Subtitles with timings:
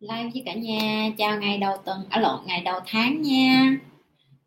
[0.00, 3.76] live với cả nhà chào ngày đầu tuần à lộn, ngày đầu tháng nha.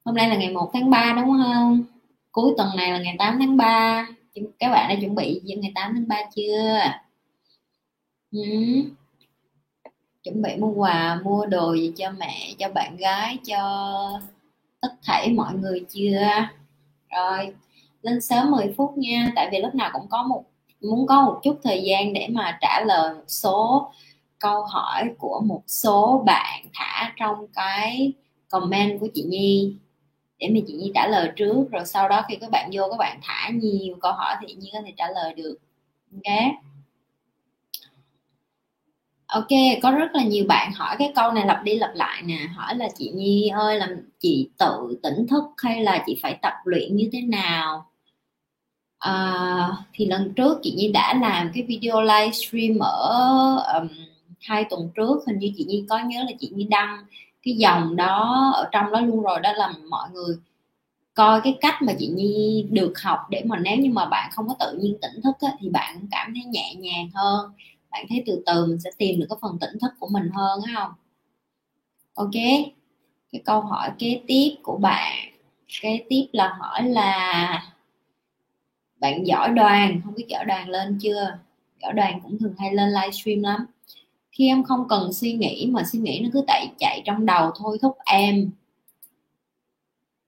[0.05, 1.84] Hôm nay là ngày 1 tháng 3 đúng không?
[2.32, 4.08] Cuối tuần này là ngày 8 tháng 3
[4.60, 6.79] các bạn đã chuẩn bị gì ngày 8 tháng 3 chưa?
[8.32, 8.39] Ừ.
[10.24, 14.20] chuẩn bị mua quà, mua đồ gì cho mẹ, cho bạn gái, cho
[14.82, 16.28] tất thảy mọi người chưa?
[17.10, 17.54] Rồi,
[18.02, 19.32] lên sớm 10 phút nha.
[19.36, 20.43] Tại vì lúc nào cũng có một,
[20.82, 23.92] muốn có một chút thời gian để mà trả lời một số
[24.41, 28.13] câu hỏi của một số bạn thả trong cái
[28.50, 29.75] comment của chị Nhi.
[30.39, 32.97] Để mà chị Nhi trả lời trước rồi sau đó khi các bạn vô các
[32.97, 35.58] bạn thả nhiều câu hỏi thì Nhi có thể trả lời được.
[36.14, 36.33] Ok?
[39.27, 39.47] Ok
[39.81, 42.47] có rất là nhiều bạn hỏi cái câu này lặp đi lặp lại nè.
[42.55, 46.53] Hỏi là chị Nhi ơi làm chị tự tỉnh thức hay là chị phải tập
[46.66, 47.86] luyện như thế nào?
[49.00, 53.88] À, thì lần trước chị Nhi đã làm cái video livestream ở um,
[54.42, 57.06] hai tuần trước hình như chị Nhi có nhớ là chị Nhi đăng
[57.44, 60.36] cái dòng đó ở trong đó luôn rồi đó là mọi người
[61.14, 64.48] coi cái cách mà chị Nhi được học để mà nếu như mà bạn không
[64.48, 67.52] có tự nhiên tỉnh thức á, thì bạn cảm thấy nhẹ nhàng hơn.
[67.92, 70.61] Bạn thấy từ từ mình sẽ tìm được cái phần tỉnh thức của mình hơn
[70.76, 70.92] không?
[72.16, 72.31] Ok
[73.31, 75.17] cái câu hỏi kế tiếp của bạn.
[75.81, 77.64] Kế tiếp là hỏi là
[79.00, 81.38] bạn giỏi đoàn không biết giỏi đoàn lên chưa?
[81.81, 83.66] Giỏi đoàn cũng thường hay lên livestream lắm
[84.32, 87.52] khi em không cần suy nghĩ mà suy nghĩ nó cứ chạy chạy trong đầu
[87.58, 88.52] thôi, thúc em.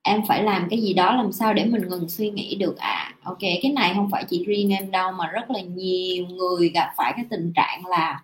[0.03, 3.13] Em phải làm cái gì đó làm sao để mình ngừng suy nghĩ được à
[3.23, 6.93] ok, cái này không phải chỉ riêng em đâu, mà rất là nhiều người gặp
[6.97, 8.23] phải cái tình trạng là,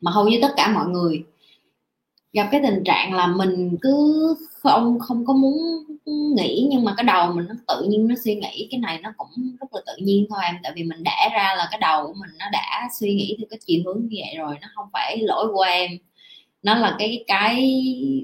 [0.00, 1.24] mà hầu như tất cả mọi người
[2.32, 5.56] gặp cái tình trạng là mình cứ không không có muốn
[6.36, 9.12] nghĩ, nhưng mà cái đầu mình nó tự nhiên nó suy nghĩ, cái này nó
[9.16, 9.28] cũng
[9.60, 10.56] rất là tự nhiên thôi em.
[10.62, 13.46] Tại vì mình đã ra là cái đầu của mình nó đã suy nghĩ theo
[13.50, 15.90] cái chiều hướng như vậy rồi, nó không phải lỗi của em.
[16.62, 17.56] Nó là cái cái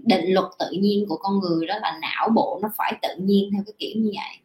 [0.04, 3.50] định luật tự nhiên của con người, đó là não bộ nó phải tự nhiên
[3.52, 4.43] theo cái kiểu như vậy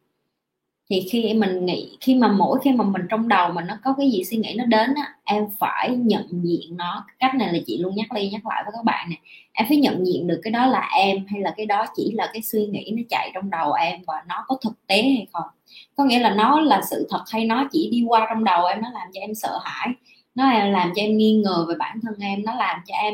[0.90, 3.94] thì khi mình nghĩ khi mà mỗi khi mà mình trong đầu mà nó có
[3.98, 7.06] cái gì suy nghĩ nó đến á em phải nhận diện nó.
[7.20, 9.20] Cách này là chị luôn nhắc đi nhắc lại với các bạn này
[9.52, 12.30] em phải nhận diện được cái đó là em hay là cái đó chỉ là
[12.34, 15.48] cái suy nghĩ nó chạy trong đầu em và nó có thực tế hay không.
[15.96, 18.82] Có nghĩa là nó là sự thật hay nó chỉ đi qua trong đầu em
[18.82, 19.88] nó làm cho em sợ hãi
[20.36, 23.14] nó làm cho em nghi ngờ về bản thân em nó làm cho em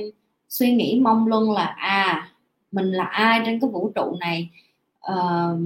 [0.49, 2.29] suy nghĩ mong luân là à
[2.71, 4.49] mình là ai trên cái vũ trụ này?
[5.11, 5.59] Uh,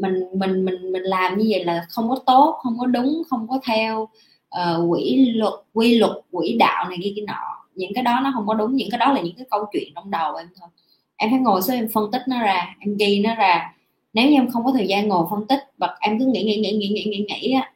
[0.00, 3.48] mình mình mình mình làm như vậy là không có tốt không có đúng không
[3.48, 4.08] có theo
[4.48, 7.66] ờ, uh, quỹ luật quy luật quỹ đạo này kia kia nọ.
[7.74, 9.92] Những cái đó nó không có đúng những cái đó là những cái câu chuyện
[9.94, 10.68] trong đầu em thôi.
[11.16, 13.74] Em phải ngồi xuống em phân tích nó ra em ghi nó ra.
[14.12, 16.56] Nếu như em không có thời gian ngồi phân tích và em cứ nghĩ nghĩ
[16.56, 17.72] nghĩ nghĩ nghĩ nghĩ nghĩ á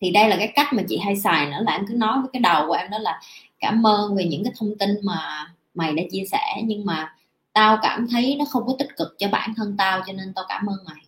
[0.00, 2.30] thì đây là cái cách mà chị hay xài nữa là em cứ nói với
[2.32, 3.20] cái đầu của em đó là
[3.58, 7.14] cảm ơn về những cái thông tin mà mày đã chia sẻ nhưng mà
[7.52, 10.44] tao cảm thấy nó không có tích cực cho bản thân tao cho nên tao
[10.48, 11.05] cảm ơn mày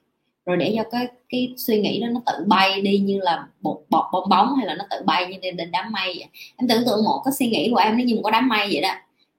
[0.48, 3.76] rồi để cho cái cái suy nghĩ đó nó tự bay đi như là bột
[3.88, 6.26] bọt bong bóng hay là nó tự bay như lên đám mây vậy.
[6.56, 8.68] em tưởng tượng một cái suy nghĩ của em, nó như một cái đám mây
[8.72, 8.90] vậy đó.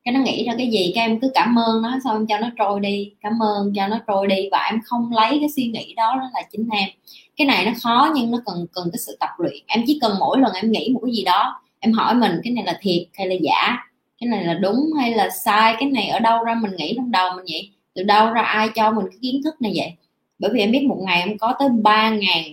[0.04, 2.38] Cái nó nghĩ ra cái gì các em cứ cảm ơn nó, xong em cho
[2.40, 5.68] nó trôi đi, cảm ơn, cho nó trôi đi và em không lấy cái suy
[5.68, 6.90] nghĩ đó đó là chính em.
[7.38, 9.64] Cái này nó khó nhưng nó cần cần cái sự tập luyện.
[9.68, 12.54] Em chỉ cần mỗi lần em nghĩ một cái gì đó, em hỏi mình, cái
[12.54, 13.78] này là thiệt hay là giả?
[14.20, 15.76] Cái này là đúng hay là sai?
[15.80, 17.70] Cái này ở đâu ra mình nghĩ trong đầu mình vậy?
[17.96, 19.94] Từ đâu ra ai cho mình cái kiến thức này vậy?
[20.40, 22.44] Bởi vì em biết một ngày em có tới ba ngàn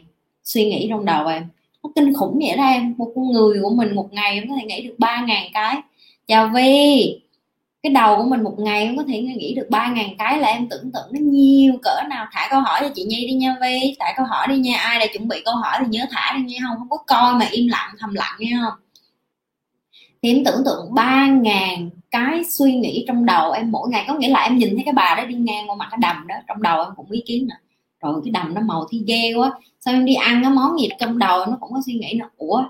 [0.45, 1.47] suy nghĩ trong đầu em.
[1.83, 2.95] Nó kinh khủng vậy đó em.
[2.99, 5.77] Một con người của mình một ngày em có thể nghĩ được ba ngàn cái.
[6.27, 7.21] Chào vi
[7.83, 10.49] cái đầu của mình một ngày em có thể nghĩ được ba ngàn cái là
[10.49, 11.73] em tưởng tượng nó nhiều.
[11.83, 14.59] Cỡ nào thả câu hỏi cho chị nhi đi nha vi thả câu hỏi đi
[14.59, 14.77] nha.
[14.77, 16.59] Ai đã chuẩn bị câu hỏi thì nhớ thả đi nha.
[16.69, 18.59] Không không có coi mà im lặng, thầm lặng nha.
[18.65, 18.79] Không
[20.23, 24.05] thì em tưởng tượng ba ngàn cái suy nghĩ trong đầu em mỗi ngày.
[24.09, 26.27] Có nghĩa là em nhìn thấy cái bà đó đi ngang qua mặt cái đầm
[26.27, 27.57] đó, trong đầu em cũng ý kiến nữa
[28.01, 29.53] rồi cái đầm nó màu thi ghê quá.
[29.81, 32.31] Sao em đi ăn cái món gì trong đầu nó cũng có suy nghĩ nó
[32.37, 32.65] ủa,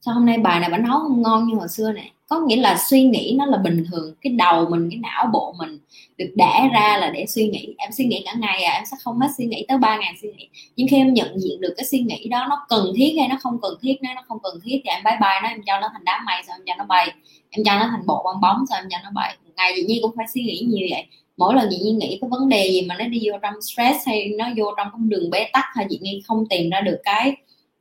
[0.00, 2.56] sao hôm nay bà này bà nấu không ngon như hồi xưa này có nghĩa
[2.56, 5.78] là suy nghĩ nó là bình thường, cái đầu mình, cái não bộ mình
[6.18, 7.74] được đẻ ra là để suy nghĩ.
[7.78, 10.14] Em suy nghĩ cả ngày à em sẽ không hết suy nghĩ tới ba ngàn
[10.22, 10.48] suy nghĩ.
[10.76, 13.36] Nhưng khi em nhận diện được cái suy nghĩ đó, nó cần thiết hay nó
[13.40, 15.80] không cần thiết nếu nó không cần thiết thì em bye bye nó, em cho
[15.80, 17.12] nó thành đám mây sao em cho nó bay.
[17.50, 19.36] Em cho nó thành bộ bong bóng sao em cho nó bay.
[19.56, 21.06] Ngày gì nhi cũng phải suy nghĩ như vậy
[21.38, 24.06] mỗi lần chị Nhi nghĩ cái vấn đề gì mà nó đi vô trong stress
[24.06, 26.98] hay nó vô trong cái đường bế tắc hay chị Nhi không tìm ra được
[27.04, 27.36] cái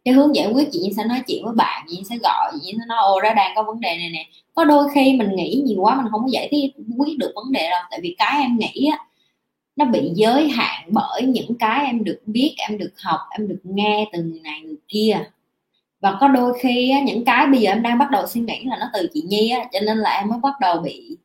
[0.06, 2.52] cái hướng giải quyết chị Nhi sẽ nói chuyện với bạn chị Nhi sẽ gọi
[2.54, 4.26] chị Nhi sẽ nói ô ra đang có vấn đề này nè.
[4.54, 6.50] Có đôi khi mình nghĩ nhiều quá mình không có giải
[6.98, 7.82] quyết được vấn đề đâu.
[7.92, 8.98] Tại vì cái em nghĩ á
[9.76, 13.60] nó bị giới hạn bởi những cái em được biết em được học em được
[13.64, 15.18] nghe từ người này người kia.
[16.02, 18.64] Và có đôi khi á, những cái bây giờ em đang bắt đầu suy nghĩ
[18.66, 21.18] là nó từ chị Nhi á cho nên là em mới bắt đầu bị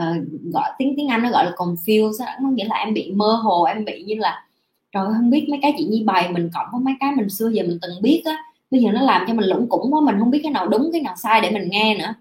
[0.00, 0.16] uh,
[0.52, 3.64] gọi tiếng tiếng anh nó gọi là confused nó nghĩa là em bị mơ hồ
[3.64, 4.46] em bị như là
[4.92, 7.48] rồi không biết mấy cái chị nhi bày mình cộng với mấy cái mình xưa
[7.48, 8.36] giờ mình từng biết á.
[8.70, 10.90] Bây giờ nó làm cho mình lũng củng quá mình không biết cái nào đúng
[10.92, 12.14] cái nào sai để mình nghe nữa.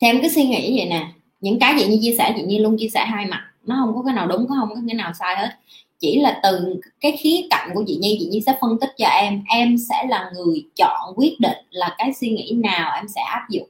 [0.00, 1.06] Theo em cứ suy nghĩ vậy nè
[1.40, 3.94] những cái chị như chia sẻ chị như luôn chia sẻ hai mặt nó không
[3.94, 5.50] có cái nào đúng có không có cái nào sai hết.
[5.98, 9.06] Chỉ là từ cái khía cạnh của chị Nhi chị Nhi sẽ phân tích cho
[9.06, 13.20] em em sẽ là người chọn quyết định là cái suy nghĩ nào em sẽ
[13.20, 13.68] áp dụng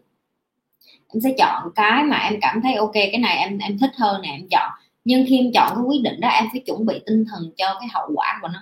[1.17, 4.23] em sẽ chọn cái mà em cảm thấy ok, cái này em em thích hơn
[4.23, 4.71] nè, em chọn.
[5.05, 7.67] Nhưng khi em chọn cái quyết định đó, em phải chuẩn bị tinh thần cho
[7.81, 8.59] cái hậu quả của nó.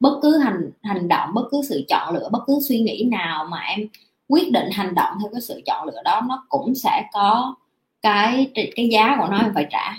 [0.00, 3.46] Bất cứ hành hành động, bất cứ sự chọn lựa, bất cứ suy nghĩ nào
[3.50, 3.88] mà em
[4.28, 7.54] quyết định hành động theo cái sự chọn lựa đó, nó cũng sẽ có
[8.02, 9.94] cái cái giá của nó em phải trả.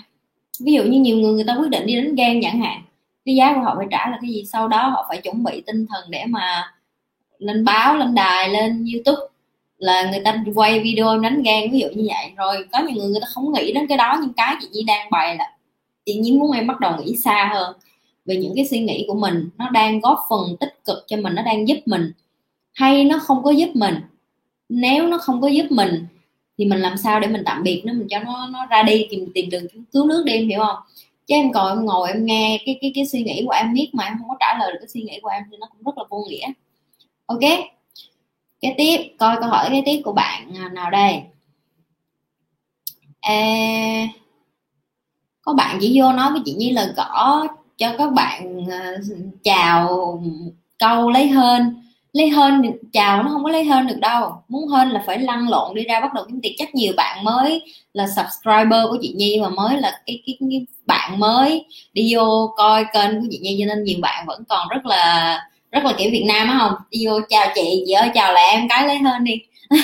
[0.60, 2.82] Ví dụ như nhiều người người ta quyết định đi đánh gan chẳng hạn,
[3.24, 4.44] cái giá của họ phải trả là cái gì?
[4.52, 6.72] Sau đó họ phải chuẩn bị tinh thần để mà
[7.38, 9.35] lên báo, lên đài, lên youtube
[9.78, 12.32] là người ta quay video đánh gan ví dụ như vậy.
[12.36, 14.82] Rồi có nhiều người người ta không nghĩ đến cái đó, nhưng cái chị Nhi
[14.86, 15.52] đang bày là
[16.06, 17.76] chị Nhi muốn em bắt đầu nghĩ xa hơn
[18.24, 19.48] về những cái suy nghĩ của mình.
[19.58, 22.12] Nó đang góp phần tích cực cho mình, nó đang giúp mình.
[22.74, 23.94] Hay nó không có giúp mình?
[24.68, 26.06] Nếu nó không có giúp mình,
[26.58, 27.92] thì mình làm sao để mình tạm biệt nó?
[27.92, 30.76] Mình cho nó nó ra đi, tìm tìm đường cứu nước đi, em hiểu không?
[31.26, 33.90] Chứ em còn em ngồi, em nghe cái cái cái suy nghĩ của em biết
[33.92, 35.82] mà em không có trả lời được cái suy nghĩ của em thì nó cũng
[35.84, 36.46] rất là vô nghĩa.
[37.26, 37.40] Ok?
[38.60, 41.22] Cái tiếp coi câu hỏi cái tiếp của bạn à, nào đây?
[43.20, 43.34] À,
[45.42, 47.46] có bạn chỉ vô nói với chị Nhi là gõ
[47.78, 48.96] cho các bạn à,
[49.44, 50.22] chào
[50.78, 51.82] câu lấy hơn
[52.16, 52.62] lấy hơn
[52.92, 54.42] chào nó không có lấy hơn được đâu.
[54.48, 57.24] Muốn hơn là phải lăn lộn đi ra bắt đầu kiếm tiền chắc nhiều bạn
[57.24, 57.62] mới
[57.92, 62.54] là subscriber của chị Nhi và mới là cái, cái, cái bạn mới đi vô
[62.56, 65.40] coi kênh của chị Nhi cho nên nhiều bạn vẫn còn rất là
[65.76, 66.72] rất là kiểu Việt Nam á không?
[66.90, 69.32] Đi vô chào chị chị ơi chào lại em cái lấy hơn đi.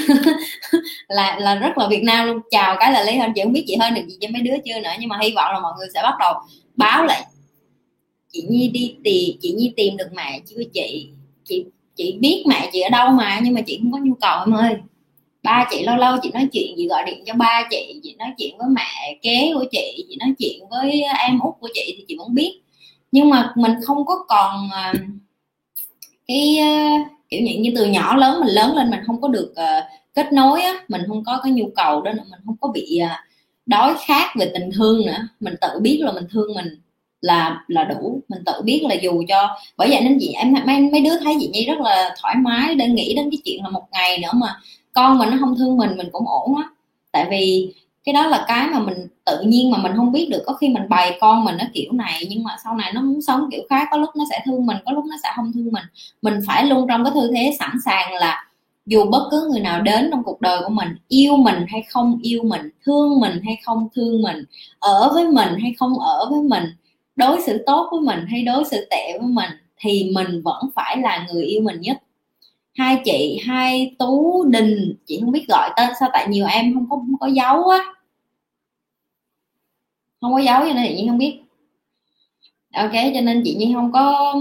[1.09, 2.39] Là là rất là Việt Nam luôn.
[2.51, 4.55] Chào cái là lấy hơn chị không biết chị hơn được gì cho mấy đứa
[4.65, 6.35] chưa nữa nhưng mà hy vọng là mọi người sẽ bắt đầu
[6.77, 7.23] báo lại.
[8.33, 11.09] Chị Nhi đi tìm chị Nhi tìm được mẹ chứ chị?
[11.45, 11.65] Chị
[11.97, 14.55] chị biết mẹ chị ở đâu mà nhưng mà chị không có nhu cầu em
[14.55, 14.77] ơi.
[15.43, 18.29] Ba chị lâu lâu chị nói chuyện chị gọi điện cho ba chị chị nói
[18.39, 22.05] chuyện với mẹ kế của chị chị nói chuyện với em út của chị thì
[22.09, 22.61] chị vẫn biết.
[23.13, 25.01] Nhưng mà mình không có còn uh,
[26.27, 29.53] cái uh, kiểu như, như từ nhỏ lớn mình lớn lên mình không có được
[29.53, 29.85] uh,
[30.15, 33.01] kết nối á mình không có cái nhu cầu đó nữa mình không có bị
[33.05, 33.11] uh,
[33.67, 35.29] đói khát về tình thương nữa.
[35.41, 36.67] Mình tự biết là mình thương mình
[37.21, 38.21] là là đủ.
[38.29, 41.35] Mình tự biết là dù cho bởi vậy nên chị em mấy mấy đứa thấy
[41.41, 44.31] chị nhi rất là thoải mái để nghĩ đến cái chuyện là một ngày nữa
[44.35, 44.57] mà
[44.93, 46.63] con mình nó không thương mình mình cũng ổn á.
[47.13, 50.43] Tại vì cái đó là cái mà mình tự nhiên mà mình không biết được.
[50.47, 53.23] Có khi mình bày con mình nó kiểu này, nhưng mà sau này nó muốn
[53.23, 55.73] sống kiểu khác, có lúc nó sẽ thương mình, có lúc nó sẽ không thương
[55.73, 55.85] mình.
[56.23, 58.45] Mình phải luôn trong cái tư thế sẵn sàng là
[58.87, 62.19] dù bất cứ người nào đến trong cuộc đời của mình, yêu mình hay không
[62.23, 64.45] yêu mình, thương mình hay không thương mình,
[64.79, 66.65] ở với mình hay không ở với mình,
[67.17, 69.51] đối xử tốt với mình hay đối xử tệ với mình,
[69.81, 72.03] thì mình vẫn phải là người yêu mình nhất
[72.75, 74.95] hai chị, hai tú đình.
[75.07, 77.85] Chị không biết gọi tên sao tại nhiều em không có không có dấu á.
[80.21, 81.39] Không có dấu cho nên chị nhi không biết.
[82.75, 84.35] Ok, cho nên chị nhi không có,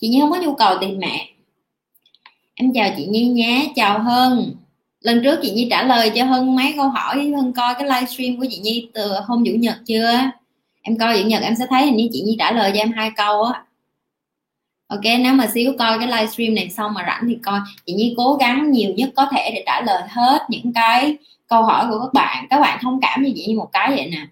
[0.00, 1.28] chị nhi không có nhu cầu tìm mẹ.
[2.54, 4.54] Em chào chị nhi nhé, chào hân.
[5.00, 8.36] Lần trước chị nhi trả lời cho hân mấy câu hỏi, hân coi cái livestream
[8.38, 10.20] của chị nhi từ hôm chủ nhật chưa?
[10.82, 12.92] Em coi chủ nhật em sẽ thấy hình như chị nhi trả lời cho em
[12.92, 13.64] hai câu á
[14.88, 17.60] ok, nếu mà xíu coi cái livestream này xong mà rảnh thì coi.
[17.86, 21.16] Chị nhi cố gắng nhiều nhất có thể để trả lời hết những cái
[21.48, 22.46] câu hỏi của các bạn.
[22.50, 24.26] Các bạn thông cảm như chị nhi một cái vậy nè.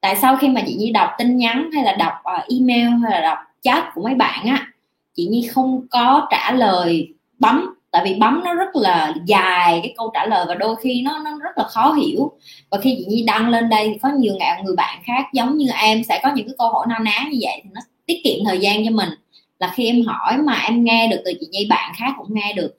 [0.00, 3.10] Tại sao khi mà chị nhi đọc tin nhắn hay là đọc ờ, email hay
[3.10, 4.66] là đọc chat của mấy bạn á,
[5.16, 7.74] chị nhi không có trả lời bấm.
[7.90, 11.18] Tại vì bấm nó rất là dài cái câu trả lời và đôi khi nó
[11.18, 12.32] nó rất là khó hiểu.
[12.70, 15.56] Và khi chị nhi đăng lên đây thì có nhiều ngàn người bạn khác giống
[15.56, 18.20] như em sẽ có những cái câu hỏi nao ná như vậy thì nó tiết
[18.24, 19.08] kiệm thời gian cho mình
[19.60, 22.52] là khi em hỏi mà em nghe được từ chị nhi bạn khác cũng nghe
[22.56, 22.74] được.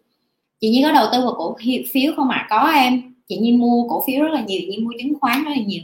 [0.61, 1.57] Chị nhi có đầu tư vào cổ
[1.91, 2.38] phiếu không ạ?
[2.38, 2.47] À?
[2.50, 3.13] có em.
[3.27, 5.61] Chị nhi mua cổ phiếu rất là nhiều chị nhi mua chứng khoán rất là
[5.65, 5.81] nhiều.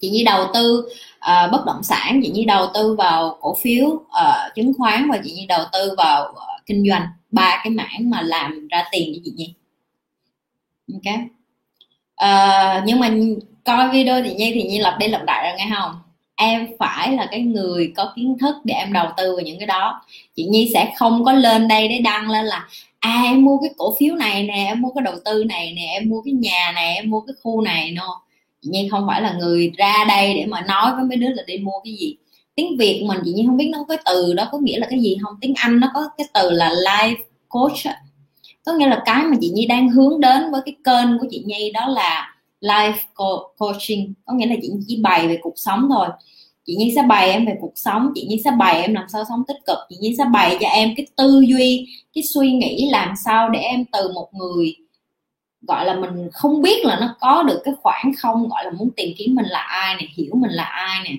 [0.00, 3.86] Chị nhi đầu tư uh, bất động sản chị nhi đầu tư vào cổ phiếu
[3.86, 7.06] uh, chứng khoán và chị nhi đầu tư vào uh, kinh doanh.
[7.30, 9.54] Ba cái mảng mà làm ra tiền cho chị nhi.
[10.92, 11.14] Ok.
[12.24, 13.10] Uh, nhưng mà
[13.64, 15.92] coi video chị nhi thì nhi lặp đi lặp lại rồi nghe không?
[16.36, 19.66] Em phải là cái người có kiến thức để em đầu tư vào những cái
[19.66, 20.02] đó.
[20.36, 22.68] Chị nhi sẽ không có lên đây để đăng lên là
[23.00, 25.86] à em mua cái cổ phiếu này nè, em mua cái đầu tư này nè,
[25.92, 27.90] em mua cái nhà này, em mua cái khu này.
[27.90, 28.22] No.
[28.62, 31.42] Chị nhi không phải là người ra đây để mà nói với mấy đứa là
[31.46, 32.16] đi mua cái gì.
[32.54, 34.86] Tiếng việt mình chị nhi không biết nó có cái từ đó có nghĩa là
[34.90, 35.34] cái gì không?
[35.40, 37.16] Tiếng anh nó có cái từ là life
[37.48, 37.96] coach
[38.64, 41.42] có nghĩa là cái mà chị nhi đang hướng đến với cái kênh của chị
[41.46, 42.31] nhi đó là
[42.62, 42.98] life
[43.58, 44.14] coaching.
[44.24, 46.08] Có nghĩa là chị chỉ bày về cuộc sống thôi.
[46.66, 49.24] Chị Nhi sẽ bày em về cuộc sống chị Nhi sẽ bày em làm sao
[49.28, 52.88] sống tích cực chị Nhi sẽ bày cho em cái tư duy cái suy nghĩ
[52.90, 54.76] làm sao để em từ một người
[55.62, 58.90] gọi là mình không biết là nó có được cái khoảng không gọi là muốn
[58.96, 61.10] tìm kiếm mình là ai nè, hiểu mình là ai nè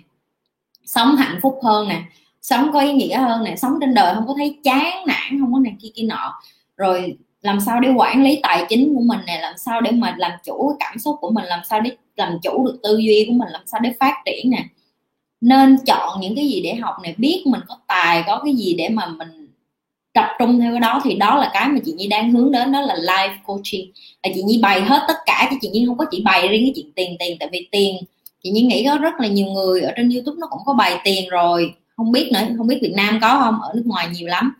[0.85, 2.01] sống hạnh phúc hơn nè
[2.41, 5.53] sống có ý nghĩa hơn nè sống trên đời không có thấy chán nản không
[5.53, 6.33] có này kia kia nọ.
[6.77, 10.15] Rồi làm sao để quản lý tài chính của mình nè, làm sao để mà
[10.17, 13.25] làm chủ cái cảm xúc của mình, làm sao để làm chủ được tư duy
[13.27, 14.63] của mình, làm sao để phát triển nè.
[15.41, 18.75] Nên chọn những cái gì để học này biết mình có tài, có cái gì
[18.77, 19.47] để mà mình
[20.13, 22.71] tập trung theo cái đó thì đó là cái mà chị Nhi đang hướng đến,
[22.71, 23.91] đó là life coaching.
[24.23, 26.63] Là chị Nhi bày hết tất cả, chứ chị Nhi không có chỉ bày riêng
[26.65, 27.95] cái chuyện tiền tiền, tại vì tiền,
[28.43, 30.99] chị Nhi nghĩ có rất là nhiều người ở trên YouTube nó cũng có bày
[31.03, 31.73] tiền rồi.
[31.97, 34.53] Không biết nữa, không biết Việt Nam có không, ở nước ngoài nhiều lắm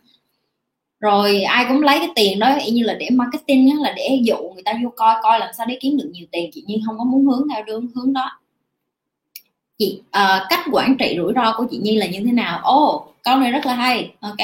[1.04, 4.36] rồi ai cũng lấy cái tiền đó y như là để marketing là để dụ
[4.36, 6.50] người ta vô coi coi làm sao để kiếm được nhiều tiền.
[6.54, 8.30] Chị nhiên không có muốn hướng theo đường hướng đó.
[9.78, 12.60] Chị uh, cách quản trị rủi ro của chị Nhi là như thế nào?
[12.62, 14.10] Ô oh, câu này rất là hay.
[14.20, 14.36] Ok.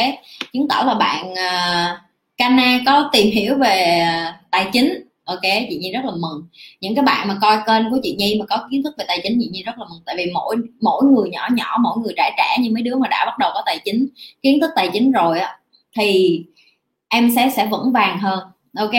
[0.52, 1.98] Chứng tỏ là bạn ờ, uh,
[2.36, 4.04] Cana có tìm hiểu về
[4.50, 5.02] tài chính.
[5.24, 6.42] Ok chị Nhi rất là mừng.
[6.80, 9.20] Những cái bạn mà coi kênh của chị Nhi mà có kiến thức về tài
[9.22, 10.02] chính chị Nhi rất là mừng.
[10.06, 13.08] Tại vì mỗi mỗi người nhỏ nhỏ mỗi người trẻ trẻ như mấy đứa mà
[13.08, 14.08] đã bắt đầu có tài chính
[14.42, 15.56] kiến thức tài chính rồi á
[15.96, 16.42] thì
[17.10, 18.38] em sẽ sẽ vững vàng hơn.
[18.78, 18.94] Ok?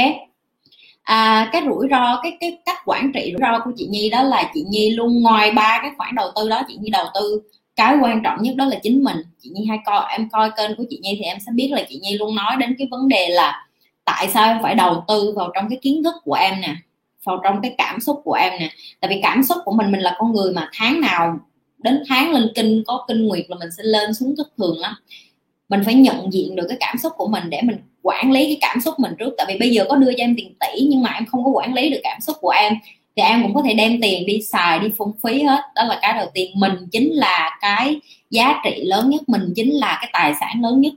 [1.03, 4.23] À, cái rủi ro cái cái cách quản trị rủi ro của chị Nhi đó
[4.23, 7.41] là chị Nhi luôn ngoài ba cái khoản đầu tư đó chị Nhi đầu tư.
[7.75, 9.17] Cái quan trọng nhất đó là chính mình.
[9.39, 11.83] Chị Nhi hay coi em coi kênh của chị Nhi thì em sẽ biết là
[11.89, 13.67] chị Nhi luôn nói đến cái vấn đề là
[14.05, 16.75] tại sao em phải đầu tư vào trong cái kiến thức của em nè
[17.23, 18.69] vào trong cái cảm xúc của em nè.
[18.99, 21.39] Tại vì cảm xúc của mình mình là con người mà tháng nào
[21.77, 24.93] đến tháng lên kinh có kinh nguyệt là mình sẽ lên xuống thất thường lắm.
[25.69, 28.57] Mình phải nhận diện được cái cảm xúc của mình để mình quản lý cái
[28.61, 29.33] cảm xúc mình trước.
[29.37, 31.51] Tại vì bây giờ có đưa cho em tiền tỷ nhưng mà em không có
[31.51, 32.73] quản lý được cảm xúc của em.
[33.15, 35.61] Thì em cũng có thể đem tiền đi xài, đi phung phí hết.
[35.75, 36.51] Đó là cái đầu tiên.
[36.55, 39.21] Mình chính là cái giá trị lớn nhất.
[39.27, 40.93] Mình chính là cái tài sản lớn nhất.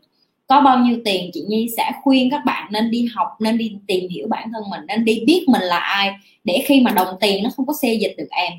[0.47, 3.73] Có bao nhiêu tiền, chị Nhi sẽ khuyên các bạn nên đi học, nên đi
[3.87, 6.13] tìm hiểu bản thân mình, nên đi biết mình là ai
[6.45, 8.53] để khi mà đồng tiền nó không có xê dịch được em.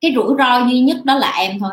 [0.00, 1.70] Cái rủi ro duy nhất đó là em thôi.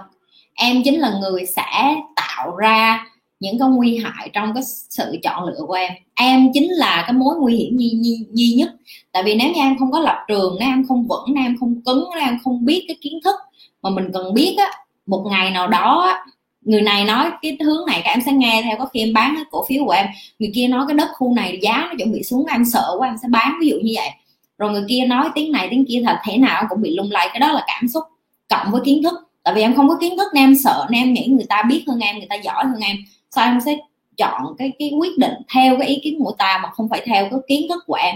[0.53, 3.07] Em chính là người sẽ tạo ra
[3.41, 5.91] những cái nguy hại trong cái sự chọn lựa của em.
[6.15, 8.69] Em chính là cái mối nguy hiểm duy, duy, duy nhất.
[9.11, 11.57] Tại vì nếu như em không có lập trường nếu em không vững nếu em
[11.59, 13.35] không cứng nếu em không biết cái kiến thức
[13.81, 14.71] mà mình cần biết á
[15.05, 16.17] một ngày nào đó
[16.61, 18.77] người này nói cái hướng này các em sẽ nghe theo.
[18.79, 20.07] Có khi em bán cái cổ phiếu của em
[20.39, 23.07] người kia nói cái đất khu này giá nó chuẩn bị xuống em sợ quá
[23.07, 23.57] em sẽ bán.
[23.61, 24.09] Ví dụ như vậy.
[24.57, 27.29] Rồi người kia nói tiếng này tiếng kia thật thể nào cũng bị lung lay.
[27.33, 28.03] Cái đó là cảm xúc
[28.49, 29.13] cộng với kiến thức.
[29.43, 31.63] Tại vì em không có kiến thức nên em sợ nên em nghĩ người ta
[31.69, 32.97] biết hơn em người ta giỏi hơn em
[33.35, 33.77] sao em sẽ
[34.17, 37.27] chọn cái cái quyết định theo cái ý kiến của ta mà không phải theo
[37.31, 38.15] cái kiến thức của em?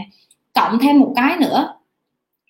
[0.53, 1.73] Cộng thêm một cái nữa,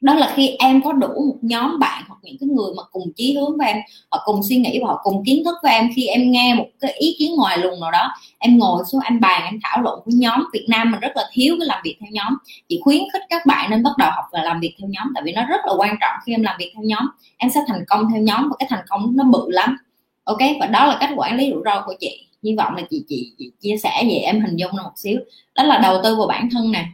[0.01, 3.13] đó là khi em có đủ một nhóm bạn hoặc những cái người mà cùng
[3.15, 3.77] chí hướng với em,
[4.12, 6.65] họ cùng suy nghĩ và họ cùng kiến thức với em, khi em nghe một
[6.79, 10.00] cái ý kiến ngoài luồng nào đó, em ngồi xuống anh bàn, em thảo luận
[10.05, 12.38] với nhóm Việt Nam mình rất là thiếu cái làm việc theo nhóm.
[12.69, 15.24] Chị khuyến khích các bạn nên bắt đầu học và làm việc theo nhóm, tại
[15.25, 17.07] vì nó rất là quan trọng khi em làm việc theo nhóm.
[17.38, 19.77] Em sẽ thành công theo nhóm và cái thành công nó bự lắm.
[20.24, 20.39] Ok?
[20.60, 23.33] Và đó là cách quản lý rủi ro của chị hy vọng là chị, chị
[23.37, 25.19] chị chia sẻ về em hình dung một xíu.
[25.55, 26.85] Đó là đầu tư vào bản thân nè.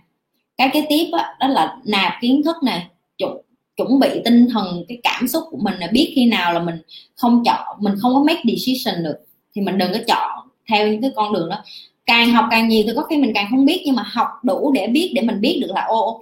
[0.57, 3.37] Cái kế tiếp đó, đó là nạp kiến thức nè chuẩn,
[3.77, 6.75] chuẩn bị tinh thần cái cảm xúc của mình là biết khi nào là mình
[7.15, 9.17] không chọn mình không có make decision được
[9.55, 11.63] thì mình đừng có chọn theo những cái con đường đó.
[12.05, 14.71] Càng học càng nhiều thì có khi mình càng không biết nhưng mà học đủ
[14.71, 16.21] để biết để mình biết được là ô ok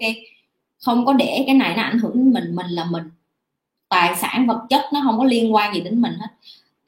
[0.86, 3.04] không có để cái này nó ảnh hưởng đến mình mình là mình.
[3.90, 6.28] Tài sản vật chất nó không có liên quan gì đến mình hết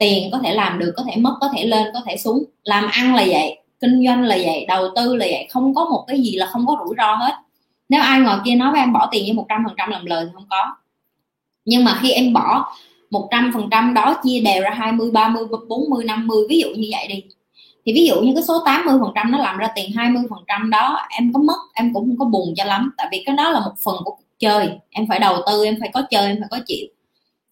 [0.02, 2.44] tiền có thể làm được, có thể mất, có thể lên, có thể xuống.
[2.64, 5.46] Làm ăn là vậy, kinh doanh là vậy, đầu tư là vậy.
[5.50, 7.32] Không có một cái gì là không có rủi ro hết.
[7.88, 10.06] Nếu ai ngồi kia nói với em bỏ tiền với một trăm phần trăm làm
[10.06, 10.74] lời thì không có.
[11.64, 12.74] Nhưng mà khi em bỏ
[13.10, 16.88] một trăm phần trăm đó, chia đều ra 20 30 40 50 ví dụ như
[16.92, 17.22] vậy đi.
[17.86, 20.44] Thì ví dụ như cái số 80 phần trăm nó làm ra tiền 20 phần
[20.48, 22.92] trăm đó, em có mất, em cũng không có buồn cho lắm.
[22.96, 24.70] Tại vì cái đó là một phần của cuộc chơi.
[24.90, 26.86] Em phải đầu tư, em phải có chơi, em phải có chịu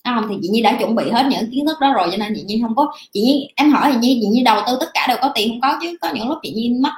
[0.04, 2.32] không thì chị nhi đã chuẩn bị hết những kiến thức đó rồi, cho nên
[2.36, 4.86] chị nhi không có, chị nhi, em hỏi chị nhi chị nhi đầu tư tất
[4.94, 6.92] cả đều có tiền không có chứ, có những lúc chị nhi mất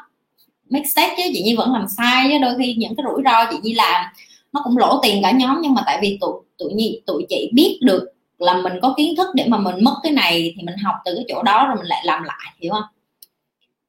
[0.70, 3.56] mistake chứ, chị nhi vẫn làm sai chứ, đôi khi những cái rủi ro chị
[3.62, 4.04] nhi làm,
[4.52, 7.50] nó cũng lỗ tiền cả nhóm, nhưng mà tại vì tụi tụi nhi, tụi chị
[7.52, 8.04] biết được
[8.38, 11.14] là mình có kiến thức để mà mình mất cái này thì mình học từ
[11.14, 12.82] cái chỗ đó rồi mình lại làm lại, hiểu không?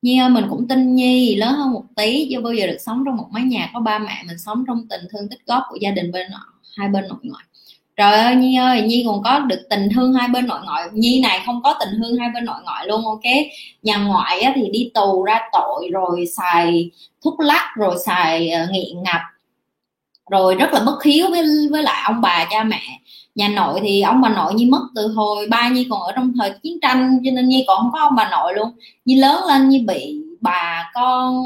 [0.01, 3.03] Nhi ơi, mình cũng tin Nhi, lớn hơn một tí, chưa bao giờ được sống
[3.05, 5.77] trong một mái nhà có ba mẹ, mình sống trong tình thương tích góp của
[5.81, 6.27] gia đình bên,
[6.77, 7.43] hai bên nội ngoại
[7.97, 10.83] trời ơi nhi ơi nhi còn có được tình thương hai bên nội ngoại.
[10.93, 13.21] Nhi này không có tình thương hai bên nội ngoại luôn ok?
[13.83, 16.91] Nhà ngoại á, thì đi tù ra tội rồi xài
[17.23, 19.21] thuốc lắc rồi xài uh, nghiện ngập
[20.29, 22.81] rồi rất là bất hiếu với với lại ông bà cha mẹ.
[23.35, 26.33] Nhà nội thì ông bà nội nhi mất từ hồi ba nhi còn ở trong
[26.39, 28.69] thời chiến tranh cho nên nhi còn không có ông bà nội luôn.
[29.05, 31.43] Nhi lớn lên nhi bị bà con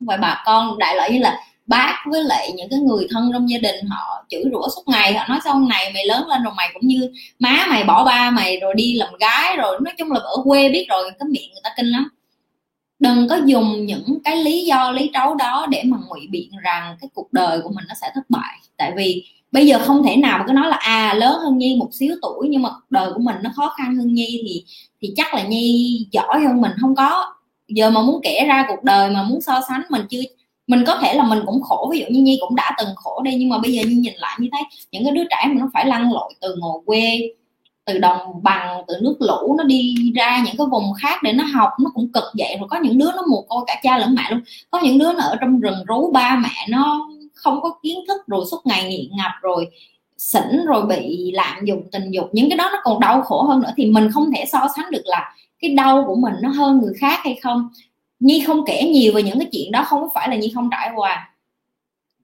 [0.00, 3.50] và bà con đại loại như là bác với lại những cái người thân trong
[3.50, 5.14] gia đình họ chửi rủa suốt ngày.
[5.14, 8.30] Họ nói sau này mày lớn lên rồi mày cũng như má mày bỏ ba
[8.30, 9.78] mày rồi đi làm gái rồi.
[9.80, 12.08] Nói chung là ở quê biết rồi, cái miệng người ta kinh lắm.
[12.98, 16.96] Đừng có dùng những cái lý do, lý trấu đó để mà ngụy biện rằng
[17.00, 18.58] cái cuộc đời của mình nó sẽ thất bại.
[18.76, 21.76] Tại vì bây giờ không thể nào mà cứ nói là à lớn hơn nhi
[21.78, 24.64] một xíu tuổi nhưng mà đời của mình nó khó khăn hơn nhi thì
[25.02, 26.72] thì chắc là nhi giỏi hơn mình.
[26.80, 27.34] Không có.
[27.68, 30.20] Giờ mà muốn kể ra cuộc đời mà muốn so sánh mình chưa
[30.68, 33.22] mình có thể là mình cũng khổ, ví dụ như nhi cũng đã từng khổ
[33.24, 35.54] đi, nhưng mà bây giờ nhi nhìn lại như thấy những cái đứa trẻ mà
[35.60, 37.30] nó phải lăn lội từ ngồi quê,
[37.84, 41.44] từ đồng bằng, từ nước lũ, nó đi ra những cái vùng khác để nó
[41.44, 42.56] học, nó cũng cực vậy.
[42.58, 44.40] Rồi có những đứa nó mồ côi cả cha lẫn mẹ luôn.
[44.70, 48.26] Có những đứa nó ở trong rừng rú, ba mẹ nó không có kiến thức
[48.26, 49.66] rồi, suốt ngày nghiện ngập rồi,
[50.18, 52.28] xỉn rồi bị lạm dụng, tình dục.
[52.32, 53.70] Những cái đó nó còn đau khổ hơn nữa.
[53.76, 56.92] Thì mình không thể so sánh được là cái đau của mình nó hơn người
[57.00, 57.68] khác hay không
[58.20, 60.90] nhi không kể nhiều về những cái chuyện đó, không phải là nhi không trải
[60.96, 61.30] qua.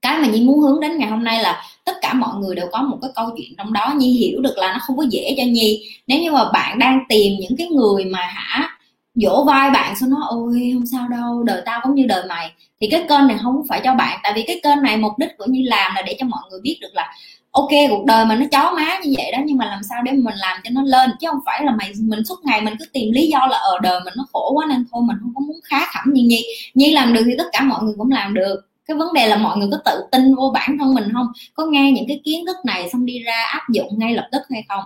[0.01, 2.67] Cái mà nhi muốn hướng đến ngày hôm nay là tất cả mọi người đều
[2.71, 3.93] có một cái câu chuyện trong đó.
[3.97, 5.85] Nhi hiểu được là nó không có dễ cho nhi.
[6.07, 8.77] Nếu như mà bạn đang tìm những cái người mà hả
[9.15, 12.51] dỗ vai bạn xong nó ôi, không sao đâu, đời tao cũng như đời mày.
[12.81, 14.19] Thì cái kênh này không phải cho bạn.
[14.23, 16.59] Tại vì cái kênh này mục đích của nhi làm là để cho mọi người
[16.63, 17.13] biết được là
[17.55, 20.11] ok, cuộc đời mình nó chó má như vậy đó, nhưng mà làm sao để
[20.11, 21.11] mình làm cho nó lên?
[21.19, 23.79] Chứ không phải là mày, mình suốt ngày mình cứ tìm lý do là ở
[23.81, 26.45] đời mình nó khổ quá nên thôi, mình không có muốn khá khẩm như nhi.
[26.73, 28.55] Nhi làm được thì tất cả mọi người cũng làm được.
[28.87, 31.27] Cái vấn đề là mọi người có tự tin vô bản thân mình không?
[31.53, 34.41] Có nghe những cái kiến thức này xong đi ra áp dụng ngay lập tức
[34.49, 34.83] hay không?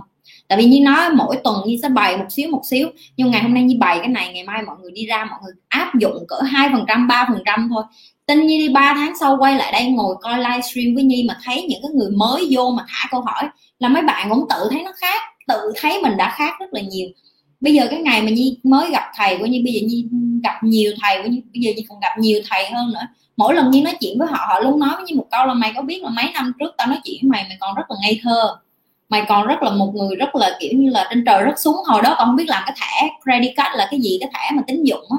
[0.47, 2.87] Tại vì như nói mỗi tuần như sẽ bày một xíu một xíu.
[3.17, 5.39] Nhưng ngày hôm nay như bày cái này, ngày mai mọi người đi ra, mọi
[5.43, 7.83] người áp dụng cỡ hai phần trăm, ba phần trăm thôi
[8.29, 11.37] tin nhi đi, ba tháng sau quay lại đây ngồi coi livestream với nhi mà
[11.43, 13.43] thấy những cái người mới vô mà thả câu hỏi
[13.79, 16.81] là mấy bạn cũng tự thấy nó khác, tự thấy mình đã khác rất là
[16.81, 17.07] nhiều.
[17.61, 20.05] Bây giờ cái ngày mà nhi mới gặp thầy của nhi, bây giờ nhi
[20.43, 23.07] gặp nhiều thầy của nhi, bây giờ nhi còn gặp nhiều thầy hơn nữa.
[23.37, 25.53] Mỗi lần nhi nói chuyện với họ họ luôn nói với nhi một câu là,
[25.53, 27.83] mày có biết là mấy năm trước tao nói chuyện với mày mày còn rất
[27.89, 28.55] là ngây thơ,
[29.09, 31.75] mày còn rất là một người rất là, kiểu như là, trên trời rất xuống,
[31.85, 34.55] hồi đó còn không biết làm cái thẻ credit card là cái gì, cái thẻ
[34.55, 35.17] mà tín dụng á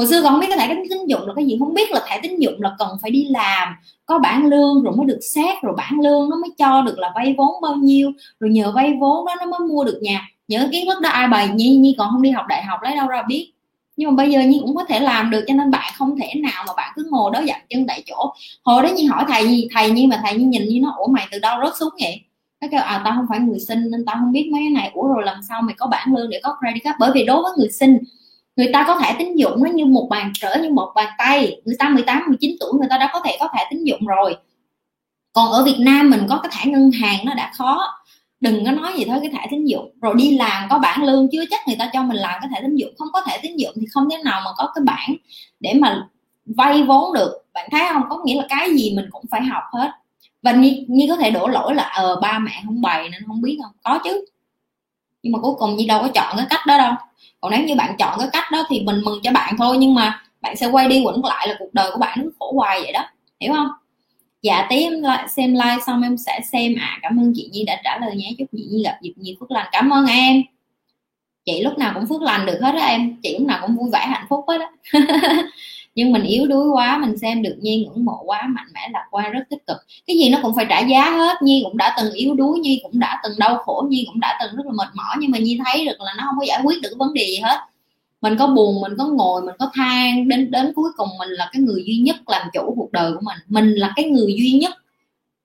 [0.00, 2.00] hồi xưa còn không biết cái thẻ tín dụng là cái gì, không biết là
[2.08, 3.68] thẻ tín dụng là cần phải đi làm,
[4.06, 7.12] có bản lương rồi mới được xét, rồi bản lương nó mới cho được là
[7.14, 10.28] vay vốn bao nhiêu, rồi nhờ vay vốn đó nó mới mua được nhà.
[10.48, 11.48] Những kiến thức đó ai bày?
[11.48, 13.52] Nhi nhi còn không đi học đại học lấy đâu ra biết.
[13.96, 16.40] Nhưng mà bây giờ nhi cũng có thể làm được, cho nên bạn không thể
[16.40, 18.32] nào mà bạn cứ ngồi đó dặn chân tại chỗ.
[18.64, 21.06] Hồi đó nhi hỏi thầy gì thầy nhi mà thầy nhi nhìn như nó ủa
[21.06, 22.20] mày từ đâu rớt xuống vậy?
[22.60, 24.90] Nó kêu à tao không phải người sinh nên tao không biết mấy cái này.
[24.94, 26.96] Ủa rồi làm sao mày có bản lương để có credit card?
[27.00, 27.98] Bởi vì đối với người sinh
[28.56, 31.60] người ta có thẻ tín dụng nó như một bàn trở như một bàn tay.
[31.64, 34.36] Người ta 18 19 tuổi người ta đã có thể có thẻ tín dụng rồi.
[35.32, 37.94] Còn ở Việt Nam mình có cái thẻ ngân hàng nó đã khó.
[38.40, 39.90] Đừng có nói gì thôi cái thẻ tín dụng.
[40.02, 42.60] Rồi đi làm có bản lương chưa chắc người ta cho mình làm cái thẻ
[42.62, 42.94] tín dụng.
[42.98, 45.16] Không có thẻ tín dụng thì không thể nào mà có cái bản
[45.60, 46.08] để mà
[46.46, 47.32] vay vốn được.
[47.54, 48.02] Bạn thấy không?
[48.10, 49.90] Có nghĩa là cái gì mình cũng phải học hết.
[50.42, 53.42] Và như, như có thể đổ lỗi là ờ ba mẹ không bày nên không
[53.42, 53.72] biết không?
[53.84, 54.24] Có chứ.
[55.22, 56.94] Nhưng mà cuối cùng như đâu có chọn cái cách đó đâu
[57.40, 59.94] còn nếu như bạn chọn cái cách đó thì mình mừng cho bạn thôi, nhưng
[59.94, 62.80] mà bạn sẽ quay đi quẩn lại là cuộc đời của bạn nó khổ hoài
[62.82, 63.06] vậy đó.
[63.40, 63.68] Hiểu không?
[64.42, 66.74] Dạ tí em lại xem like xong em sẽ xem.
[66.80, 68.30] À cảm ơn chị Nhi đã trả lời nhé.
[68.38, 69.68] Chúc chị Nhi gặp dịp nhiều phước lành.
[69.72, 70.42] Cảm ơn em.
[71.44, 73.16] Chị lúc nào cũng phước lành được hết á em.
[73.22, 75.00] Chị lúc nào cũng vui vẻ, hạnh phúc hết á.
[75.94, 79.04] nhưng mình yếu đuối quá, mình xem được nhi ngưỡng mộ quá, mạnh mẽ lạc
[79.10, 79.76] quan, rất tích cực.
[80.06, 81.42] Cái gì nó cũng phải trả giá hết.
[81.42, 84.38] Nhi cũng đã từng yếu đuối, nhi cũng đã từng đau khổ, nhi cũng đã
[84.40, 86.60] từng rất là mệt mỏi, nhưng mà nhi thấy được là nó không có giải
[86.64, 87.58] quyết được vấn đề gì hết.
[88.20, 90.28] Mình có buồn, mình có ngồi, mình có than.
[90.28, 93.20] Đến đến cuối cùng mình là cái người duy nhất làm chủ cuộc đời của
[93.22, 93.38] mình.
[93.48, 94.72] Mình là cái người duy nhất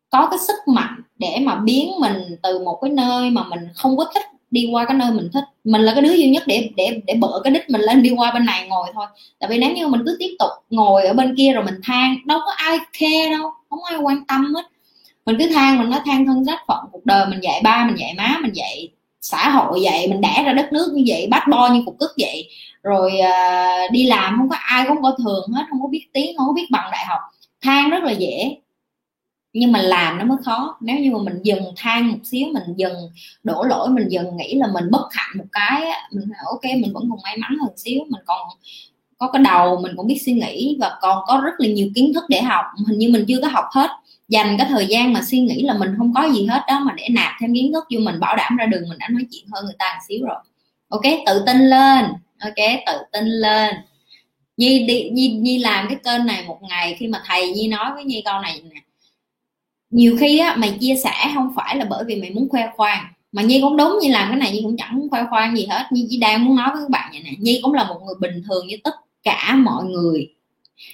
[0.09, 3.97] có cái sức mạnh để mà biến mình từ một cái nơi mà mình không
[3.97, 4.23] có thích
[4.55, 5.43] đi qua cái nơi mình thích.
[5.63, 8.09] Mình là cái đứa duy nhất để để để bỡ cái đích mình lên đi
[8.17, 9.05] qua bên này ngồi thôi.
[9.39, 12.17] Tại vì nếu như mình cứ tiếp tục ngồi ở bên kia rồi mình than
[12.25, 14.65] đâu có ai care đâu không ai quan tâm hết.
[15.25, 17.95] Mình cứ than mình nói than thân trách phận cuộc đời mình dạy ba mình
[17.99, 18.89] dạy má mình dạy
[19.21, 22.11] xã hội vậy mình đẻ ra đất nước như vậy bắt bo như cục cức
[22.17, 22.49] vậy.
[22.83, 26.37] Rồi uh, đi làm không có ai không có thường hết không có biết tiếng
[26.37, 27.19] không có biết bằng đại học.
[27.61, 28.57] Than rất là dễ
[29.57, 30.77] nhưng mà làm nó mới khó.
[30.81, 32.93] Nếu như mà mình dừng than một xíu, mình dừng
[33.43, 37.03] đổ lỗi, mình dừng nghĩ là mình bất hạnh một cái mình ok, mình vẫn
[37.09, 38.47] còn may mắn hơn xíu, mình còn
[39.17, 42.13] có cái đầu, mình cũng biết suy nghĩ và còn có rất là nhiều kiến
[42.13, 42.65] thức để học.
[42.87, 43.89] Hình như mình chưa có học hết.
[44.27, 46.93] Dành cái thời gian mà suy nghĩ là mình không có gì hết đó mà
[46.97, 49.43] để nạp thêm kiến thức vô mình, bảo đảm ra đường mình đã nói chuyện
[49.53, 50.37] hơn người ta một xíu rồi.
[50.89, 52.05] Ok, tự tin lên.
[52.39, 53.75] Ok, tự tin lên.
[54.57, 57.93] Nhi đi, nhi nhi làm cái kênh này một ngày khi mà thầy nhi nói
[57.93, 58.81] với nhi câu này nè
[59.95, 63.03] nhiều khi á, mày chia sẻ không phải là bởi vì mày muốn khoe khoang.
[63.31, 65.83] Mà nhi cũng đúng như làm cái này nhi cũng chẳng khoe khoang gì hết.
[65.91, 67.31] Nhi chỉ đang muốn nói với các bạn vậy nè.
[67.39, 70.27] Nhi cũng là một người bình thường như tất cả mọi người.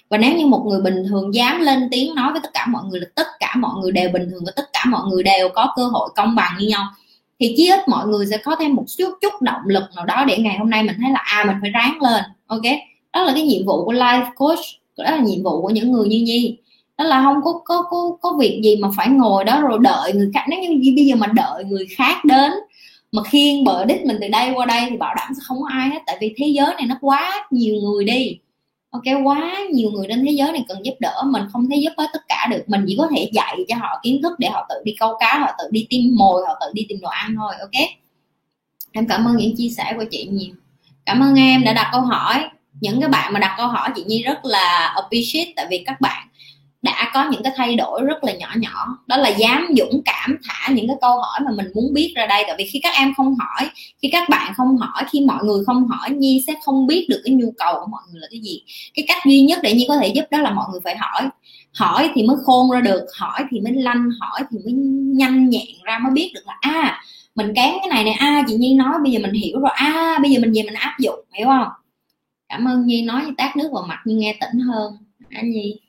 [0.09, 2.83] Và nếu như một người bình thường dám lên tiếng nói với tất cả mọi
[2.89, 5.49] người là tất cả mọi người đều bình thường và tất cả mọi người đều
[5.49, 6.83] có cơ hội công bằng như nhau,
[7.39, 10.25] thì chí ít mọi người sẽ có thêm một chút chút động lực nào đó
[10.27, 12.61] để ngày hôm nay mình thấy là à mình phải ráng lên, ok?
[13.13, 14.59] Đó là cái nhiệm vụ của life coach,
[14.97, 16.57] đó là nhiệm vụ của những người như nhi
[17.01, 20.13] đó là không có có có có việc gì mà phải ngồi đó rồi đợi
[20.13, 20.45] người khác.
[20.49, 22.51] Nếu như bây giờ mà đợi người khác đến
[23.11, 25.67] mà khiêng bờ đích mình từ đây qua đây thì bảo đảm sẽ không có
[25.71, 25.99] ai hết.
[26.05, 28.37] Tại vì thế giới này nó quá nhiều người đi.
[28.89, 31.23] Ok, quá nhiều người trên thế giới này cần giúp đỡ.
[31.25, 32.63] Mình không thể giúp hết tất cả được.
[32.67, 35.39] Mình chỉ có thể dạy cho họ kiến thức để họ tự đi câu cá,
[35.39, 37.53] họ tự đi tìm mồi, họ tự đi tìm đồ ăn thôi.
[37.59, 37.87] Ok?
[38.91, 40.53] Em cảm ơn những chia sẻ của chị nhiều.
[41.05, 42.43] Cảm ơn em đã đặt câu hỏi.
[42.81, 45.53] Những cái bạn mà đặt câu hỏi, chị nhi rất là appreciate.
[45.55, 46.27] Tại vì các bạn
[46.81, 48.97] đã có những cái thay đổi rất là nhỏ nhỏ.
[49.07, 52.25] Đó là dám dũng cảm thả những cái câu hỏi mà mình muốn biết ra
[52.25, 52.43] đây.
[52.47, 53.69] Tại vì khi các em không hỏi
[54.01, 57.21] khi các bạn không hỏi khi mọi người không hỏi nhi sẽ không biết được
[57.25, 58.61] cái nhu cầu của mọi người là cái gì.
[58.93, 61.29] Cái cách duy nhất để nhi có thể giúp đó là mọi người phải hỏi.
[61.73, 64.73] Hỏi thì mới khôn ra được hỏi thì mới lanh hỏi thì mới
[65.15, 67.03] nhanh nhẹn ra mới biết được là a à,
[67.35, 69.71] mình kém cái này này a à, chị nhi nói bây giờ mình hiểu rồi.
[69.73, 71.19] A à, bây giờ mình về mình áp dụng.
[71.33, 71.67] Hiểu không?
[72.49, 74.93] Cảm ơn nhi nói tát nước vào mặt nhưng nghe tỉnh hơn.
[75.29, 75.79] Anh nhi?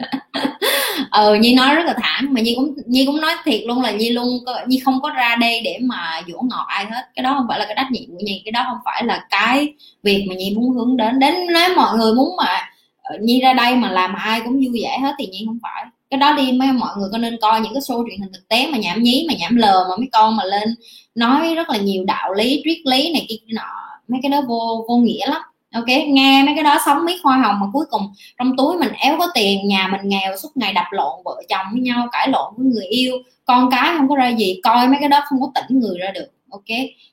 [1.10, 3.90] ừ nhi nói rất là thẳng mà nhi cũng nhi cũng nói thiệt luôn là
[3.90, 4.28] nhi luôn
[4.66, 7.02] nhi không có ra đây để mà dỗ ngọt ai hết.
[7.14, 9.26] Cái đó không phải là cái trách nhiệm của nhi, cái đó không phải là
[9.30, 11.18] cái việc mà nhi muốn hướng đến.
[11.18, 12.70] Đến nếu mọi người muốn mà
[13.02, 15.84] ờ, nhi ra đây mà làm ai cũng vui vẻ hết thì nhi không phải.
[16.10, 18.48] Cái đó đi mấy mọi người có nên coi những cái show truyền hình thực
[18.48, 20.74] tế mà nhảm nhí, mà nhảm lờ mà mấy con mà lên
[21.14, 23.62] nói rất là nhiều đạo lý, triết lý này kia nọ.
[24.08, 25.40] Mấy cái đó vô vô nghĩa lắm
[25.74, 28.02] ok, nghe mấy cái đó sống miết hoa hồng mà cuối cùng
[28.38, 31.66] trong túi mình éo có tiền, nhà mình nghèo suốt ngày đập lộn, vợ chồng
[31.72, 34.96] với nhau, cãi lộn với người yêu, con cái không có ra gì, coi mấy
[35.00, 36.26] cái đó không có tỉnh người ra được.
[36.50, 36.64] Ok,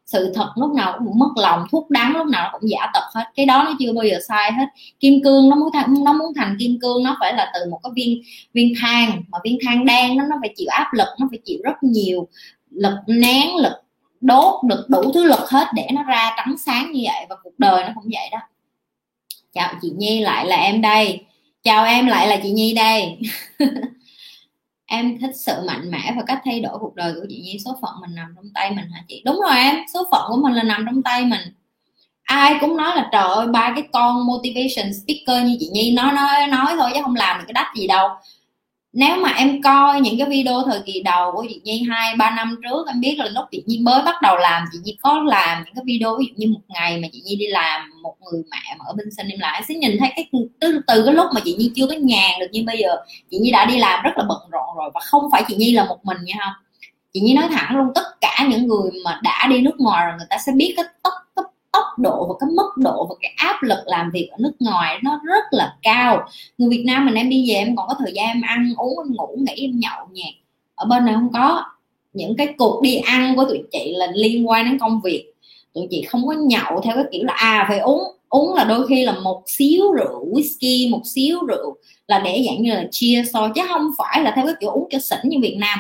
[0.06, 3.24] sự thật lúc nào cũng mất lòng, thuốc đắng lúc nào cũng giả tật hết.
[3.36, 4.66] Cái đó nó chưa bao giờ sai hết.
[5.00, 7.80] Kim cương nó muốn thành, nó muốn thành kim cương, nó phải là từ một
[7.84, 8.22] cái viên
[8.54, 9.24] viên than.
[9.30, 12.28] Mà viên than đen nó nó phải chịu áp lực, nó phải chịu rất nhiều
[12.72, 13.74] lực nén lực
[14.22, 17.54] đốt được đủ thứ lực hết để nó ra trắng sáng như vậy và cuộc
[17.60, 18.40] đời nó cũng vậy đó.
[19.54, 21.26] Chào chị Nhi, lại là em đây.
[21.64, 23.18] Chào em, lại là chị Nhi đây.
[24.86, 27.58] Em thích sự mạnh mẽ và cách thay đổi cuộc đời của chị Nhi.
[27.66, 29.22] Số phận mình nằm trong tay mình hả chị?
[29.26, 31.42] Đúng rồi em, số phận của mình là nằm trong tay mình.
[32.24, 36.12] Ai cũng nói là trời ơi, ba cái con motivation speaker như chị Nhi nó
[36.12, 38.10] nói nói thôi chứ không làm được cái đắt gì đâu
[38.98, 42.30] nếu mà em coi những cái video thời kỳ đầu của chị Nhi hai ba
[42.30, 45.24] năm trước em biết là lúc chị Nhi mới bắt đầu làm chị Nhi có
[45.26, 48.16] làm những cái video ví dụ như một ngày mà chị Nhi đi làm một
[48.22, 50.30] người mẹ mà ở bên sân em lại sẽ nhìn thấy cái
[50.60, 52.98] từ, từ cái lúc mà chị Nhi chưa có nhàn được như bây giờ
[53.32, 55.72] chị Nhi đã đi làm rất là bận rộn rồi và không phải chị Nhi
[55.72, 56.54] là một mình nha không
[57.14, 60.16] chị Nhi nói thẳng luôn tất cả những người mà đã đi nước ngoài rồi
[60.18, 61.46] người ta sẽ biết cái tốc tốc
[61.78, 65.00] tốc độ và cái mức độ và cái áp lực làm việc ở nước ngoài
[65.04, 66.28] nó rất là cao.
[66.58, 68.98] Người Việt Nam mình em đi về em còn có thời gian em ăn uống,
[68.98, 70.34] em ngủ nghỉ, em nhậu nhẹt.
[70.76, 71.64] Ở bên này không có.
[72.14, 75.34] Những cái cuộc đi ăn của tụi chị là liên quan đến công việc.
[75.74, 78.88] Tụi chị không có nhậu theo cái kiểu là à phải uống uống là đôi
[78.88, 83.24] khi là một xíu rượu whisky, một xíu rượu là để dạng như là chia
[83.34, 85.80] so chứ không phải là theo cái kiểu uống cho xỉn như Việt Nam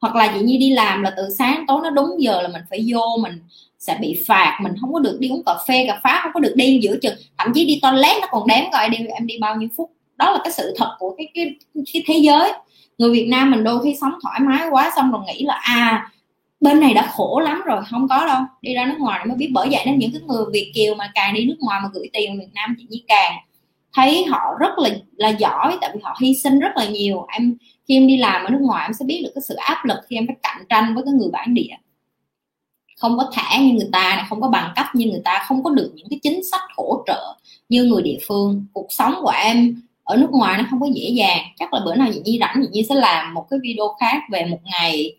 [0.00, 2.62] hoặc là chị như đi làm là từ sáng tối nó đúng giờ là mình
[2.70, 3.32] phải vô mình
[3.78, 6.40] sẽ bị phạt mình không có được đi uống cà phê cà phá không có
[6.40, 7.14] được đi giữa chừng.
[7.38, 9.90] Thậm chí đi toilet nó còn đếm coi đi em đi bao nhiêu phút.
[10.16, 11.54] Đó là cái sự thật của cái cái,
[11.92, 12.52] cái thế giới.
[12.98, 16.10] Người Việt Nam mình đôi khi sống thoải mái quá xong rồi nghĩ là à
[16.60, 18.42] bên này đã khổ lắm rồi không có đâu.
[18.62, 21.10] Đi ra nước ngoài mới biết bởi vậy nên những cái người Việt kiều mà
[21.14, 23.32] càng đi nước ngoài mà gửi tiền Việt Nam chị Nhi càng
[23.94, 27.26] thấy họ rất là là giỏi tại vì họ hy sinh rất là nhiều.
[27.28, 27.56] Em
[27.88, 29.98] khi em đi làm ở nước ngoài em sẽ biết được cái sự áp lực
[30.08, 31.74] khi em phải cạnh tranh với cái người bản địa.
[32.96, 35.64] Không có thẻ như người ta này, không có bằng cấp như người ta, không
[35.64, 37.36] có được những cái chính sách hỗ trợ
[37.68, 38.66] như người địa phương.
[38.72, 41.44] Cuộc sống của em ở nước ngoài nó không có dễ dàng.
[41.58, 44.22] Chắc là bữa nào chị Nhi rảnh, chị Nhi sẽ làm một cái video khác
[44.30, 45.16] về một ngày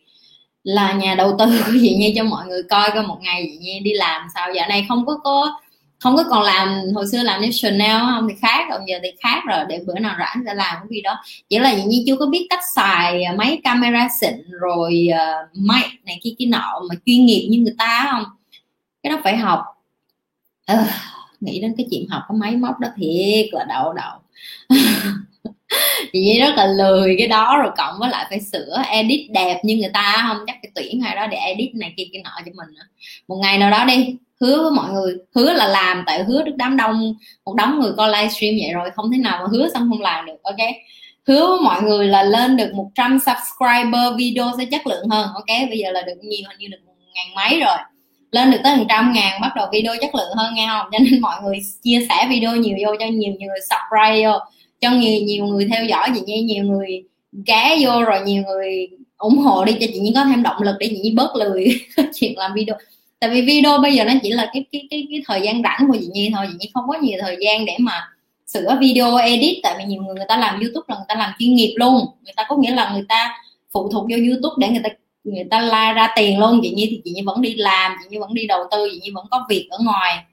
[0.63, 3.57] là nhà đầu tư của chị Nhi cho mọi người coi coi một ngày chị
[3.57, 4.53] Nhi đi làm sao.
[4.55, 5.59] Giờ này không có có
[5.99, 9.09] không có còn làm hồi xưa làm như Chanel không thì khác còn giờ thì
[9.19, 11.17] khác rồi để bữa nào rảnh sẽ làm cái gì đó.
[11.49, 16.19] Chỉ là như chưa có biết cách xài máy camera xịn rồi uh, mic này
[16.23, 18.23] kia kia nọ mà chuyên nghiệp như người ta không?
[19.03, 19.63] Cái đó phải học.
[20.73, 20.87] Uh,
[21.39, 24.19] nghĩ đến cái chuyện học cái máy móc đó thiệt là đậu đậu.
[26.13, 29.77] Chị rất là lười cái đó rồi cộng với lại phải sửa edit đẹp như
[29.77, 30.37] người ta không?
[30.47, 32.75] Chắc phải tuyển ai đó để edit này kia kia nọ cho mình
[33.27, 35.15] một ngày nào đó đi hứa với mọi người.
[35.35, 37.13] Hứa là làm, tại hứa được đám đông,
[37.45, 40.25] một đống người coi livestream vậy rồi, không thể nào mà hứa xong không làm
[40.25, 40.67] được, ok?
[41.27, 45.69] Hứa với mọi người là lên được 100 subscriber video sẽ chất lượng hơn, ok?
[45.69, 46.77] Bây giờ là được nhiều, hình như được
[47.15, 47.77] ngàn mấy rồi.
[48.31, 50.87] Lên được tới hàng trăm ngàn, bắt đầu video chất lượng hơn, nghe không?
[50.91, 54.37] Cho nên mọi người chia sẻ video nhiều vô cho nhiều nhiều người, subscribe vô,
[54.81, 57.03] cho nhiều nhiều người theo dõi, chị nhi, nhiều người
[57.47, 60.75] ghé vô, rồi nhiều người ủng hộ đi, cho chị nhi có thêm động lực
[60.79, 61.81] để chị nhi bớt lười
[62.15, 62.75] chuyện làm video
[63.19, 65.87] tại vì video bây giờ nó chỉ là cái cái cái, cái thời gian rảnh
[65.87, 66.45] của chị nhi thôi.
[66.51, 68.09] Chị nhi không có nhiều thời gian để mà
[68.47, 69.57] sửa video edit.
[69.63, 72.05] Tại vì nhiều người người ta làm youtube là người ta làm chuyên nghiệp luôn.
[72.23, 73.37] Người ta có nghĩa là người ta
[73.71, 74.89] phụ thuộc vô youtube để người ta
[75.23, 76.59] người ta la ra tiền luôn.
[76.63, 78.99] Chị nhi thì chị nhi vẫn đi làm chị nhi vẫn đi đầu tư chị
[79.03, 80.23] nhi vẫn có việc ở ngoài.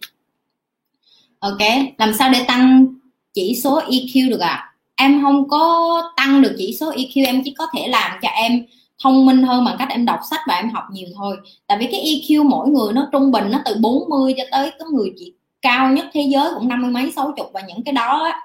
[1.38, 1.60] Ok
[1.98, 2.86] làm sao để tăng
[3.34, 4.48] chỉ số EQ được ạ?
[4.48, 4.70] À?
[4.96, 8.64] em không có tăng được chỉ số EQ em chỉ có thể làm cho em
[9.02, 11.36] thông minh hơn bằng cách em đọc sách và em học nhiều thôi.
[11.66, 14.86] Tại vì cái EQ mỗi người nó trung bình nó từ 40 cho tới có
[14.92, 17.92] người chỉ cao nhất thế giới cũng năm mươi mấy sáu chục và những cái
[17.92, 18.40] đó á,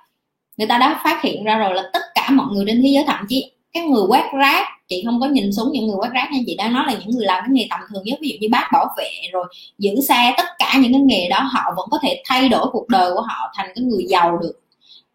[0.57, 3.03] người ta đã phát hiện ra rồi là tất cả mọi người trên thế giới
[3.07, 6.29] thậm chí cái người quét rác chị không có nhìn xuống những người quét rác
[6.31, 8.35] nha chị đang nói là những người làm cái nghề tầm thường nhất ví dụ
[8.39, 9.45] như bác bảo vệ rồi
[9.77, 12.87] giữ xe tất cả những cái nghề đó họ vẫn có thể thay đổi cuộc
[12.87, 14.53] đời của họ thành cái người giàu được.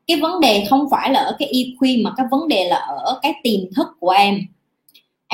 [0.06, 3.18] Cái vấn đề không phải là ở cái EQ mà cái vấn đề là ở
[3.22, 4.40] cái tiềm thức của em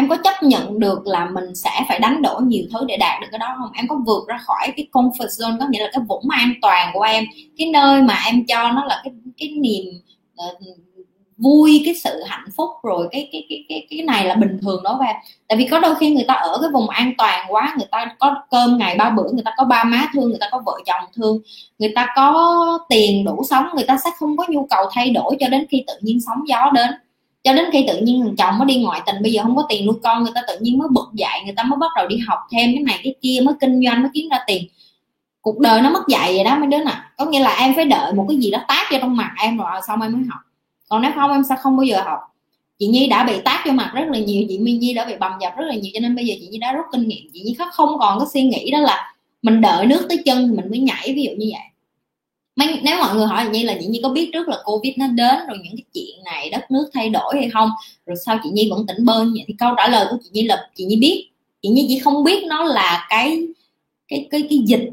[0.01, 3.21] em có chấp nhận được là mình sẽ phải đánh đổi nhiều thứ để đạt
[3.21, 3.71] được cái đó không?
[3.75, 6.91] Em có vượt ra khỏi cái comfort zone có nghĩa là cái vũng an toàn
[6.95, 7.25] của em
[7.59, 9.85] cái nơi mà em cho nó là cái cái niềm
[10.33, 10.79] uh,
[11.37, 14.83] vui cái sự hạnh phúc rồi cái cái cái cái cái này là bình thường
[14.83, 15.17] đó em.
[15.49, 18.17] Tại vì có đôi khi người ta ở cái vùng an toàn quá người ta
[18.19, 20.73] có cơm ngày ba bữa người ta có ba má thương người ta có vợ
[20.87, 21.39] chồng thương
[21.79, 25.37] người ta có tiền đủ sống người ta sẽ không có nhu cầu thay đổi
[25.41, 26.91] cho đến khi tự nhiên sóng gió đến
[27.43, 29.67] cho đến khi tự nhiên thằng chồng mới đi ngoại tình, bây giờ không có
[29.69, 32.09] tiền nuôi con, người ta tự nhiên mới bực dậy người ta mới bắt đầu
[32.09, 34.65] đi học thêm cái này cái kia, mới kinh doanh, mới kiếm ra tiền.
[35.41, 36.95] Cuộc đời nó mất dạy vậy đó mấy đứa nè.
[37.17, 39.57] Có nghĩa là em phải đợi một cái gì đó tát vô trong mặt, em
[39.57, 40.41] rồi xong em mới học.
[40.89, 42.19] Còn nếu không, em sẽ không bao giờ học.
[42.79, 45.15] Chị nhi đã bị tát vô mặt rất là nhiều, chị Minh nhi đã bị
[45.21, 47.31] bầm dập rất là nhiều, cho nên bây giờ chị nhi đã rút kinh nghiệm.
[47.35, 50.57] Chị nhi không còn có suy nghĩ đó là mình đợi nước tới chân thì
[50.57, 51.70] mình mới nhảy, ví dụ như vậy.
[52.61, 54.93] Mấy, nếu mọi người hỏi chị nhi là chị nhi có biết trước là covid
[54.97, 57.71] nó đến rồi những cái chuyện này đất nước thay đổi hay không
[58.07, 59.45] rồi sao chị nhi vẫn tỉnh bơ vậy?
[59.47, 61.29] Thì câu trả lời của chị nhi là chị nhi biết.
[61.63, 63.43] Chị nhi chỉ không biết nó là cái
[64.09, 64.89] cái cái cái dịch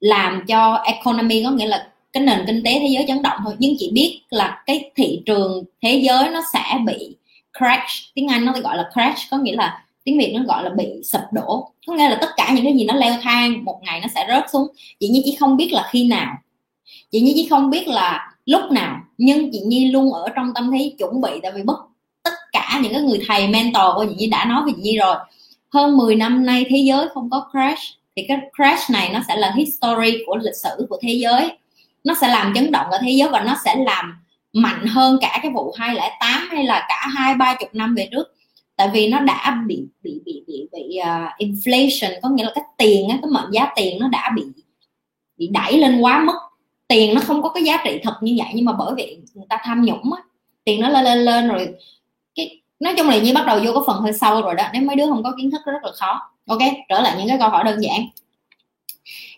[0.00, 3.54] làm cho economy có nghĩa là cái nền kinh tế thế giới chấn động thôi.
[3.58, 7.16] Nhưng chị biết là cái thị trường thế giới nó sẽ bị
[7.58, 8.14] crash.
[8.14, 10.86] Tiếng anh nó gọi là crash có nghĩa là tiếng việt nó gọi là bị
[11.04, 11.72] sụp đổ.
[11.86, 14.26] Có nghĩa là tất cả những cái gì nó leo thang một ngày nó sẽ
[14.28, 14.68] rớt xuống.
[15.00, 16.36] Chị nhi chỉ không biết là khi nào
[17.10, 20.70] chị nhi chỉ không biết là lúc nào nhưng chị nhi luôn ở trong tâm
[20.72, 21.76] thế chuẩn bị tại vì bất
[22.22, 24.98] tất cả những cái người thầy mentor của chị nhi đã nói với chị nhi
[24.98, 25.16] rồi.
[25.72, 27.82] Hơn 10 năm nay thế giới không có crash
[28.16, 31.50] thì cái crash này nó sẽ là history của lịch sử của thế giới.
[32.04, 34.14] Nó sẽ làm chấn động ở thế giới và nó sẽ làm
[34.52, 38.34] mạnh hơn cả cái vụ 208 hay là cả hai ba chục năm về trước.
[38.76, 42.64] Tại vì nó đã bị bị bị bị bị uh, inflation có nghĩa là cái
[42.78, 44.42] tiền á cái mệnh giá tiền nó đã bị
[45.36, 46.49] bị đẩy lên quá mức
[46.90, 49.46] tiền nó không có cái giá trị thật như vậy nhưng mà bởi vì người
[49.48, 50.22] ta tham nhũng á,
[50.64, 51.68] tiền nó lên lên lên rồi
[52.34, 54.82] cái, nói chung là như bắt đầu vô cái phần hơi sâu rồi đó, nếu
[54.82, 56.20] mấy đứa không có kiến thức rất là khó.
[56.46, 58.00] Ok, trở lại những cái câu hỏi đơn giản.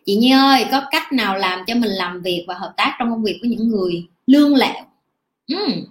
[0.07, 3.11] Chị Nhi ơi, có cách nào làm cho mình làm việc và hợp tác trong
[3.11, 4.85] công việc với những người lương lẹo?
[5.55, 5.85] Uhm.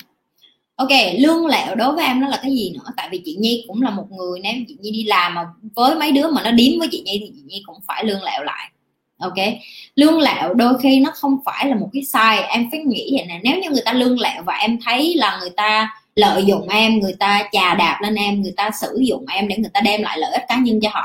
[0.75, 2.91] ok, lương lẹo đối với em nó là cái gì nữa?
[2.97, 5.45] Tại vì chị Nhi cũng là một người, nếu chị Nhi đi làm mà
[5.75, 8.23] với mấy đứa mà nó điếm với chị Nhi thì chị Nhi cũng phải lương
[8.23, 8.71] lẹo lại
[9.21, 9.47] ok?
[9.95, 12.41] Lương lẹo đôi khi nó không phải là một cái sai.
[12.41, 13.39] Em phải nghĩ vậy nè.
[13.43, 16.99] Nếu như người ta lương lẹo và em thấy là người ta lợi dụng em,
[16.99, 20.01] người ta chà đạp lên em, người ta sử dụng em để người ta đem
[20.01, 21.03] lại lợi ích cá nhân cho họ,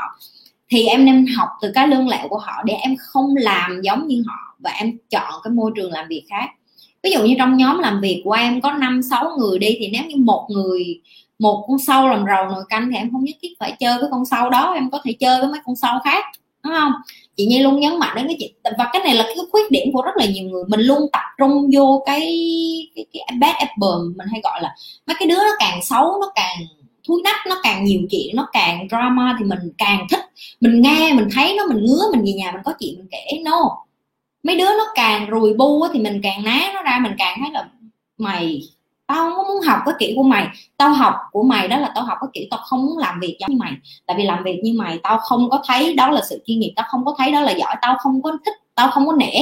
[0.69, 4.07] thì em nên học từ cái lương lẹo của họ để em không làm giống
[4.07, 6.49] như họ và em chọn cái môi trường làm việc khác.
[7.03, 9.89] Ví dụ như trong nhóm làm việc của em có năm, sáu người đi, thì
[9.93, 11.01] nếu như một người,
[11.39, 14.07] một con sâu làm rầu nồi canh thì em không nhất thiết phải chơi với
[14.11, 14.73] con sâu đó.
[14.73, 16.23] Em có thể chơi với mấy con sâu khác,
[16.63, 16.91] đúng không?
[17.37, 19.93] Chị nhi luôn nhấn mạnh đến cái chuyện và cái này là cái khuyết điểm
[19.93, 20.63] của rất là nhiều người.
[20.67, 22.21] Mình luôn tập trung vô cái
[22.95, 24.75] cái, cái bad apple mình hay gọi là
[25.07, 26.57] mấy cái đứa nó càng xấu nó càng
[27.07, 30.19] thúi nách nó càng nhiều chuyện nó càng drama thì mình càng thích.
[30.61, 33.39] Mình nghe mình thấy nó mình ngứa mình về nhà mình có chuyện mình kể.
[33.43, 33.85] No.
[34.43, 37.51] Mấy đứa nó càng rùi bu thì mình càng ná nó ra mình càng thấy
[37.51, 37.69] là
[38.17, 38.61] mày
[39.07, 40.47] tao không muốn học cái kiểu của mày.
[40.77, 43.37] Tao học của mày đó là tao học cái kiểu tao không muốn làm việc
[43.39, 43.71] giống như mày.
[44.05, 46.73] Tại vì làm việc như mày, tao không có thấy đó là sự chuyên nghiệp,
[46.75, 49.33] tao không có thấy đó là giỏi, tao không có thích, tao không có nể.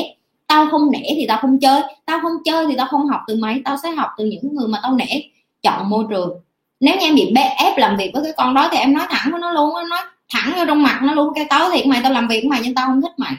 [0.47, 1.81] Tao không nể thì tao không chơi.
[2.05, 3.61] Tao không chơi thì tao không học từ mày.
[3.65, 5.21] Tao sẽ học từ những người mà tao nể.
[5.61, 6.39] Chọn môi trường.
[6.79, 9.31] Nếu như em bị ép làm việc với cái con đó thì em nói thẳng
[9.31, 9.99] với nó luôn nói
[10.29, 11.33] thẳng vô trong mặt nó luôn.
[11.35, 13.33] Cái tớ thì mày, tao làm việc với mày nhưng tao không thích mày.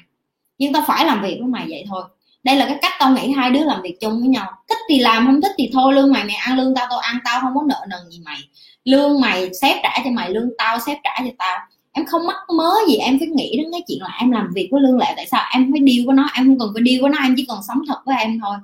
[0.59, 2.05] Nhưng tao phải làm việc với mày vậy thôi
[2.47, 4.53] đây là cái cách tao nghĩ hai đứa làm việc chung với nhau.
[4.69, 7.19] Thích thì làm, không thích thì thôi, lương mày mày ăn, lương tao tao ăn,
[7.25, 8.39] tao không có nợ nần gì mày.
[8.85, 11.59] Lương mày sếp trả cho mày, lương tao sếp trả cho tao.
[11.93, 14.69] Em không mắc mớ gì, em phải nghĩ đến cái chuyện là em làm việc
[14.73, 15.07] với lương lệ.
[15.17, 15.43] Tại sao?
[15.53, 17.59] Em phải điêu với nó, em không cần phải điêu với nó, em chỉ cần
[17.69, 18.57] sống thật với em thôi.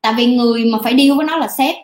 [0.00, 1.76] Tại vì người mà phải điêu với nó là sếp.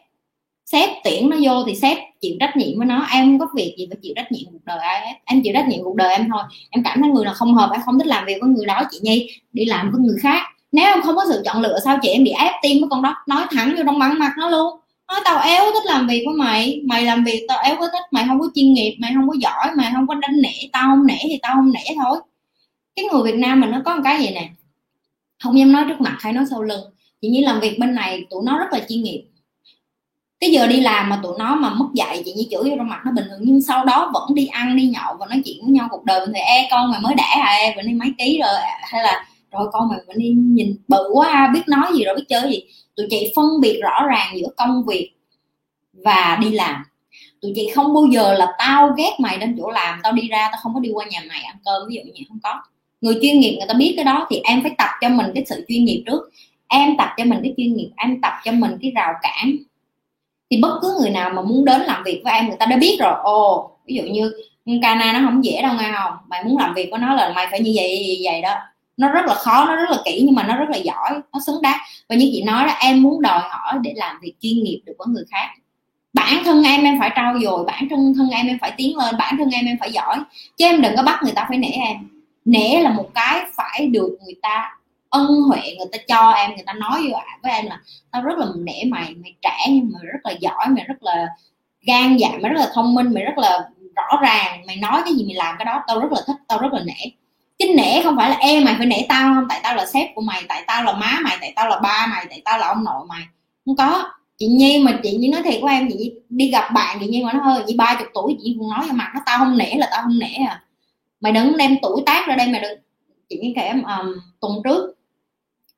[0.66, 3.06] Sếp tuyển nó vô thì sếp chịu trách nhiệm với nó.
[3.12, 5.68] Em không có việc gì phải chịu trách nhiệm cuộc đời em em chịu trách
[5.68, 6.42] nhiệm cuộc đời em thôi.
[6.70, 8.82] Em cảm thấy người nào không hợp, em không thích làm việc với người đó.
[8.90, 11.98] Chị nhi, đi làm với người khác nếu em không có sự chọn lựa sao
[12.02, 13.14] chị em bị ép tim với con đó?
[13.26, 14.80] Nói thẳng vô trong bắn mặt nó luôn.
[15.08, 16.80] Nói tao éo thích làm việc của mày.
[16.84, 18.02] Mày làm việc tao éo có thích.
[18.10, 20.82] Mày không có chuyên nghiệp, mày không có giỏi, mày không có đánh nể tao
[20.86, 22.18] không nể thì tao không nể thôi.
[22.96, 24.48] Cái người việt nam mình nó có một cái gì nè?
[25.42, 26.80] Không dám nói trước mặt hay nói sau lưng.
[27.22, 29.24] Chỉ như làm việc bên này tụi nó rất là chuyên nghiệp.
[30.40, 32.88] Cái giờ đi làm mà tụi nó mà mất dạy, chị như chửi vô trong
[32.88, 33.40] mặt nó bình thường.
[33.42, 36.20] Nhưng sau đó vẫn đi ăn, đi nhậu và nói chuyện với nhau cuộc đời.
[36.20, 37.52] Mình thì e con mày mới đẻ à?
[37.52, 38.54] E bữa nay mấy ký rồi?
[38.82, 42.24] Hay là rồi con mày mình đi nhìn bự quá biết nói gì rồi biết
[42.28, 42.62] chơi gì.
[42.96, 45.10] Tụi chị phân biệt rõ ràng giữa công việc
[45.92, 46.84] và đi làm.
[47.40, 50.48] Tụi chị không bao giờ là tao ghét mày đến chỗ làm, tao đi ra
[50.52, 52.62] tao không có đi qua nhà mày ăn cơm, ví dụ như không có.
[53.00, 55.44] Người chuyên nghiệp người ta biết cái đó thì em phải tập cho mình cái
[55.46, 56.30] sự chuyên nghiệp trước.
[56.68, 59.56] Em tập cho mình cái chuyên nghiệp, em tập cho mình cái rào cản.
[60.50, 62.76] Thì bất cứ người nào mà muốn đến làm việc với em, người ta đã
[62.76, 63.14] biết rồi.
[63.22, 64.32] Ồ, ví dụ như
[64.82, 66.12] cana nó không dễ đâu nghe không?
[66.28, 68.54] Mày muốn làm việc với nó là mày phải như vậy như vậy đó
[69.00, 71.40] nó rất là khó nó rất là kỹ nhưng mà nó rất là giỏi nó
[71.46, 74.62] xứng đáng và như chị nói là em muốn đòi hỏi để làm việc chuyên
[74.62, 75.48] nghiệp được với người khác
[76.12, 79.14] bản thân em em phải trau dồi bản thân thân em em phải tiến lên
[79.18, 80.18] bản thân em em phải giỏi
[80.56, 81.96] chứ em đừng có bắt người ta phải nể em
[82.44, 84.76] nể là một cái phải được người ta
[85.10, 88.46] ân huệ người ta cho em người ta nói với em là tao rất là
[88.56, 91.26] nể mày mày trẻ nhưng mà rất là giỏi mày rất là
[91.82, 95.14] gan dạ mày rất là thông minh mày rất là rõ ràng mày nói cái
[95.14, 97.19] gì mày làm cái đó tao rất là thích tao rất là nể
[97.60, 99.46] cái nể không phải là em mày phải nể tao không?
[99.48, 102.06] Tại tao là sếp của mày tại tao là má mày tại tao là ba
[102.10, 103.22] mày tại tao là ông nội mày.
[103.66, 104.10] Không có.
[104.38, 107.24] Chị nhi mà chị nhi nói thiệt của em chị đi gặp bạn chị nhi
[107.24, 109.58] mà nó hơi chị ba chục tuổi chị cũng nói cho mặt nó tao không
[109.58, 110.62] nể là tao không nể à.
[111.20, 112.78] Mày đừng đem tuổi tác ra đây mày đừng.
[113.28, 114.94] Chị nhi kể em um, tuần trước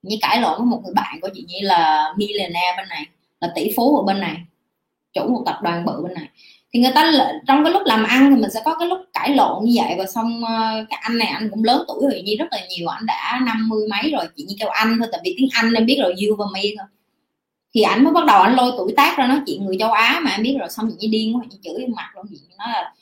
[0.03, 3.07] như cãi lộn với một người bạn của chị nhi là millionaire bên này
[3.40, 4.37] là tỷ phú ở bên này
[5.12, 6.29] chủ một tập đoàn bự bên này
[6.72, 7.12] thì người ta
[7.46, 9.94] trong cái lúc làm ăn thì mình sẽ có cái lúc cãi lộn như vậy.
[9.98, 12.88] Và xong ờ, các anh này anh cũng lớn tuổi rồi như rất là nhiều,
[12.88, 14.24] anh đã năm mươi mấy rồi.
[14.37, 16.62] Chị như kêu anh thôi, tại vì tiếng anh em biết rồi, you và me
[16.78, 16.87] thôi.
[17.74, 20.20] Thì ảnh mới bắt đầu anh lôi tuổi tác ra nói chuyện người châu á
[20.24, 20.68] mà em biết rồi.
[20.70, 22.26] Xong chị như điên quá, chị chửi mặt luôn.
[22.30, 22.92] Chị nói là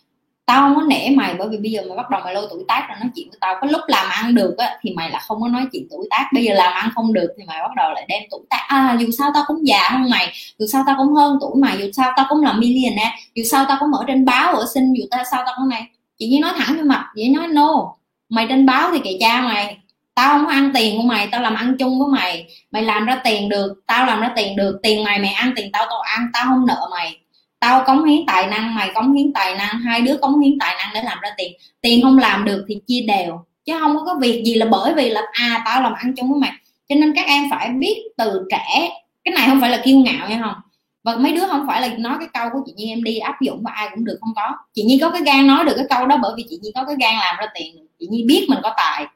[0.50, 2.64] tao không có nể mày bởi vì bây giờ mày bắt đầu mày lôi tuổi
[2.68, 3.54] tác ra nói chuyện với tao.
[3.60, 6.30] Có lúc làm ăn được á, thì mày là không có nói chuyện tuổi tác.
[6.34, 8.64] Bây giờ làm ăn không được thì mày bắt đầu lại đem tuổi tác.
[8.68, 11.78] À dù sao tao cũng già hơn mày, dù sao tao cũng hơn tuổi mày,
[11.78, 14.92] dù sao tao cũng là millionaire, dù sao tao cũng ở trên báo ở xin
[14.92, 15.86] dù tao, sao tao cũng này.
[16.18, 17.94] Chị như nói thẳng với mặt, chị nói, no,
[18.28, 19.78] mày trên báo thì kệ cha mày,
[20.14, 22.46] tao không có ăn tiền của mày, tao làm ăn chung với mày.
[22.70, 25.72] Mày làm ra tiền được, tao làm ra tiền được, tiền mày mày ăn, tiền
[25.72, 27.19] tao tao ăn, tao không nợ mày
[27.60, 30.74] tao cống hiến tài năng, mày cống hiến tài năng, hai đứa cống hiến tài
[30.78, 31.52] năng để làm ra tiền.
[31.80, 35.10] Tiền không làm được thì chia đều, chứ không có việc gì là bởi vì
[35.10, 36.52] là à tao làm ăn chung với mày.
[36.88, 38.90] Cho nên các em phải biết từ trẻ,
[39.24, 40.54] cái này không phải là kiêu ngạo nha không
[41.02, 43.40] và mấy đứa không phải là nói cái câu của chị Nhi, em đi áp
[43.40, 44.56] dụng và ai cũng được, không có.
[44.74, 46.84] Chị Nhi có cái gan nói được cái câu đó bởi vì chị Nhi có
[46.84, 47.86] cái gan làm ra tiền.
[48.00, 49.06] Chị Nhi biết mình có tài,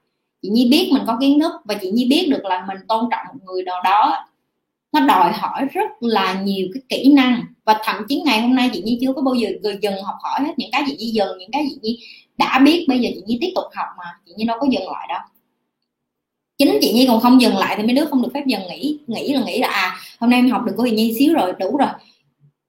[0.43, 3.05] chị Nhi biết mình có kiến thức và chị Nhi biết được là mình tôn
[3.11, 4.27] trọng một người nào đó
[4.95, 7.45] nó đòi hỏi rất là nhiều cái kỹ năng.
[7.65, 9.49] Và thậm chí ngày hôm nay chị Nhi chưa có bao giờ
[9.83, 11.99] dừng học hỏi hết những cái chị Nhi dừng những cái chị Nhi
[12.39, 12.87] đã biết.
[12.89, 15.19] Bây giờ chị Nhi tiếp tục học mà chị Nhi đâu có dừng lại đâu.
[16.59, 18.99] Chính chị Nhi còn không dừng lại thì mấy đứa không được phép dừng nghỉ
[19.07, 21.53] nghĩ là nghĩ là à hôm nay em học được của chị Nhi xíu rồi
[21.59, 21.89] đủ rồi.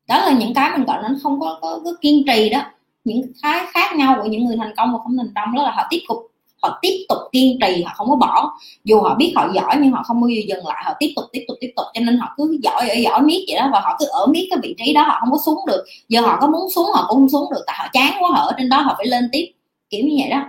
[0.08, 2.62] Đó là những cái mình gọi nó không có, có, có kiên trì đó.
[3.04, 5.72] Những cái khác nhau của những người thành công và không thành công đó là
[5.72, 6.18] họ tiếp tục
[6.66, 8.58] họ tiếp tục kiên trì, họ không có bỏ.
[8.84, 11.26] Dù họ biết họ giỏi nhưng họ không bao giờ dừng lại, họ tiếp tục
[11.32, 11.86] tiếp tục tiếp tục.
[11.94, 14.48] Cho nên họ cứ giỏi ở giỏi miết vậy đó, và họ cứ ở miết
[14.50, 15.86] cái vị trí đó, họ không có xuống được.
[16.10, 18.42] Giờ họ có muốn xuống, họ cũng không xuống được, tại họ chán quá, họ
[18.42, 19.52] ở trên đó, họ phải lên tiếp.
[19.90, 20.44] Kiểu như vậy đó.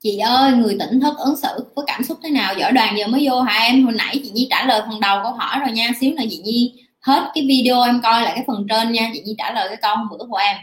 [0.00, 2.54] Chị ơi, người tỉnh thức ứng xử với cảm xúc thế nào?
[2.58, 3.84] Giỏi đoàn giờ mới vô hả em?
[3.84, 5.90] Hồi nãy chị nhi trả lời phần đầu câu hỏi rồi nha.
[6.00, 9.10] Xíu nữa chị nhi hết cái video em coi lại cái phần trên nha.
[9.14, 10.56] Chị nhi trả lời cái câu hôm bữa của em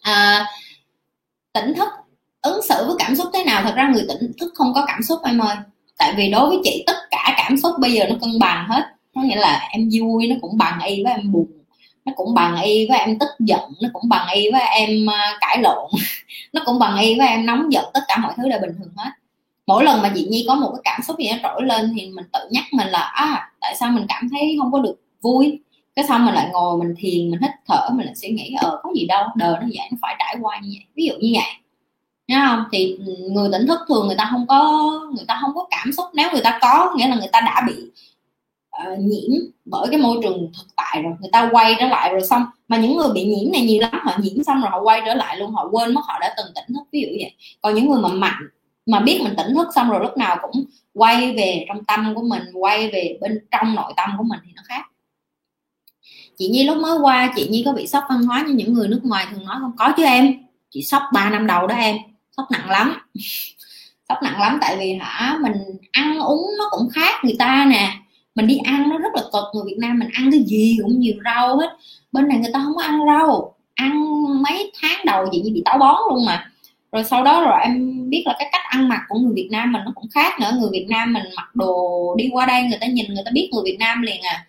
[0.00, 0.46] à,
[1.52, 1.88] tỉnh thức
[2.42, 3.62] ứng xử với cảm xúc thế nào?
[3.62, 5.56] Thật ra người tỉnh thức không có cảm xúc em ơi.
[5.98, 8.82] Tại vì đối với chị tất cả cảm xúc bây giờ nó cân bằng hết.
[9.14, 11.46] Có nghĩa là em vui nó cũng bằng y với em buồn.
[12.04, 13.60] Nó cũng bằng y với em tức giận.
[13.82, 15.90] Nó cũng bằng y với em à, cãi lộn.
[16.52, 17.84] Nó cũng bằng y với em nóng giận.
[17.94, 19.10] Tất cả mọi thứ đều bình thường hết.
[19.66, 22.06] Mỗi lần mà chị nhi có một cái cảm xúc gì nó trỗi lên thì
[22.06, 25.60] mình tự nhắc mình là à tại sao mình cảm thấy không có được vui?
[26.00, 28.80] Cái xong mình lại ngồi mình thiền mình hít thở mình lại suy nghĩ ờ
[28.82, 30.86] có gì đâu đời nó vậy nó phải trải qua như vậy.
[30.94, 31.52] Ví dụ như vậy.
[32.28, 32.64] Thấy không?
[32.72, 32.98] Thì
[33.30, 36.06] người tỉnh thức thường người ta không có người ta không có cảm xúc.
[36.14, 37.74] Nếu người ta có nghĩa là người ta đã bị
[38.92, 42.26] uh, nhiễm bởi cái môi trường thực tại rồi người ta quay trở lại rồi
[42.26, 42.44] xong.
[42.68, 45.14] Mà những người bị nhiễm này nhiều lắm họ nhiễm xong rồi họ quay trở
[45.14, 47.34] lại luôn họ quên mất họ đã từng tỉnh thức ví dụ vậy.
[47.62, 48.42] Còn những người mà mạnh
[48.86, 52.22] mà biết mình tỉnh thức xong rồi lúc nào cũng quay về trong tâm của
[52.22, 54.86] mình quay về bên trong nội tâm của mình thì nó khác
[56.40, 58.88] chị nhi lúc mới qua, chị nhi có bị sốc văn hóa như những người
[58.88, 59.72] nước ngoài thường nói không?
[59.78, 60.34] Có chứ em.
[60.70, 61.96] Chị sốc 3 năm đầu đó em.
[62.36, 62.94] Sốc nặng lắm.
[64.08, 65.52] Sốc nặng lắm tại vì hả, mình
[65.92, 67.92] ăn uống nó cũng khác người ta nè.
[68.34, 71.00] Mình đi ăn nó rất là cực, người Việt Nam mình ăn cái gì cũng
[71.00, 71.76] nhiều rau hết.
[72.12, 73.54] Bên này người ta không có ăn rau.
[73.74, 74.02] Ăn
[74.42, 76.50] mấy tháng đầu chị như bị táo bón luôn mà.
[76.92, 79.72] Rồi sau đó rồi em biết là cái cách ăn mặc của người Việt Nam
[79.72, 80.52] mình nó cũng khác nữa.
[80.60, 83.50] Người Việt Nam mình mặc đồ đi qua đây người ta nhìn người ta biết
[83.52, 84.46] người Việt Nam liền à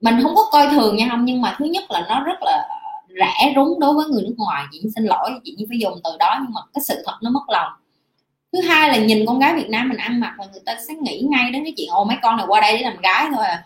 [0.00, 2.68] mình không có coi thường nha, không, nhưng mà thứ nhất là nó rất là
[3.08, 4.64] rẻ rúng đối với người nước ngoài.
[4.72, 7.48] Chị xin lỗi, chị phải dùng từ đó, nhưng mà cái sự thật nó mất
[7.48, 7.72] lòng.
[8.52, 10.94] Thứ hai là nhìn con gái Việt Nam mình ăn mặc là người ta sẽ
[10.94, 13.44] nghĩ ngay đến cái chuyện, ồ, mấy con này qua đây để làm gái thôi
[13.46, 13.64] à.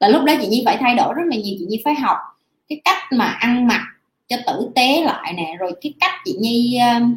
[0.00, 2.16] Là lúc đó chị Nhi phải thay đổi rất là nhiều, chị Nhi phải học
[2.68, 3.82] cái cách mà ăn mặc
[4.28, 7.16] cho tử tế lại nè, rồi cái cách chị Nhi um,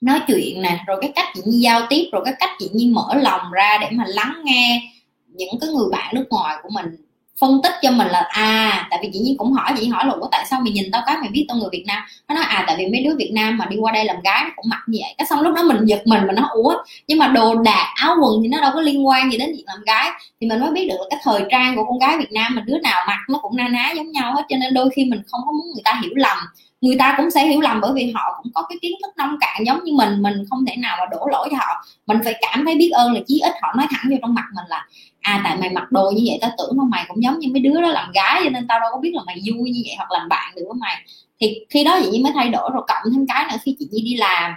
[0.00, 2.86] nói chuyện nè, rồi cái cách chị Nhi giao tiếp, rồi cái cách chị Nhi
[2.86, 4.92] mở lòng ra để mà lắng nghe
[5.26, 6.96] những cái người bạn nước ngoài của mình
[7.40, 10.14] phân tích cho mình là à tại vì chị nhiên cũng hỏi chị hỏi là
[10.32, 12.02] tại sao mày nhìn tao cái mày biết tao người Việt Nam?
[12.28, 14.42] Nó nói à tại vì mấy đứa Việt Nam mà đi qua đây làm gái
[14.44, 15.14] nó cũng mặc như vậy.
[15.18, 16.74] Cái xong lúc đó mình giật mình mình nó ủa,
[17.08, 19.64] nhưng mà đồ đạc, áo quần thì nó đâu có liên quan gì đến việc
[19.66, 20.10] làm gái.
[20.40, 22.62] Thì mình mới biết được là cái thời trang của con gái Việt Nam mà
[22.66, 25.22] đứa nào mặc nó cũng na ná giống nhau hết, cho nên đôi khi mình
[25.30, 26.38] không có muốn người ta hiểu lầm
[26.80, 29.36] người ta cũng sẽ hiểu lầm bởi vì họ cũng có cái kiến thức nông
[29.40, 31.84] cạn giống như mình mình không thể nào mà đổ lỗi cho họ.
[32.06, 34.44] Mình phải cảm thấy biết ơn là chí ít họ nói thẳng vô trong mặt
[34.54, 34.86] mình là
[35.20, 37.60] à tại mày mặc đồ như vậy tao tưởng là mày cũng giống như mấy
[37.60, 39.94] đứa đó làm gái cho nên tao đâu có biết là mày vui như vậy
[39.96, 40.96] hoặc làm bạn được với mày.
[41.40, 43.88] Thì khi đó chị nhi mới thay đổi, rồi cộng thêm cái nữa, khi chị
[43.90, 44.52] nhi đi làm,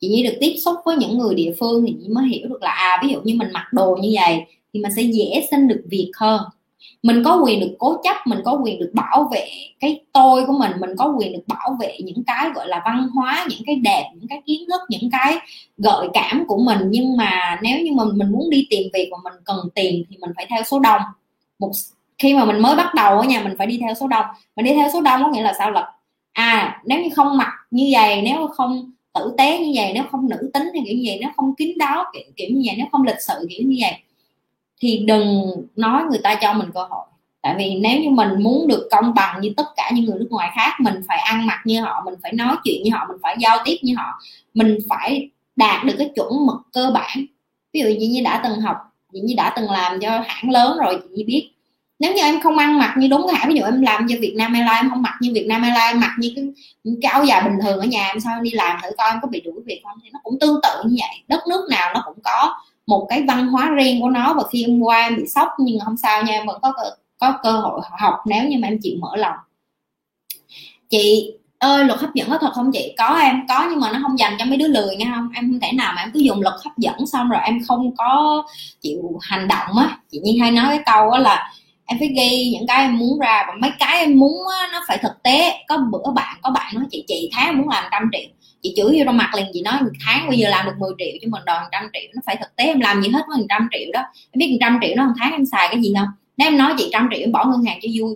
[0.00, 2.62] chị nhi được tiếp xúc với những người địa phương thì chị mới hiểu được
[2.62, 4.40] là à ví dụ như mình mặc đồ như vậy
[4.74, 6.42] thì mình sẽ dễ xin được việc hơn
[7.02, 9.48] mình có quyền được cố chấp mình có quyền được bảo vệ
[9.80, 13.08] cái tôi của mình mình có quyền được bảo vệ những cái gọi là văn
[13.14, 15.36] hóa những cái đẹp những cái kiến thức những cái
[15.78, 16.78] gợi cảm của mình.
[16.90, 20.16] Nhưng mà nếu như mà mình muốn đi tìm việc và mình cần tiền thì
[20.20, 21.02] mình phải theo số đông.
[21.58, 21.70] Một
[22.18, 24.26] khi mà mình mới bắt đầu ở nhà mình phải đi theo số đông.
[24.56, 25.70] Mình đi theo số đông có nghĩa là sao?
[25.70, 25.92] Là
[26.32, 30.28] à nếu như không mặc như vậy nếu không tử tế như vậy nếu không
[30.28, 32.86] nữ tính thì kiểu như vậy nếu không kín đáo kiểu, kiểu như vậy nếu
[32.92, 33.92] không lịch sự kiểu như vậy
[34.82, 37.06] thì đừng nói người ta cho mình cơ hội.
[37.42, 40.28] Tại vì nếu như mình muốn được công bằng như tất cả những người nước
[40.30, 43.16] ngoài khác mình phải ăn mặc như họ mình phải nói chuyện như họ mình
[43.22, 44.20] phải giao tiếp như họ
[44.54, 47.26] mình phải đạt được cái chuẩn mực cơ bản.
[47.72, 48.76] Ví dụ như đã từng học
[49.12, 51.48] như đã từng làm cho hãng lớn rồi chị biết.
[51.98, 54.34] Nếu như em không ăn mặc như đúng hãng ví dụ em làm cho Việt
[54.36, 56.44] Nam Airlines em không mặc như Việt Nam Airlines mặc như cái,
[57.02, 59.18] cái áo dài bình thường ở nhà em sao em đi làm thử coi em
[59.22, 59.98] có bị đuổi việc không?
[60.04, 62.54] Thì nó cũng tương tự như vậy đất nước nào nó cũng có
[62.92, 65.80] một cái văn hóa riêng của nó và khi em qua em bị sốc nhưng
[65.84, 66.72] không sao nha em vẫn có
[67.18, 69.36] có cơ hội học nếu như mà em chịu mở lòng.
[70.90, 72.94] Chị ơi luật hấp dẫn có thật không chị?
[72.98, 75.50] Có em có nhưng mà nó không dành cho mấy đứa lười nghe không em
[75.50, 78.42] không thể nào mà em cứ dùng luật hấp dẫn xong rồi em không có
[78.80, 79.98] chịu hành động á.
[80.10, 81.52] Chị nhiên hay nói cái câu á là
[81.86, 84.80] em phải ghi những cái em muốn ra và mấy cái em muốn á, nó
[84.88, 85.64] phải thực tế.
[85.68, 88.30] Có bữa bạn có bạn nói chị chị tháng muốn làm trăm triệu
[88.62, 90.90] chị chửi vô trong mặt liền, chị nói một tháng bây giờ làm được 10
[90.98, 93.46] triệu, chứ mình đòi trăm triệu nó phải thực tế, em làm gì hết với
[93.48, 94.00] trăm triệu đó.
[94.30, 96.08] Em biết trăm triệu nó một tháng em xài cái gì không?
[96.36, 98.14] Nếu em nói chị trăm triệu, em bỏ ngân hàng cho vui.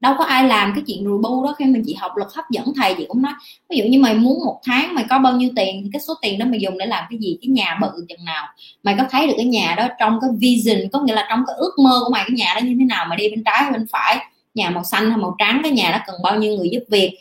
[0.00, 2.44] Đâu có ai làm cái chuyện rùi bu đó, khi mình chị học luật hấp
[2.50, 3.32] dẫn thầy, chị cũng nói.
[3.70, 6.14] Ví dụ như mày muốn một tháng mày có bao nhiêu tiền, thì cái số
[6.22, 7.38] tiền đó mày dùng để làm cái gì?
[7.42, 8.46] Cái nhà bự chừng nào?
[8.82, 11.56] Mày có thấy được cái nhà đó trong cái vision, có nghĩa là trong cái
[11.58, 13.06] ước mơ của mày, cái nhà đó như thế nào?
[13.10, 14.18] Mà đi bên trái bên phải?
[14.54, 17.18] Nhà màu xanh hay màu trắng, cái nhà đó cần bao nhiêu người giúp việc?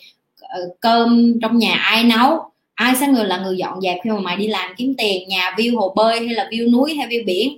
[0.54, 2.39] Ờ, cơm trong nhà ai nấu,
[2.74, 5.54] ai sẽ người là người dọn dẹp khi mà mày đi làm kiếm tiền, nhà
[5.58, 7.58] view hồ bơi hay là view núi hay view biển.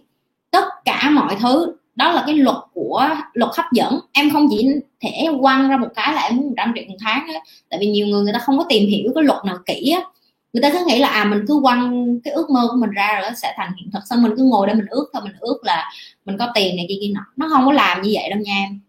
[0.52, 4.00] Tất cả mọi thứ, đó là cái luật của luật hấp dẫn.
[4.12, 4.68] Em không chỉ
[5.02, 7.40] thể quăng ra một cái là em muốn một trăm triệu một tháng ấy.
[7.70, 10.02] tại vì nhiều người người ta không có tìm hiểu cái luật nào kỹ á.
[10.54, 13.20] Người ta cứ nghĩ là à mình cứ quăng cái ước mơ của mình ra
[13.22, 15.36] rồi nó sẽ thành hiện thực, xong mình cứ ngồi đây mình ước thôi, mình
[15.40, 15.92] ước là
[16.26, 17.22] mình có tiền này kia kia nọ.
[17.36, 18.80] Nó không có làm như vậy đâu nha em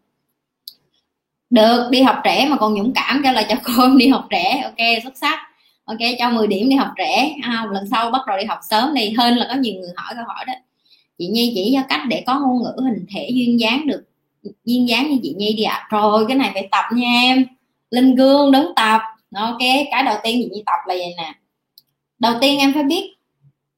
[1.57, 4.61] được đi học trẻ mà còn dũng cảm cho là cho con đi học trẻ.
[4.65, 5.39] Ok xuất sắc.
[5.85, 7.35] Ok cho 10 điểm đi học trẻ.
[7.43, 9.11] À, lần sau bắt đầu đi học sớm đi.
[9.11, 10.53] Hơn là có nhiều người hỏi câu hỏi đó.
[11.19, 14.05] Chị nhi chỉ cho cách để có ngôn ngữ hình thể duyên dáng được
[14.65, 15.75] duyên dáng như chị nhi đi ạ.
[15.75, 15.87] À.
[15.91, 17.45] rồi cái này phải tập nha em.
[17.91, 19.01] Lên gương đứng tập.
[19.35, 19.59] Ok
[19.91, 21.35] cái đầu tiên chị nhi tập là vậy nè.
[22.19, 23.17] Đầu tiên em phải biết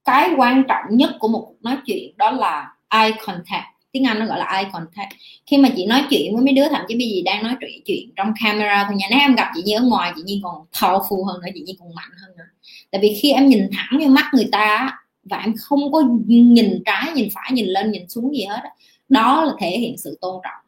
[0.04, 4.26] cái quan trọng nhất của một nói chuyện đó là eye contact tiếng anh nó
[4.26, 5.12] gọi là eye contact.
[5.46, 7.82] Khi mà chị nói chuyện với mấy đứa, thậm chí bây giờ đang nói chuyện
[7.84, 9.06] chuyện trong camera thôi nha.
[9.10, 11.76] Nếu em gặp chị như ở ngoài, chị nhi còn powerful hơn nữa, chị nhi
[11.78, 12.44] còn mạnh hơn nữa.
[12.90, 16.82] Tại vì khi em nhìn thẳng vào mắt người ta và em không có nhìn
[16.86, 18.60] trái, nhìn phải, nhìn lên, nhìn xuống gì hết
[19.08, 20.62] đó là thể hiện sự tôn trọng.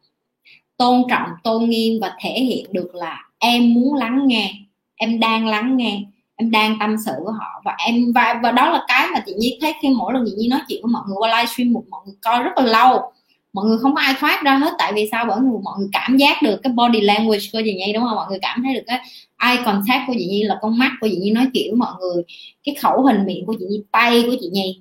[0.77, 4.55] Tôn trọng, tôn nghiêm và thể hiện được là em muốn lắng nghe,
[4.97, 6.03] em đang lắng nghe
[6.41, 7.63] em đang tâm sự với họ.
[7.65, 10.33] Và em, và và đó là cái mà chị nhi thấy khi mỗi lần chị
[10.37, 13.13] nhi nói chuyện với mọi người qua livestream một mọi người coi rất là lâu.
[13.53, 15.25] Mọi người không có ai thoát ra hết, tại vì sao?
[15.29, 18.15] Bởi vì mọi người cảm giác được cái body language của chị nhi, đúng không?
[18.15, 18.99] Mọi người cảm thấy được cái
[19.43, 21.93] eye contact của chị nhi là con mắt của chị nhi nói chuyện với mọi
[22.01, 22.23] người.
[22.65, 24.81] Cái khẩu hình miệng của chị nhi, tay của chị nhi.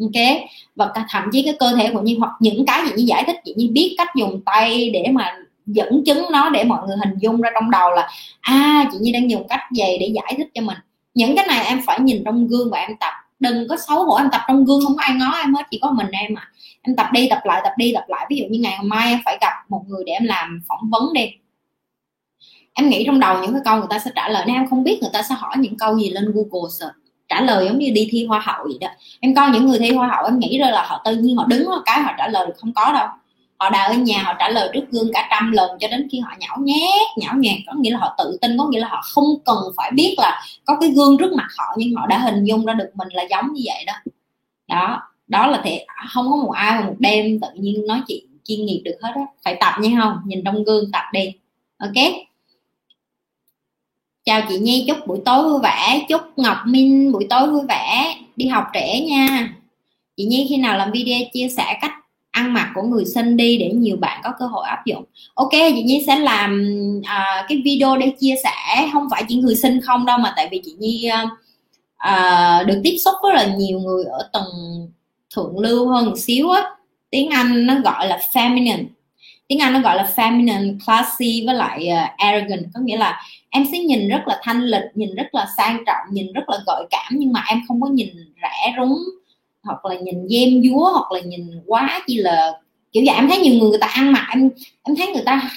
[0.00, 0.38] Ok?
[0.76, 3.36] Và thậm chí cái cơ thể của nhi hoặc những cái chị nhi giải thích,
[3.44, 5.36] chị nhi biết cách dùng tay để mà
[5.66, 8.08] dẫn chứng nó, để mọi người hình dung ra trong đầu là
[8.40, 10.76] à chị nhi đang dùng cách gì để giải thích cho mình
[11.14, 13.12] những cái này em phải nhìn trong gương và em tập.
[13.40, 15.78] Đừng có xấu hổ em tập trong gương không có ai ngó em hết, chỉ
[15.82, 16.50] có mình em à.
[16.82, 18.26] Em tập đi tập lại, tập đi tập lại.
[18.30, 20.90] Ví dụ như ngày hôm mai em phải gặp một người để em làm phỏng
[20.90, 21.26] vấn đi.
[22.74, 24.44] Em nghĩ trong đầu những cái câu người ta sẽ trả lời.
[24.46, 26.94] Nếu em không biết, người ta sẽ hỏi những câu gì lên google search.
[27.28, 28.88] Trả lời giống như đi thi hoa hậu vậy đó.
[29.20, 31.44] Em coi những người thi hoa hậu, em nghĩ ra là họ tự nhiên họ
[31.44, 33.08] đứng một cái họ trả lời được không có đâu
[33.60, 36.20] họ đã ở nhà, họ trả lời trước gương cả trăm lần cho đến khi
[36.20, 37.56] họ nhão nhét nhão nhạt.
[37.66, 40.42] Có nghĩa là họ tự tin, có nghĩa là họ không cần phải biết là
[40.64, 43.22] có cái gương trước mặt họ, nhưng họ đã hình dung ra được mình là
[43.30, 43.92] giống như vậy đó.
[44.68, 48.24] Đó đó là thể, không có một ai mà một đêm tự nhiên nói chuyện
[48.44, 49.22] chuyên nghiệp được hết á.
[49.44, 50.16] Phải tập nha, không?
[50.24, 51.32] Nhìn trong gương tập đi.
[51.78, 52.14] Ok?
[54.24, 56.06] Chào chị Nhi, chúc buổi tối vui vẻ.
[56.08, 58.14] Chúc Ngọc Minh buổi tối vui vẻ.
[58.36, 59.54] Đi học trẻ nha.
[60.16, 61.92] Chị Nhi khi nào làm video chia sẻ cách
[62.30, 65.04] ăn mặc của người sinh đi để nhiều bạn có cơ hội áp dụng.
[65.34, 68.88] Ok chị nhi sẽ làm uh, cái video để chia sẻ.
[68.92, 71.10] Không phải chỉ người sinh không đâu mà tại vì chị nhi
[72.08, 74.88] uh, được tiếp xúc rất là nhiều người ở tầng
[75.34, 76.62] thượng lưu hơn một xíu á.
[77.10, 78.84] Tiếng anh nó gọi là feminine.
[79.48, 82.64] Tiếng anh nó gọi là feminine classy với lại uh, arrogant.
[82.74, 86.14] Có nghĩa là em sẽ nhìn rất là thanh lịch nhìn rất là sang trọng
[86.14, 88.08] nhìn rất là gợi cảm nhưng mà em không có nhìn
[88.42, 88.98] rẻ rúng
[89.62, 92.52] hoặc là nhìn gem dúa hoặc là nhìn quá chi là
[92.92, 93.14] kiểu vậy.
[93.14, 94.50] Em thấy nhiều người người ta ăn mặc em
[94.82, 95.50] em thấy người ta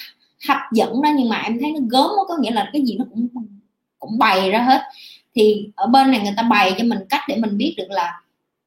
[0.48, 2.96] hấp dẫn đó nhưng mà em thấy nó gớm đó, có nghĩa là cái gì
[3.00, 3.28] nó cũng
[4.00, 4.82] cũng bày ra hết.
[5.36, 8.22] Thì ở bên này người ta bày cho mình cách để mình biết được là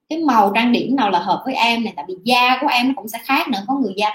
[0.08, 2.88] cái màu trang điểm nào là hợp với em này tại vì da của em
[2.88, 3.58] nó cũng sẽ khác nữa.
[3.68, 4.10] Có người da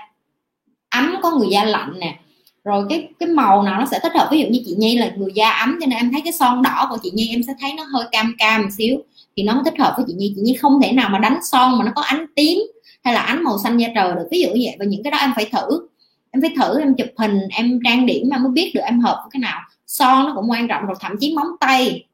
[0.89, 2.19] ấm có người da lạnh nè.
[2.63, 4.27] Rồi cái cái màu nào nó sẽ thích hợp.
[4.31, 6.61] Ví dụ như chị Nhi là người da ấm cho nên em thấy cái son
[6.61, 9.03] đỏ của chị Nhi em sẽ thấy nó hơi cam cam một xíu
[9.37, 10.33] thì nó thích hợp với chị Nhi.
[10.35, 12.59] Chị Nhi không thể nào mà đánh son mà nó có ánh tím
[13.03, 14.27] hay là ánh màu xanh da trời được.
[14.31, 15.87] Ví dụ như vậy, và những cái đó em phải thử.
[16.31, 19.19] Em phải thử, em chụp hình, em trang điểm mà mới biết được em hợp
[19.23, 19.61] với cái nào.
[19.87, 22.05] Son nó cũng quan trọng, rồi thậm chí móng tay.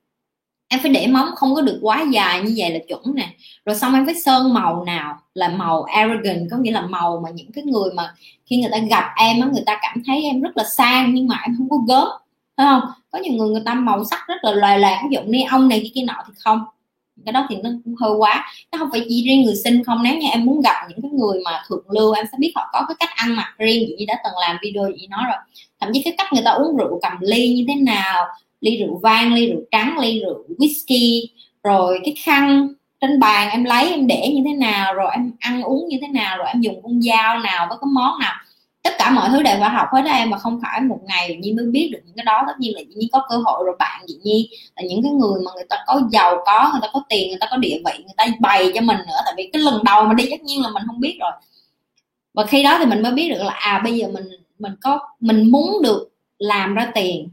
[0.69, 3.29] Em phải để móng không có được quá dài như vậy là chuẩn nè.
[3.65, 7.29] Rồi xong em phải sơn màu nào là màu arrogant, có nghĩa là màu mà
[7.29, 8.13] những cái người mà
[8.45, 11.27] khi người ta gặp em á, người ta cảm thấy em rất là sang nhưng
[11.27, 12.07] mà em không có gớm,
[12.57, 12.81] phải không?
[13.11, 15.67] Có nhiều người người ta màu sắc rất là loài lạc ví dụ ni ông
[15.67, 16.61] này kia kia nọ thì không
[17.25, 18.45] cái đó thì nó cũng hơi quá.
[18.71, 20.03] Nó không phải chỉ riêng người sinh không.
[20.03, 22.69] Nếu như em muốn gặp những cái người mà thượng lưu, em sẽ biết họ
[22.73, 23.89] có cái cách ăn mặc riêng.
[23.97, 25.37] Chị đã từng làm video chị nói rồi.
[25.79, 28.25] Thậm chí cái cách người ta uống rượu cầm ly như thế nào.
[28.61, 31.25] Ly rượu vang, ly rượu trắng, ly rượu whisky.
[31.63, 32.67] Rồi cái khăn
[33.01, 34.93] trên bàn em lấy, em để như thế nào.
[34.93, 36.37] Rồi em ăn uống như thế nào.
[36.37, 38.33] Rồi em dùng con dao nào với cái món nào
[38.87, 41.35] tất cả mọi thứ đều phải học hết đó em, mà không phải một ngày
[41.41, 42.43] Nhi mới biết được những cái đó.
[42.47, 45.41] Tất nhiên là Nhi có cơ hội rồi, bạn chị Nhi là những cái người
[45.45, 47.93] mà người ta có giàu có, người ta có tiền, người ta có địa vị,
[47.97, 49.19] người ta bày cho mình nữa.
[49.25, 51.31] Tại vì cái lần đầu mà đi tất nhiên là mình không biết rồi.
[52.33, 54.25] Và khi đó thì mình mới biết được là à bây giờ mình
[54.59, 57.29] mình có, mình muốn được làm ra tiền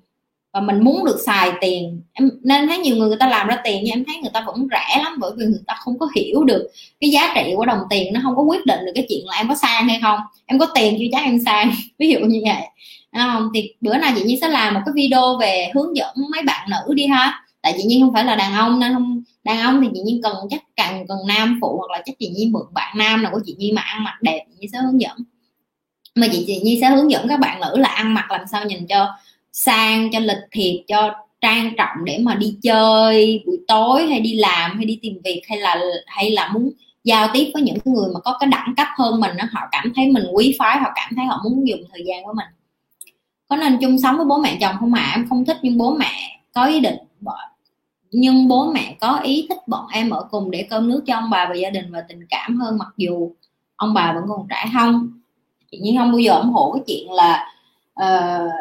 [0.55, 2.03] và mình muốn được xài tiền.
[2.13, 4.45] Em nên thấy nhiều người người ta làm ra tiền nhưng em thấy người ta
[4.47, 7.67] vẫn rẻ lắm bởi vì người ta không có hiểu được cái giá trị của
[7.67, 9.99] đồng tiền nó không có quyết định được cái chuyện là em có sang hay
[10.03, 10.21] không.
[10.47, 12.63] Em có tiền chưa chắc em sang ví dụ như vậy.
[13.13, 13.49] Không?
[13.55, 16.71] Thì bữa nay chị Nhi sẽ làm một cái video về hướng dẫn mấy bạn
[16.71, 17.43] nữ đi ha.
[17.63, 20.21] Tại chị Nhi không phải là đàn ông nên không đàn ông thì chị Nhi
[20.23, 23.33] cần chắc cần cần nam phụ hoặc là chắc chị Nhi mượn bạn nam nào
[23.33, 25.17] của chị Nhi mà ăn mặc đẹp chị Nhi sẽ hướng dẫn.
[26.15, 28.65] Mà chị, chị Nhi sẽ hướng dẫn các bạn nữ là ăn mặc làm sao
[28.65, 29.09] nhìn cho
[29.55, 34.35] sang cho lịch thiệp cho trang trọng để mà đi chơi buổi tối hay đi
[34.35, 36.71] làm hay đi tìm việc hay là hay là muốn
[37.05, 39.93] giao tiếp với những người mà có cái đẳng cấp hơn mình đó, họ cảm
[39.97, 42.47] thấy mình quý phái họ cảm thấy họ muốn dùng thời gian của mình
[43.49, 45.13] có nên chung sống với bố mẹ chồng không ạ à?
[45.17, 46.97] em không thích nhưng bố mẹ có ý định
[48.11, 51.31] nhưng bố mẹ có ý thích bọn em ở cùng để cơm nước cho ông
[51.31, 53.33] bà và gia đình và tình cảm hơn mặc dù
[53.77, 55.21] ông bà vẫn còn trẻ không
[55.71, 57.47] chị nhiên không bao giờ ủng hộ cái chuyện là
[58.03, 58.53] uh,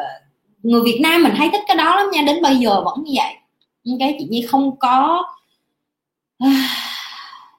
[0.64, 3.12] người Việt Nam mình hay thích cái đó lắm nha, đến bây giờ vẫn như
[3.16, 3.34] vậy.
[3.84, 5.24] Nhưng cái chị Nhi không có
[6.38, 6.68] à,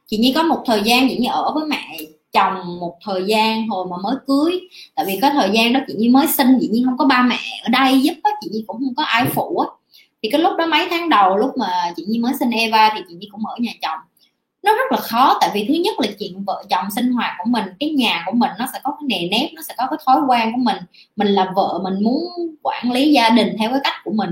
[0.08, 1.98] chị Nhi có một thời gian, chị Nhi ở với mẹ
[2.36, 4.60] chồng một thời gian hồi mà mới cưới.
[4.96, 7.22] Tại vì có thời gian đó chị nhi mới sinh, chị nhi không có ba
[7.22, 9.68] mẹ ở đây giúp á, chị nhi cũng không có ai phụ á.
[10.24, 13.02] Thì cái lúc đó mấy tháng đầu, lúc mà chị nhi mới sinh eva thì
[13.10, 14.00] chị nhi cũng ở nhà chồng
[14.66, 17.50] nó rất là khó, tại vì thứ nhất là chuyện vợ chồng sinh hoạt của
[17.50, 20.00] mình, cái nhà của mình nó sẽ có cái nề nếp, nó sẽ có cái
[20.06, 20.78] thói quen của mình.
[21.16, 22.24] Mình là vợ, mình muốn
[22.64, 24.30] quản lý gia đình theo cái cách của mình.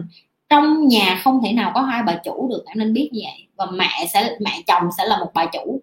[0.50, 3.48] Trong nhà không thể nào có hai bà chủ được, em nên biết như vậy.
[3.58, 5.82] Và mẹ sẽ, mẹ chồng sẽ là một bà chủ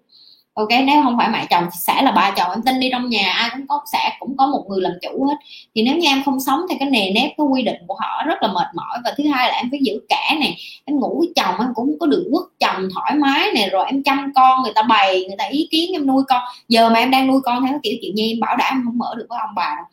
[0.55, 3.09] ok, nếu không phải mẹ chồng thì sẽ là ba chồng em tin đi trong
[3.09, 5.35] nhà, ai cũng có, sẽ cũng có một người làm chủ hết.
[5.75, 8.23] Thì nếu như em không sống theo cái nề nếp, cái quy định của họ
[8.27, 8.99] rất là mệt mỏi.
[9.05, 11.97] Và thứ hai là em phải giữ cả này, em ngủ với chồng, em cũng
[12.01, 15.37] có được quất chồng thoải mái này rồi em chăm con, người ta bày, người
[15.39, 16.43] ta ý kiến em nuôi con.
[16.69, 18.99] Giờ mà em đang nuôi con theo kiểu chị nhi, em bảo đảm em không
[18.99, 19.87] mở được với ông bà đâu.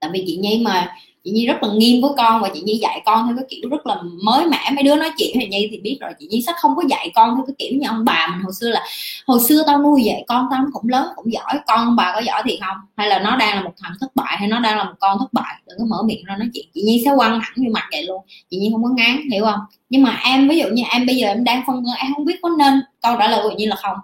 [0.00, 0.96] Tại vì chị nhi mà
[1.26, 3.70] chị nhi rất là nghiêm với con và chị nhi dạy con theo cái kiểu
[3.70, 4.70] rất là mới mẻ.
[4.74, 6.10] Mấy đứa nói chuyện thì nhi thì biết rồi.
[6.18, 8.52] Chị nhi sẽ không có dạy con theo cái kiểu như ông bà mình hồi
[8.60, 8.82] xưa là,
[9.26, 11.58] hồi xưa tao nuôi vậy con tao cũng lớn, cũng giỏi.
[11.66, 12.76] Con ông bà có giỏi thì không?
[12.96, 15.18] Hay là nó đang là một thằng thất bại, hay nó đang là một con
[15.18, 15.54] thất bại?
[15.66, 16.66] Đừng có mở miệng ra nói chuyện.
[16.74, 18.22] Chị nhi sẽ quăng hẳn như mặt vậy luôn.
[18.50, 19.60] Chị nhi không có ngán, hiểu không?
[19.90, 22.24] Nhưng mà em, ví dụ như em bây giờ em đang phân vân, em không
[22.24, 23.96] biết có nên câu trả lời của nhi là không.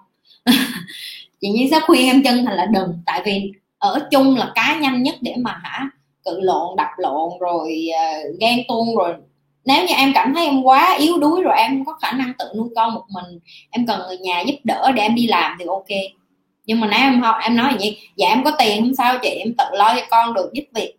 [1.41, 2.89] Chị nhi sẽ khuyên em chân thành là đừng.
[3.05, 5.89] Tại vì ở chung là cá nhanh nhất để mà hả
[6.25, 9.13] cự lộn đập lộn rồi uh, ghen tuông rồi.
[9.65, 12.45] Nếu như em cảm thấy em quá yếu đuối rồi em có khả năng tự
[12.55, 15.65] nuôi con một mình em cần người nhà giúp đỡ để em đi làm thì
[15.67, 15.87] ok.
[16.65, 19.29] Nhưng mà nếu em không em nói vậy dạ em có tiền không sao chị
[19.29, 20.93] em tự lo cho con được giúp việc.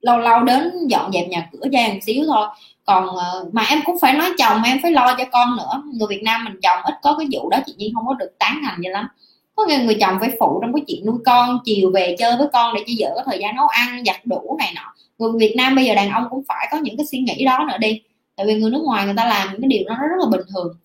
[0.00, 2.46] Lâu lâu đến dọn dẹp nhà cửa cho em xíu thôi.
[2.84, 5.82] Còn ờ, mà em cũng phải nói chồng em phải lo cho con nữa.
[5.94, 8.30] Người Việt Nam mình chồng ít có cái vụ đó chị nhiên không có được
[8.38, 9.08] tán thành gì lắm
[9.56, 12.46] có người, người chồng phải phụ trong cái chuyện nuôi con chiều về chơi với
[12.52, 14.94] con để cho vợ có thời gian nấu ăn giặt đủ này nọ.
[15.18, 17.64] Người Việt Nam bây giờ đàn ông cũng phải có những cái suy nghĩ đó
[17.68, 18.02] nữa đi.
[18.36, 20.46] Tại vì người nước ngoài người ta làm những cái điều đó rất là bình
[20.54, 20.76] thường.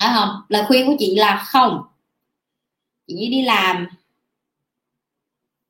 [0.00, 0.28] Phải không?
[0.48, 1.82] Lời khuyên của chị là không.
[3.06, 3.86] Chị đi làm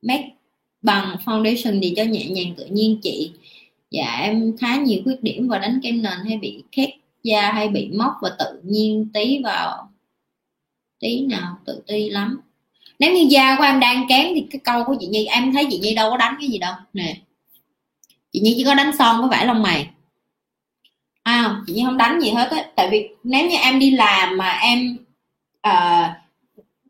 [0.02, 0.28] make
[0.82, 3.32] bằng foundation gì cho nhẹ nhàng tự nhiên chị.
[3.90, 6.88] Dạ em khá nhiều khuyết điểm và đánh kem nền hay bị khét
[7.22, 9.87] da hay bị móc và tự nhiên tí vào
[11.00, 12.40] tí nào tự ti lắm.
[12.98, 15.66] Nếu như da của em đang kém thì cái câu của chị nhi em thấy
[15.70, 16.74] chị nhi đâu có đánh cái gì đâu.
[16.92, 17.16] Nè
[18.32, 19.88] chị nhi chỉ có đánh son với vải lông mày.
[21.22, 22.64] À, chị nhi không đánh gì hết á.
[22.76, 24.96] Tại vì nếu như em đi làm mà em
[25.68, 26.06] uh,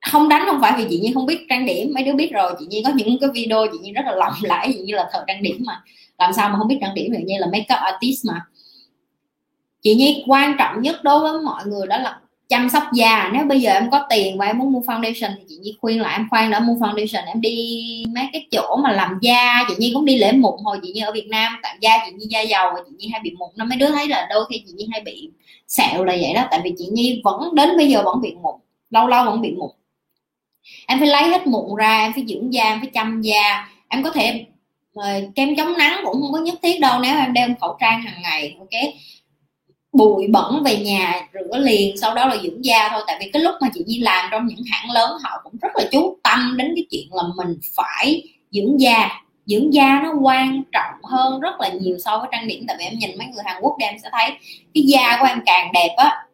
[0.02, 1.90] không đánh không phải vì chị nhi không biết trang điểm.
[1.94, 4.32] Mấy đứa biết rồi chị nhi có những cái video chị nhi rất là lầm
[4.42, 5.82] lãi chị nhi là thợ trang điểm mà.
[6.18, 8.46] Làm sao mà không biết trang điểm chị như là makeup artist mà.
[9.82, 13.30] Chị nhi quan trọng nhất đối với mọi người đó là chăm sóc da.
[13.32, 16.00] Nếu bây giờ em có tiền và em muốn mua foundation thì chị Nhi khuyên
[16.00, 19.64] là em khoan đã mua foundation, em đi mấy cái chỗ mà làm da.
[19.68, 22.12] Chị Nhi cũng đi lễ mụn hồi chị Nhi ở Việt Nam tại da chị
[22.16, 23.48] Nhi da dầu và chị Nhi hay bị mụn.
[23.56, 25.30] Nó mấy đứa thấy là đôi khi chị Nhi hay bị
[25.68, 28.54] sẹo là vậy đó, tại vì chị Nhi vẫn đến bây giờ vẫn bị mụn,
[28.90, 29.70] lâu lâu vẫn bị mụn.
[30.86, 33.68] Em phải lấy hết mụn ra, em phải dưỡng da, em phải chăm da.
[33.88, 34.46] Em có thể
[34.94, 38.02] ờ, kem chống nắng cũng không có nhất thiết đâu, nếu em đeo khẩu trang
[38.02, 38.92] hàng ngày, ok?
[39.92, 43.02] Bụi bẩn về nhà, rửa liền, sau đó là dưỡng da thôi.
[43.06, 45.68] Tại vì cái lúc mà chị Nhi làm trong những hãng lớn, họ cũng rất
[45.74, 49.08] là chú tâm đến cái chuyện là mình phải dưỡng da.
[49.46, 52.64] Dưỡng da nó quan trọng hơn rất là nhiều so với trang điểm.
[52.68, 54.30] Tại vì em nhìn mấy người Hàn Quốc em sẽ thấy
[54.74, 56.24] cái da của em càng đẹp á,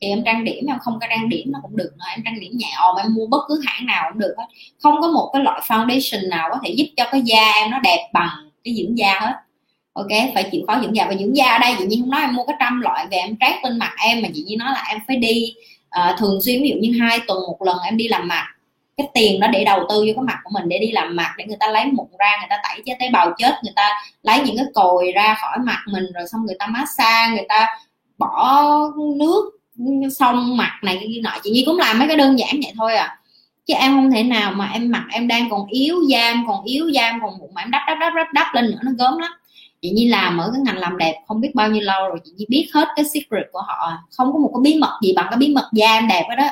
[0.00, 2.04] thì em trang điểm em không có trang điểm nó cũng được nữa.
[2.10, 4.44] Em trang điểm nhẹ ồn, em mua bất cứ hãng nào cũng được hết.
[4.82, 7.78] Không có một cái loại foundation nào có thể giúp cho cái da em nó
[7.78, 8.28] đẹp bằng
[8.64, 9.32] cái dưỡng da hết
[9.98, 11.06] ok phải chịu khó dưỡng da.
[11.08, 13.16] Và dưỡng da ở đây chị nhiên không nói em mua cái trăm loại về
[13.16, 15.54] em trát lên mặt em mà chị nhiên nói là em phải đi
[16.00, 18.46] uh, thường xuyên ví dụ như hai tuần một lần em đi làm mặt.
[18.96, 21.34] Cái tiền đó để đầu tư vô cái mặt của mình để đi làm mặt
[21.38, 24.02] để người ta lấy mụn ra người ta tẩy chế tế bào chết người ta
[24.22, 27.66] lấy những cái cồi ra khỏi mặt mình rồi xong người ta massage người ta
[28.18, 28.72] bỏ
[29.16, 29.50] nước
[30.18, 31.30] xong mặt này cái nọ.
[31.42, 33.18] Chị nhi cũng làm mấy cái đơn giản vậy thôi à.
[33.66, 36.64] Chứ em không thể nào mà em mặt em đang còn yếu da em còn
[36.64, 38.90] yếu da em còn mụn mà em đắp đắp đắp đắp đắp lên nữa nó
[38.98, 39.30] gớm lắm
[39.82, 42.32] chị nhi làm ở cái ngành làm đẹp không biết bao nhiêu lâu rồi, chị
[42.36, 43.92] nhi biết hết cái secret của họ.
[44.16, 46.48] Không có một cái bí mật gì bằng cái bí mật da đẹp đó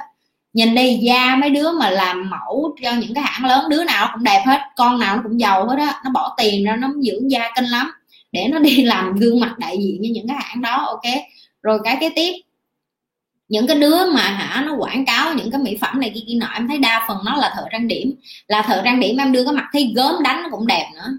[0.57, 4.11] nhìn đi, da mấy đứa mà làm mẫu cho những cái hãng lớn, đứa nào
[4.15, 6.01] cũng đẹp hết, con nào cũng giàu hết á.
[6.05, 7.91] Nó bỏ tiền ra, nó dưỡng da kinh lắm.
[8.33, 11.13] Để nó đi làm gương mặt đại diện như những cái hãng đó, ok.
[11.63, 12.33] Rồi cái kế tiếp.
[13.49, 16.35] Những cái đứa mà hả, nó quảng cáo những cái mỹ phẩm này kia kia
[16.35, 18.15] nọ, em thấy đa phần nó là thợ trang điểm.
[18.49, 21.19] Là thợ trang điểm em đưa cái mặt thấy gớm đánh nó cũng đẹp nữa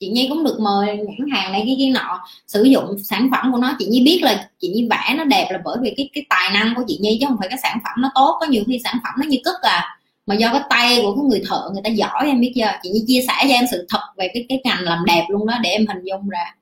[0.00, 3.52] chị nhi cũng được mời nhãn hàng này cái kia nọ sử dụng sản phẩm
[3.52, 3.76] của nó.
[3.78, 6.50] Chị nhi biết là chị nhi vẽ nó đẹp là bởi vì cái cái tài
[6.52, 8.36] năng của chị nhi chứ không phải cái sản phẩm nó tốt.
[8.40, 11.24] Có nhiều khi sản phẩm nó như cất à mà do cái tay của cái
[11.24, 12.70] người thợ người ta giỏi em biết chưa?
[12.82, 15.46] Chị nhi chia sẻ cho em sự thật về cái cái ngành làm đẹp luôn
[15.46, 16.54] đó để em hình dung ra.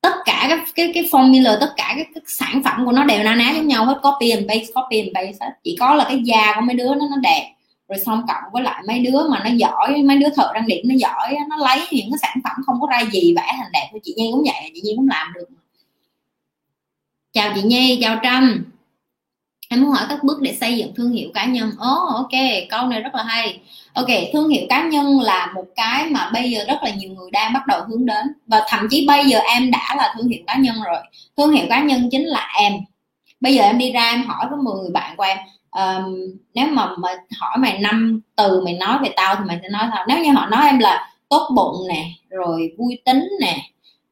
[0.00, 3.22] Tất cả các cái cái formula tất cả các, các sản phẩm của nó đều
[3.22, 4.00] na ná giống nhau hết.
[4.02, 5.52] Copy and paste copy and paste hết.
[5.64, 7.50] Chỉ có là cái da của mấy đứa nó nó đẹp
[7.94, 10.88] rồi xong cộng với lại mấy đứa mà nó giỏi mấy đứa thợ răng điểm
[10.88, 13.88] nó giỏi nó lấy những cái sản phẩm không có ra gì vẽ thành đẹp
[13.90, 15.46] thôi chị Nhi cũng vậy chị Nhi cũng làm được.
[17.32, 18.64] Chào chị Nhi chào Trâm.
[19.68, 21.70] Em muốn hỏi các bước để xây dựng thương hiệu cá nhân.
[21.78, 22.40] Ồ oh, ok
[22.70, 23.60] câu này rất là hay.
[23.92, 27.30] Ok thương hiệu cá nhân là một cái mà bây giờ rất là nhiều người
[27.30, 28.26] đang bắt đầu hướng đến.
[28.46, 31.00] Và thậm chí bây giờ em đã là thương hiệu cá nhân rồi.
[31.36, 32.72] Thương hiệu cá nhân chính là em.
[33.40, 35.38] Bây giờ em đi ra em hỏi với 10 bạn của em
[35.74, 36.14] um,
[36.54, 37.08] nếu mà, mà
[37.40, 40.04] hỏi mày năm từ mày nói về tao thì mày sẽ nói sao?
[40.08, 43.56] Nếu như họ nói em là tốt bụng nè rồi vui tính nè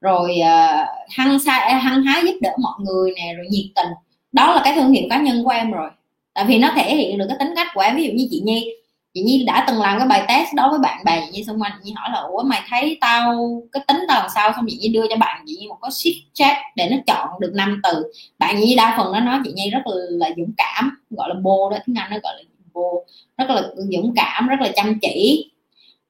[0.01, 3.93] rồi uh, hăng sai ờ, hăng hái giúp đỡ mọi người nè rồi nhiệt tình
[4.33, 5.91] đó là cái thương hiệu cá nhân của em rồi.
[6.35, 7.97] Tại vì nó thể hiện được cái tính cách của em.
[7.97, 8.71] Ví dụ như chị nhi
[9.15, 11.63] chị nhi đã từng làm cái bài test đó với bạn bè chị nhi xung
[11.63, 14.53] quanh chị nhi hỏi là ủa mày thấy tao cái tính tao làm sao?
[14.57, 17.41] Xong chị nhi đưa cho bạn chị nhi một cái sheet chat để nó chọn
[17.41, 18.13] được năm từ.
[18.39, 21.35] Bạn nhi đa phần nó nói chị nhi rất là, là dũng cảm gọi là
[21.43, 22.43] bô đó tiếng anh nó gọi là
[22.73, 23.05] bô
[23.39, 25.51] rất là dũng cảm rất là chăm chỉ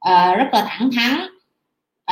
[0.09, 1.21] uh, rất là thẳng thắn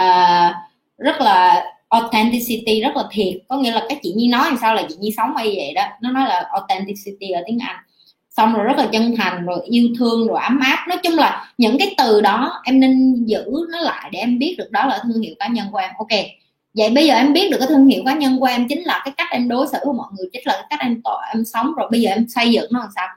[0.00, 0.56] uh,
[0.98, 3.34] rất là authenticity rất là thiệt.
[3.48, 5.72] Có nghĩa là cái chị nhi nói làm sao là chị nhi sống hay vậy
[5.74, 5.82] đó.
[6.00, 7.76] Nó nói là authenticity ở tiếng anh
[8.36, 10.86] xong rồi rất là chân thành, rồi yêu thương, rồi ấm áp.
[10.88, 14.54] Nói chung là những cái từ đó em nên giữ nó lại để em biết
[14.58, 15.90] được đó là thương hiệu cá nhân của em.
[15.98, 16.08] Ok,
[16.74, 19.02] vậy bây giờ em biết được cái thương hiệu cá nhân của em chính là
[19.04, 21.44] cái cách em đối xử với mọi người, chính là cái cách em tội em
[21.44, 21.72] sống.
[21.76, 23.08] Rồi bây giờ em xây dựng nó làm sao?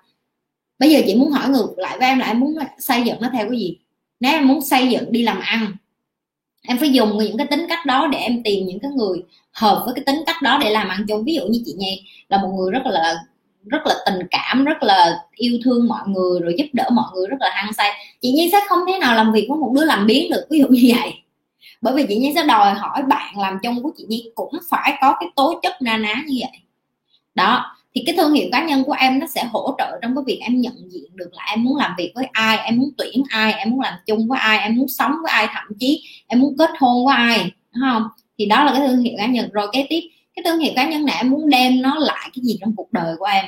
[0.79, 3.29] Bây giờ chị muốn hỏi ngược lại với em là em muốn xây dựng nó
[3.33, 3.77] theo cái gì?
[4.19, 5.75] Nếu em muốn xây dựng đi làm ăn,
[6.67, 9.81] em phải dùng những cái tính cách đó để em tìm những cái người hợp
[9.85, 11.23] với cái tính cách đó để làm ăn chung.
[11.23, 13.15] Ví dụ như chị nhi là một người rất là
[13.65, 17.27] rất là tình cảm, rất là yêu thương mọi người, rồi giúp đỡ mọi người
[17.27, 17.91] rất là hăng say.
[18.21, 20.59] Chị nhi sẽ không thể nào làm việc với một đứa làm biến được, ví
[20.59, 21.13] dụ như vậy.
[21.81, 24.97] Bởi vì chị nhi sẽ đòi hỏi bạn làm chung của chị nhi cũng phải
[25.01, 26.59] có cái tố chất na ná như vậy.
[27.35, 30.23] Đó, thì cái thương hiệu cá nhân của em nó sẽ hỗ trợ trong cái
[30.27, 33.23] việc em nhận diện được là em muốn làm việc với ai, em muốn tuyển
[33.29, 36.39] ai, em muốn làm chung với ai, em muốn sống với ai, thậm chí em
[36.39, 38.03] muốn kết hôn với ai, đúng không?
[38.37, 39.49] Thì đó là cái thương hiệu cá nhân.
[39.53, 40.01] Rồi cái tiếp
[40.35, 42.91] cái thương hiệu cá nhân này em muốn đem nó lại cái gì trong cuộc
[42.91, 43.45] đời của em?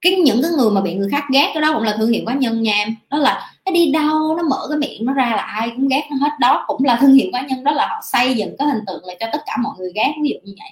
[0.00, 2.22] Cái những cái người mà bị người khác ghét, cái đó cũng là thương hiệu
[2.26, 2.96] cá nhân nha em.
[3.10, 6.02] Đó là nó đi đâu, nó mở cái miệng nó ra là ai cũng ghét
[6.10, 6.30] nó hết.
[6.40, 9.04] Đó cũng là thương hiệu cá nhân, đó là họ xây dựng cái hình tượng
[9.04, 10.70] lại cho tất cả mọi người ghét, ví dụ như vậy.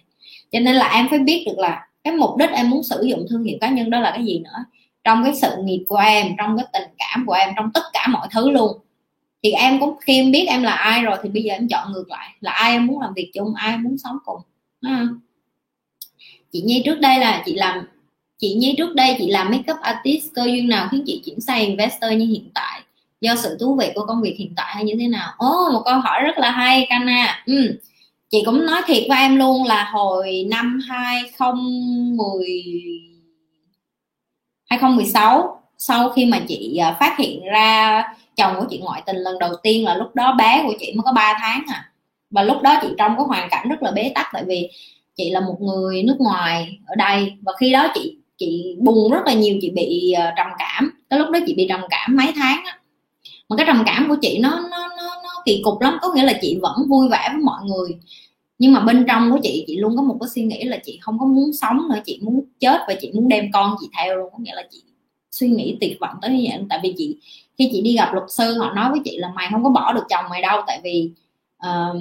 [0.53, 3.27] Cho nên là em phải biết được là cái mục đích em muốn sử dụng
[3.31, 4.65] thương hiệu cá nhân đó là cái gì nữa?
[5.05, 8.07] Trong cái sự nghiệp của em, trong cái tình cảm của em, trong tất cả
[8.07, 8.79] mọi thứ luôn.
[9.43, 11.93] Thì em cũng khi em biết em là ai rồi thì bây giờ em chọn
[11.93, 12.29] ngược lại.
[12.41, 14.41] Là ai em muốn làm việc chung, ai em muốn sống cùng.
[14.83, 14.89] Ừ.
[16.53, 17.85] chị nhi trước đây là chị làm
[18.39, 21.67] chị nhi trước đây chị làm makeup artist cơ duyên nào khiến chị chuyển sang
[21.67, 22.81] investor như hiện tại?
[23.21, 25.33] Do sự thú vị của công việc hiện tại hay như thế nào?
[25.39, 27.79] Ồ oh, một câu hỏi rất là hay Cana ừ.
[28.31, 32.65] Chị cũng nói thiệt với em luôn là hồi năm 2010
[34.67, 38.03] 2016 sau khi mà chị à, phát hiện ra
[38.37, 41.03] chồng của chị ngoại tình lần đầu tiên là lúc đó bé của chị mới
[41.05, 41.90] có 3 tháng à
[42.31, 44.71] và lúc đó chị trong cái hoàn cảnh rất là bế tắc tại vì
[45.17, 47.33] chị là một người nước ngoài ở đây.
[47.43, 50.91] Và khi đó chị chị buồn rất là nhiều chị bị uh, trầm cảm.
[51.11, 52.79] Cái lúc đó chị bị trầm cảm mấy tháng á.
[53.49, 55.99] Mà cái trầm cảm của chị nó nó nó nó kỳ cục lắm.
[56.03, 57.91] Có nghĩa là chị vẫn vui vẻ với mọi người.
[58.59, 60.99] Nhưng mà bên trong của chị chị luôn có một cái suy nghĩ là chị
[61.01, 61.99] không có muốn sống nữa.
[62.05, 64.29] Chị muốn chết và chị muốn đem con chị theo luôn.
[64.33, 64.83] Có nghĩa là chị
[65.31, 67.17] suy nghĩ tuyệt vọng tới như vậy tại vì chị
[67.59, 69.93] khi chị đi gặp luật sư họ nói với chị là mày không có bỏ
[69.93, 70.63] được chồng mày đâu.
[70.67, 71.11] Tại vì
[71.69, 72.01] uh,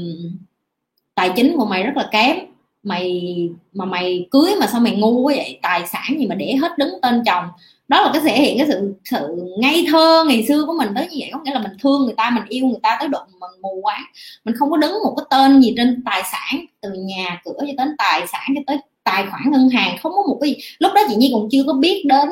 [1.16, 2.38] tài chính của mày rất là kém.
[2.84, 3.34] Mày
[3.74, 5.60] mà mày cưới mà sao mày ngu quá vậy?
[5.62, 7.46] Tài sản gì mà để hết đứng tên chồng.
[7.88, 11.08] Đó là cái thể hiện cái sự sự ngây thơ ngày xưa của mình tới
[11.12, 11.30] như vậy.
[11.34, 13.80] Có nghĩa là mình thương người ta mình yêu người ta tới độ mình mù
[13.84, 14.04] quáng.
[14.46, 17.74] Mình không có đứng một cái tên gì trên tài sản từ nhà cửa cho
[17.78, 19.98] đến tài sản cho tới tài khoản ngân hàng.
[20.04, 20.58] Không có một cái gì.
[20.80, 22.30] Lúc đó chị nhi còn chưa có biết đến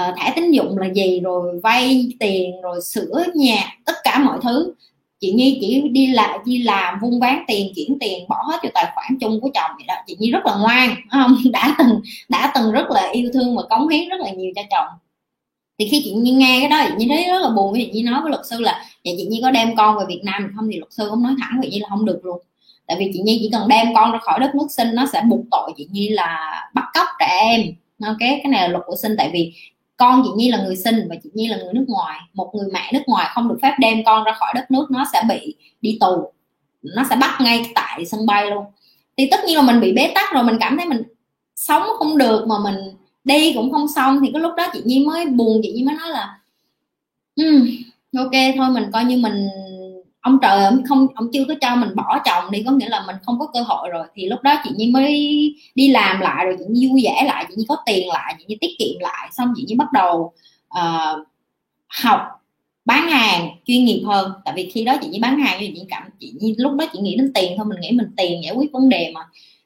[0.00, 4.38] uh, thẻ tín dụng là gì rồi vay tiền rồi sửa nhà tất cả mọi
[4.42, 4.72] thứ
[5.20, 8.70] chị nhi chỉ đi lại đi làm vung ván tiền, chuyển tiền, bỏ hết vào
[8.74, 9.94] tài khoản chung của chồng vậy đó.
[10.06, 11.36] Chị nhi rất là ngoan không?
[11.52, 14.62] Đã từng đã từng rất là yêu thương và cống hiến rất là nhiều cho
[14.70, 14.98] chồng.
[15.78, 18.02] Thì khi chị nhi nghe cái đó, chị nhi thấy rất là buồn chị nhi
[18.02, 20.68] nói với luật sư là, vậy chị nhi có đem con về việt nam không?
[20.72, 22.38] Thì luật sư cũng nói thẳng vậy như là không được luôn.
[22.86, 25.22] Tại vì chị nhi chỉ cần đem con ra khỏi đất nước sinh, nó sẽ
[25.28, 27.60] buộc tội chị nhi là bắt cóc trẻ em.
[28.04, 29.52] Ok, cái này là luật của sinh, tại vì
[30.00, 32.20] con chị Nhi là người sinh và chị Nhi là người nước ngoài.
[32.34, 35.04] Một người mẹ nước ngoài không được phép đem con ra khỏi đất nước nó
[35.12, 36.32] sẽ bị đi tù.
[36.82, 38.64] Nó sẽ bắt ngay tại sân bay luôn.
[39.16, 41.02] Thì tất nhiên là mình bị bế tắc rồi mình cảm thấy mình
[41.56, 42.76] sống không được mà mình
[43.24, 44.20] đi cũng không xong.
[44.22, 46.38] Thì cái lúc đó chị Nhi mới buồn chị Nhi mới nói là
[47.36, 47.66] um,
[48.16, 49.48] ok thôi mình coi như mình
[50.20, 53.04] ông trời ông không ông chưa có cho mình bỏ chồng đi có nghĩa là
[53.06, 55.12] mình không có cơ hội rồi thì lúc đó chị nhi mới
[55.74, 58.44] đi làm lại rồi chị nhi vui vẻ lại chị nhi có tiền lại chị
[58.48, 60.32] nhi tiết kiệm lại xong chị nhi bắt đầu
[60.78, 61.26] uh,
[61.88, 62.20] học
[62.84, 65.82] bán hàng chuyên nghiệp hơn tại vì khi đó chị nhi bán hàng thì chị
[65.88, 68.54] cảm chị nhi lúc đó chị nghĩ đến tiền thôi mình nghĩ mình tiền giải
[68.54, 69.20] quyết vấn đề mà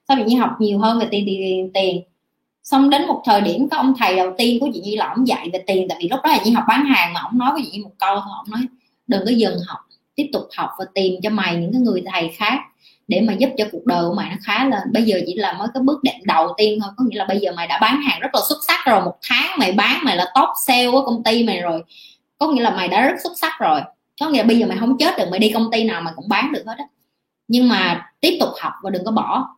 [0.09, 2.03] sau chị nhi học nhiều hơn về tiền tiền tiền
[2.65, 5.29] xong đến một thời điểm có ông thầy đầu tiên của chị Nhi là ông
[5.29, 7.53] dạy về tiền tại vì lúc đó là chị học bán hàng mà ông nói
[7.53, 8.61] với chị Nhi một câu thôi ông nói
[9.07, 9.81] đừng có dừng học
[10.15, 12.59] tiếp tục học và tìm cho mày những cái người thầy khác
[13.09, 14.81] để mà giúp cho cuộc đời của mày nó khá lên.
[14.93, 16.91] Bây giờ chỉ là mới cái bước đệm đầu tiên thôi.
[16.97, 19.05] Có nghĩa là bây giờ mày đã bán hàng rất là xuất sắc rồi.
[19.05, 21.83] Một tháng mày bán, mày là top sale của công ty mày rồi.
[22.39, 23.81] Có nghĩa là mày đã rất xuất sắc rồi.
[24.21, 26.13] Có nghĩa là bây giờ mày không chết được, mày đi công ty nào mày
[26.17, 26.85] cũng bán được hết á.
[27.49, 29.49] Nhưng mà tiếp tục học và đừng có bỏ.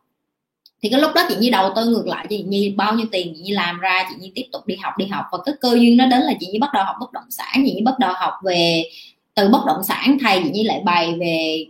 [0.81, 3.33] Thì cái lúc đó chị nhi đầu tư ngược lại chị nhi, bao nhiêu tiền
[3.35, 5.25] chị nhi làm ra, chị nhi tiếp tục đi học đi học.
[5.31, 7.63] Và cái cơ duyên nó đến là chị nhi bắt đầu học bất động sản,
[7.65, 8.83] chị nhi bắt đầu học về
[9.37, 11.65] từ bất động sản, thầy chị nhi lại bày về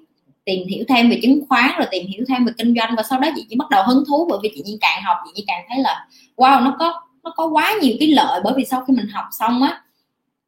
[0.46, 3.20] tìm hiểu thêm về chứng khoán, rồi tìm hiểu thêm về kinh doanh, và sau
[3.20, 5.44] đó chị chỉ bắt đầu hứng thú, bởi vì chị nhi càng học chị nhi
[5.48, 8.84] càng thấy là, wow, nó có nó có quá nhiều cái lợi, bởi vì sau
[8.88, 9.82] khi mình học xong á,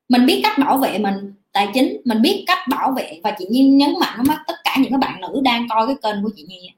[0.10, 3.46] mình biết cách bảo vệ mình, tài chính, mình biết cách bảo vệ, và chị
[3.50, 6.30] nhi nhấn mạnh với tất cả những các bạn nữ đang coi cái kênh của
[6.36, 6.70] chị nhi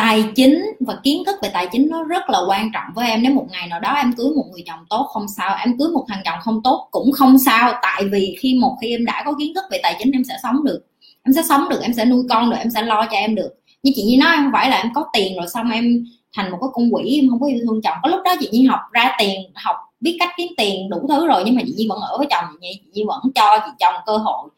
[0.00, 3.22] tài chính và kiến thức về tài chính nó rất là quan trọng với em.
[3.22, 5.88] Nếu một ngày nào đó em cưới một người chồng tốt không sao em cưới
[5.88, 7.72] một thằng chồng không tốt cũng không sao.
[7.82, 10.34] Tại vì khi một khi em đã có kiến thức về tài chính em sẽ
[10.42, 10.80] sống được.
[11.22, 13.50] Em sẽ sống được em sẽ nuôi con được em sẽ lo cho em được.
[13.82, 16.04] Như chị Nhi nói không phải là em có tiền rồi xong em
[16.36, 17.96] thành một cái con quỷ em không có yêu thương chồng.
[18.02, 21.26] Có lúc đó chị Nhi học ra tiền học biết cách kiếm tiền đủ thứ
[21.26, 23.58] rồi nhưng mà chị Nhi vẫn ở với chồng chị Nhi, chị Nhi vẫn cho
[23.66, 24.48] chị chồng cơ hội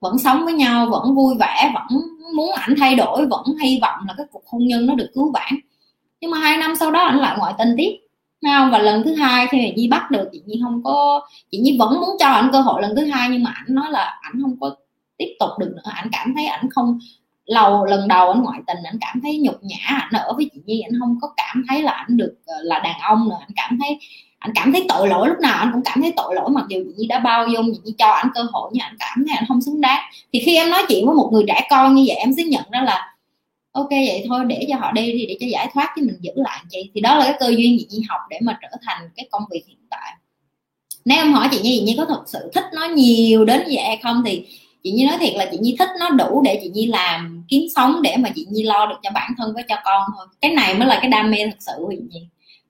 [0.00, 2.00] vẫn sống với nhau, vẫn vui vẻ, vẫn
[2.34, 5.32] muốn ảnh thay đổi, vẫn hy vọng là cái cuộc hôn nhân nó được cứu
[5.32, 5.52] vãn.
[6.20, 7.98] Nhưng mà hai năm sau đó ảnh lại ngoại tình tiếp
[8.42, 8.70] không?
[8.70, 11.76] Và lần thứ hai khi mà Nhi bắt được chị Nhi không có, chị Nhi
[11.78, 14.42] vẫn muốn cho ảnh cơ hội lần thứ hai nhưng mà ảnh nói là ảnh
[14.42, 14.76] không có
[15.16, 15.90] tiếp tục được nữa.
[15.94, 16.98] Ảnh cảm thấy ảnh không
[17.44, 20.60] lầu lần đầu anh ngoại tình anh cảm thấy nhục nhã, ảnh ở với chị
[20.66, 23.36] Nhi anh không có cảm thấy là ảnh được ờ, là đàn ông nữa.
[23.40, 23.98] Anh cảm thấy
[24.38, 26.78] anh cảm thấy tội lỗi, lúc nào anh cũng cảm thấy tội lỗi, mặc dù
[26.84, 29.36] chị Nhi đã bao dung chị Nhi cho anh cơ hội, nhưng anh cảm thấy
[29.36, 30.04] anh không xứng đáng.
[30.32, 32.64] Thì khi em nói chuyện với một người trẻ con như vậy, em sẽ nhận
[32.70, 33.14] ra là,
[33.72, 36.32] ok, vậy thôi, để cho họ đi thì để cho giải thoát, chứ mình giữ
[36.34, 36.90] lại chị.
[36.94, 39.42] Thì đó là cái cơ duyên chị Nhi học để mà trở thành cái công
[39.50, 40.14] việc hiện tại.
[41.04, 43.72] Nếu em hỏi chị Nhi chị Nhi có thật sự thích nó nhiều đến như
[43.74, 44.22] vậy hay không?
[44.26, 44.46] Thì
[44.84, 47.62] chị Nhi nói thiệt là chị Nhi thích nó đủ để chị Nhi làm kiếm
[47.76, 50.26] sống, để mà chị Nhi lo được cho bản thân với cho con thôi.
[50.40, 52.26] Cái này mới là cái đam mê thật sự của chị Nhi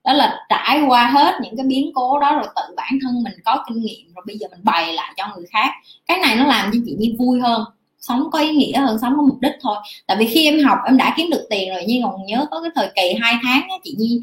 [0.09, 3.33] đó là trải qua hết những cái biến cố đó rồi tự bản thân mình
[3.45, 5.69] có kinh nghiệm rồi bây giờ mình bày lại cho người khác.
[6.07, 7.63] Cái này nó làm cho chị Nhi vui hơn
[7.99, 9.75] sống có ý nghĩa hơn sống có mục đích thôi.
[10.07, 12.61] Tại vì khi em học em đã kiếm được tiền rồi nhưng còn nhớ có
[12.61, 14.21] cái thời kỳ hai tháng á, chị Nhi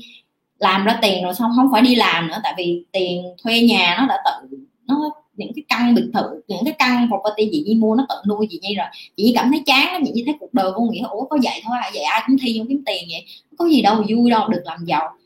[0.59, 3.97] làm ra tiền rồi xong không phải đi làm nữa tại vì tiền thuê nhà
[4.01, 7.75] nó đã tự nó những cái căn biệt thự những cái căn property chị Nhi
[7.75, 8.87] mua nó tự nuôi chị Nhi rồi.
[9.17, 11.39] Chị Nhi cảm thấy chán lắm chị Nhi thấy cuộc đời vô nghĩa ủa có
[11.43, 13.25] vậy thôi à vậy ai cũng thi vô kiếm tiền vậy
[13.59, 15.17] có gì đâu vui đâu được làm giàu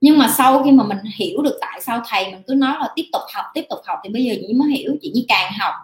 [0.00, 2.88] nhưng mà sau khi mà mình hiểu được tại sao thầy mình cứ nói là
[2.96, 5.52] tiếp tục học, tiếp tục học thì bây giờ chị mới hiểu, chị như càng
[5.58, 5.74] học.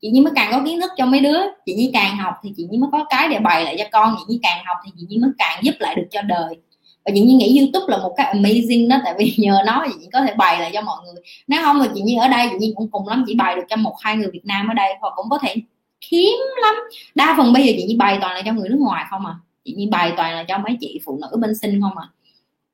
[0.00, 1.38] Chị như mới càng có kiến thức cho mấy đứa.
[1.66, 4.16] Chị như càng học thì chị như mới có cái để bày lại cho con.
[4.18, 6.56] Chị như càng học thì chị như mới càng giúp lại được cho đời.
[7.04, 9.94] Và chị như nghĩ YouTube là một cái amazing đó, tại vì nhờ nó chị
[10.00, 11.22] như có thể bày lại cho mọi người.
[11.46, 13.64] Nếu không thì chị như ở đây, chị như cũng cùng lắm chỉ bày được
[13.68, 14.94] cho một, hai người Việt Nam ở đây.
[15.00, 15.56] Hoặc cũng có thể
[16.10, 16.74] hiếm lắm.
[17.14, 19.34] Đa phần bây giờ chị như bày toàn là cho người nước ngoài không à.
[19.64, 22.06] Chị như bày toàn là cho mấy chị phụ nữ bên sinh không à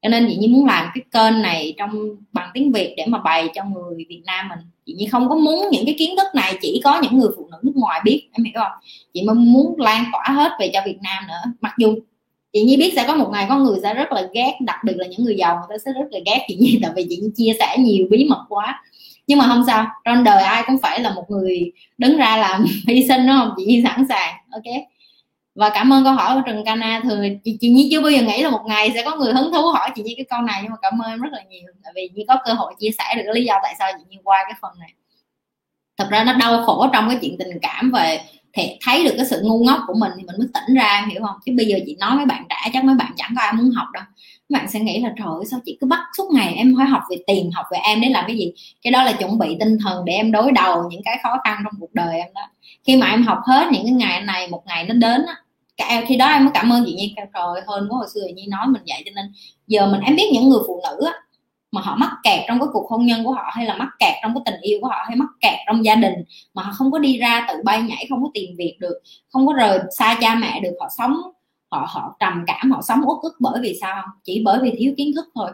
[0.03, 3.19] cho nên chị Nhi muốn làm cái kênh này trong, bằng tiếng Việt để mà
[3.19, 4.59] bày cho người Việt Nam mình.
[4.87, 7.49] Chị Nhi không có muốn những cái kiến thức này chỉ có những người phụ
[7.51, 8.73] nữ nước ngoài biết, em hiểu không?
[9.15, 11.53] Chị muốn lan tỏa hết về cho Việt Nam nữa.
[11.61, 11.95] Mặc dù
[12.53, 14.95] chị Nhi biết sẽ có một ngày có người sẽ rất là ghét, đặc biệt
[14.97, 17.17] là những người giàu, người ta sẽ rất là ghét chị Nhi tại vì chị
[17.17, 18.83] Nhi chia sẻ nhiều bí mật quá.
[19.27, 22.65] Nhưng mà không sao trong đời ai cũng phải là một người đứng ra làm
[22.89, 23.51] hy sinh, đúng không?
[23.57, 24.65] Chị Nhi sẵn sàng, ok?
[25.59, 27.01] Và cảm ơn câu hỏi của Trần Cana.
[27.05, 29.53] Thường chị, chị Nhi chưa bao giờ nghĩ là một ngày sẽ có người hứng
[29.53, 31.69] thú hỏi chị Nhi cái câu này nhưng mà cảm ơn em rất là nhiều.
[31.85, 34.05] Tại vì Nhi có cơ hội chia sẻ được cái lý do tại sao chị
[34.09, 34.93] Nhi qua cái phần này.
[35.99, 38.21] Thật ra nó đau khổ trong cái chuyện tình cảm về
[38.53, 41.23] thì thấy được cái sự ngu ngốc của mình thì mình mới tỉnh ra hiểu
[41.27, 41.37] không?
[41.47, 43.71] Chứ bây giờ chị nói mấy bạn trẻ chắc mấy bạn chẳng có ai muốn
[43.71, 44.05] học đâu.
[44.49, 47.03] Mấy bạn sẽ nghĩ là trời sao chị cứ bắt suốt ngày em phải học
[47.11, 48.53] về tiền học về em để làm cái gì?
[48.83, 51.59] Cái đó là chuẩn bị tinh thần để em đối đầu những cái khó khăn
[51.65, 52.43] trong cuộc đời em đó.
[52.87, 55.35] Khi mà em học hết những cái ngày này một ngày nó đến á
[55.79, 58.47] cả, khi đó em mới cảm ơn chị nhi trời hơn quá, hồi xưa nhi
[58.47, 59.33] nói mình vậy, cho nên
[59.67, 61.13] giờ mình, em biết những người phụ nữ á,
[61.73, 64.15] mà họ mắc kẹt trong cái cuộc hôn nhân của họ, hay là mắc kẹt
[64.23, 66.15] trong cái tình yêu của họ, hay mắc kẹt trong gia đình,
[66.55, 68.99] mà họ không có đi ra tự bay nhảy, không có tìm việc được,
[69.33, 71.17] không có rời xa cha mẹ được, họ sống,
[71.71, 74.03] họ họ trầm cảm, họ sống uất ức bởi vì sao?
[74.25, 75.51] Chỉ bởi vì thiếu kiến thức thôi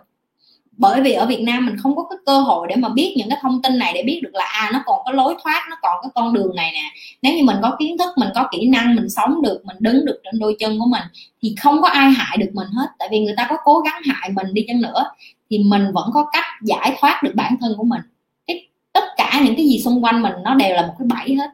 [0.77, 3.29] bởi vì ở Việt Nam mình không có cái cơ hội để mà biết những
[3.29, 5.77] cái thông tin này để biết được là à nó còn có lối thoát nó
[5.83, 6.83] còn cái con đường này nè.
[7.22, 10.05] Nếu như mình có kiến thức mình có kỹ năng mình sống được mình đứng
[10.05, 11.03] được trên đôi chân của mình
[11.43, 12.87] thì không có ai hại được mình hết.
[12.99, 15.05] Tại vì người ta có cố gắng hại mình đi chăng nữa
[15.51, 18.01] thì mình vẫn có cách giải thoát được bản thân của mình.
[18.47, 21.37] Cái tất cả những cái gì xung quanh mình nó đều là một cái bẫy
[21.37, 21.51] hết.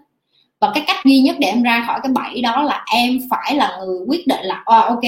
[0.61, 3.55] Và cái cách duy nhất để em ra khỏi cái bẫy đó là em phải
[3.55, 5.05] là người quyết định là oh, ok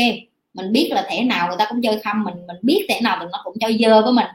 [0.54, 3.16] mình biết là thể nào người ta cũng chơi khăm mình mình biết thể nào
[3.20, 4.26] thì nó cũng chơi dơ với mình.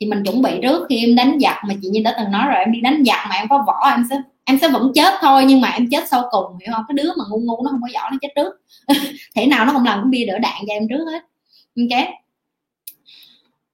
[0.00, 2.46] Thì mình chuẩn bị trước khi em đánh giặc, mà chị như đã từng nói
[2.46, 5.14] rồi, em đi đánh giặc mà em có võ em sẽ em sẽ vẫn chết
[5.20, 6.84] thôi, nhưng mà em chết sau cùng, hiểu không?
[6.88, 8.54] Cái đứa mà ngu ngu nó không có võ nó chết trước.
[9.36, 11.22] Thể nào nó không làm cũng bia đỡ đạn cho em trước hết.
[11.76, 12.08] Ok.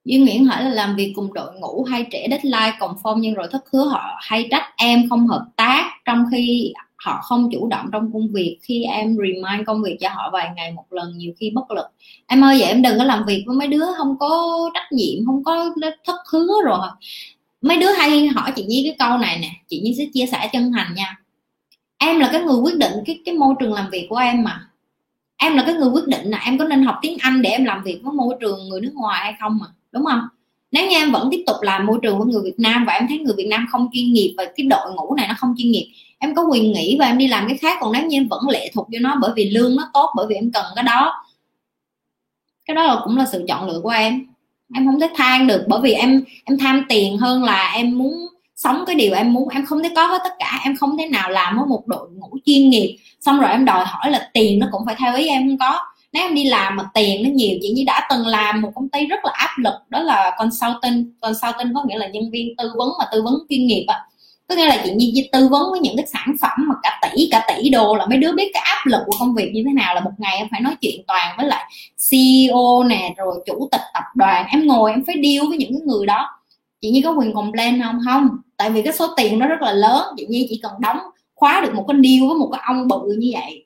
[0.05, 3.33] Duy Nguyễn hỏi là làm việc cùng đội ngũ hay trẻ deadline còn phong nhưng
[3.33, 6.73] rồi thất hứa họ hay trách em không hợp tác, trong khi
[7.05, 10.49] họ không chủ động trong công việc khi em remind công việc cho họ vài
[10.55, 11.85] ngày một lần, nhiều khi bất lực.
[12.27, 15.25] Em ơi, vậy em đừng có làm việc với mấy đứa không có trách nhiệm,
[15.25, 15.75] không có
[16.05, 16.87] thất hứa rồi.
[17.61, 20.49] Mấy đứa hay hỏi chị Nhi cái câu này nè, chị Nhi sẽ chia sẻ
[20.53, 21.17] chân thành nha.
[21.97, 24.67] Em là cái người quyết định cái cái môi trường làm việc của em mà.
[25.37, 27.65] Em là cái người quyết định là em có nên học tiếng Anh để em
[27.65, 30.21] làm việc với môi trường người nước ngoài hay không mà, đúng không?
[30.71, 33.07] Nếu như em vẫn tiếp tục làm môi trường của người Việt Nam và em
[33.07, 35.71] thấy người Việt Nam không chuyên nghiệp và cái đội ngũ này nó không chuyên
[35.71, 35.91] nghiệp
[36.21, 38.49] em có quyền nghỉ và em đi làm cái khác, còn đáng như em vẫn
[38.49, 41.23] lệ thuộc vô nó bởi vì lương nó tốt, bởi vì em cần cái đó.
[42.65, 44.27] Cái đó là cũng là sự chọn lựa của em.
[44.75, 48.13] Em không thể than được bởi vì em em tham tiền hơn là em muốn
[48.55, 49.49] sống cái điều em muốn.
[49.49, 52.09] Em không thể có hết tất cả, em không thể nào làm với một đội
[52.11, 52.97] ngũ chuyên nghiệp.
[53.21, 55.79] Xong rồi em đòi hỏi là tiền nó cũng phải theo ý em, không có.
[56.13, 58.89] Nếu em đi làm mà tiền nó nhiều, chị như đã từng làm một công
[58.89, 62.71] ty rất là áp lực, đó là consultant consultant có nghĩa là nhân viên tư
[62.77, 64.05] vấn mà tư vấn chuyên nghiệp á
[64.51, 67.27] có nghĩa là chị Nhi tư vấn với những cái sản phẩm mà cả tỷ
[67.31, 69.73] cả tỷ đô là mấy đứa biết cái áp lực của công việc như thế
[69.73, 71.71] nào là một ngày em phải nói chuyện toàn với lại
[72.11, 74.45] CEO nè, rồi chủ tịch tập đoàn.
[74.51, 76.29] Em ngồi em phải deal với những cái người đó.
[76.81, 77.99] Chị Nhi có quyền complain không?
[78.05, 78.29] Không.
[78.57, 80.03] Tại vì cái số tiền nó rất là lớn.
[80.17, 80.97] Chị Nhi chỉ cần đóng,
[81.35, 83.65] khóa được một cái deal với một cái ông bự như vậy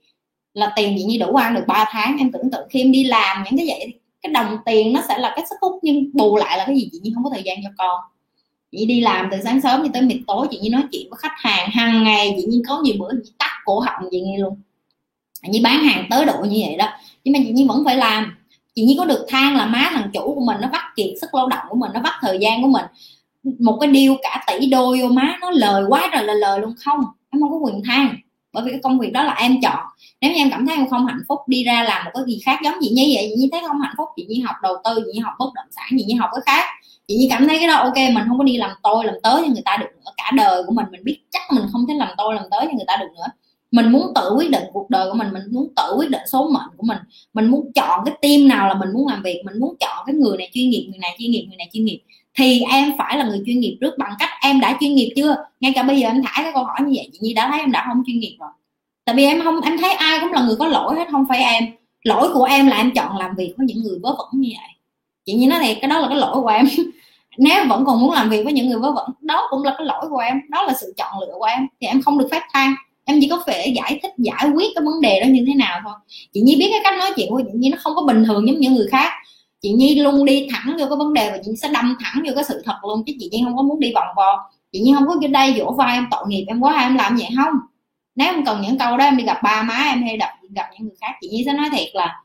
[0.53, 2.17] là tiền chị Nhi đủ ăn được 3 tháng.
[2.19, 5.17] Em tưởng tượng khi em đi làm những cái vậy, cái đồng tiền nó sẽ
[5.17, 7.43] là cái sức hút nhưng bù lại là cái gì chị Nhi không có thời
[7.43, 8.01] gian cho con
[8.77, 11.17] chị đi làm từ sáng sớm cho tới mịt tối, chị như nói chuyện với
[11.21, 14.37] khách hàng hàng ngày, chị như có nhiều bữa chị tắt cổ họng chị nghe
[14.37, 14.61] luôn.
[15.47, 16.87] Như bán hàng tới độ như vậy đó.
[17.23, 18.37] Nhưng mà chị như vẫn phải làm.
[18.75, 21.35] Chị như có được than là má thằng chủ của mình nó vắt kiệt sức
[21.35, 22.85] lao động của mình, nó vắt thời gian của mình.
[23.59, 26.73] Một cái điều cả tỷ đô vô má, nó lời quá rồi là lời luôn.
[26.77, 26.99] Không
[27.29, 28.15] em không có quyền than.
[28.53, 29.79] Bởi vì cái công việc đó là em chọn.
[30.21, 32.39] Nếu như em cảm thấy em không hạnh phúc, đi ra làm một cái gì
[32.45, 34.75] khác giống chị như vậy, chị như thấy không hạnh phúc, chị như học đầu
[34.83, 36.65] tư, chị như học bất động sản, chị như học cái khác
[37.07, 39.41] chị như cảm thấy cái đó ok, mình không có đi làm tôi, làm tới
[39.41, 40.11] cho người ta được nữa.
[40.17, 42.71] Cả đời của mình mình biết chắc mình không thể làm tôi, làm tới cho
[42.75, 43.25] người ta được nữa.
[43.71, 46.49] Mình muốn tự quyết định cuộc đời của mình mình muốn tự quyết định số
[46.49, 46.97] mệnh của mình.
[47.33, 50.15] Mình muốn chọn cái team nào là mình muốn làm việc, mình muốn chọn cái
[50.15, 52.01] người này chuyên nghiệp, người này chuyên nghiệp, người này chuyên nghiệp.
[52.37, 55.35] Thì em phải là người chuyên nghiệp trước, bằng cách em đã chuyên nghiệp chưa?
[55.59, 57.59] Ngay cả bây giờ em thả cái câu hỏi như vậy, chị nhi đã thấy
[57.59, 58.49] em đã không chuyên nghiệp rồi.
[59.05, 61.43] Tại vì em không, em thấy ai cũng là người có lỗi hết, không phải
[61.43, 61.63] em.
[62.03, 64.69] Lỗi của em là em chọn làm việc với những người vớ vẩn như vậy.
[65.25, 66.65] Chị nhi nói thì cái đó là cái lỗi của em.
[67.37, 69.87] nếu vẫn còn muốn làm việc với những người vớ vẩn, đó cũng là cái
[69.87, 71.67] lỗi của em, đó là sự chọn lựa của em.
[71.81, 72.75] Thì em không được phép than
[73.05, 75.79] em chỉ có thể giải thích, giải quyết cái vấn đề đó như thế nào
[75.83, 75.93] thôi.
[76.33, 78.47] Chị nhi biết cái cách nói chuyện của chị nhi nó không có bình thường
[78.47, 79.11] giống những người khác.
[79.61, 82.31] Chị nhi luôn đi thẳng vô cái vấn đề và chị sẽ đâm thẳng vô
[82.35, 84.93] cái sự thật luôn, chứ chị nhi không có muốn đi vòng vò chị nhi
[84.93, 87.53] không có cái đây vỗ vai em tội nghiệp em quá, em làm vậy không?
[88.15, 90.65] Nếu em cần những câu đó, em đi gặp ba má em hay gặp gặp
[90.73, 92.15] những người khác, chị nhi sẽ nói thiệt là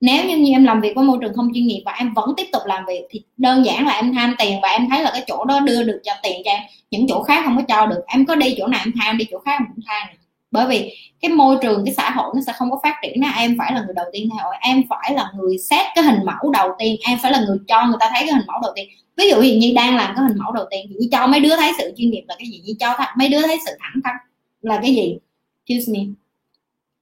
[0.00, 2.30] nếu như, như em làm việc với môi trường không chuyên nghiệp và em vẫn
[2.36, 5.10] tiếp tục làm việc thì đơn giản là em tham tiền và em thấy là
[5.10, 6.62] cái chỗ đó đưa được cho tiền cho em.
[6.90, 8.00] Những chỗ khác không có cho được.
[8.06, 10.08] Em có đi chỗ nào em tham đi chỗ khác em cũng tham
[10.50, 13.22] bởi vì cái môi trường cái xã hội nó sẽ không có phát triển.
[13.22, 16.18] Là em phải là người đầu tiên theo em phải là người xét cái hình
[16.24, 16.96] mẫu đầu tiên.
[17.08, 18.88] Em phải là người cho người ta thấy cái hình mẫu đầu tiên.
[19.16, 21.72] Ví dụ như đang làm cái hình mẫu đầu tiên như cho mấy đứa thấy
[21.78, 22.62] sự chuyên nghiệp là cái gì?
[22.64, 24.14] Như cho mấy đứa thấy sự thẳng thắn
[24.60, 25.18] là cái gì?
[25.66, 26.00] Excuse me.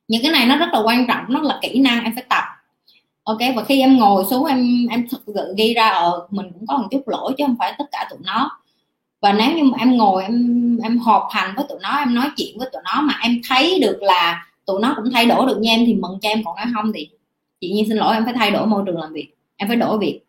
[0.08, 2.44] Những cái này nó rất là quan trọng nó là kỹ năng em phải tập
[3.24, 6.66] ok, và khi em ngồi xuống, em em thực sự ghi ra ở mình cũng
[6.66, 8.60] có một chút lỗi chứ không phải tất cả tụi nó.
[9.20, 12.28] Và nếu như mà em ngồi, em em họp hành với tụi nó, em nói
[12.36, 15.58] chuyện với tụi nó mà em thấy được là tụi nó cũng thay đổi được
[15.60, 17.08] như em thì mừng cho em, còn nếu không thì
[17.60, 19.98] chị nhiên xin lỗi, em phải thay đổi môi trường làm việc, em phải đổi
[19.98, 20.20] việc.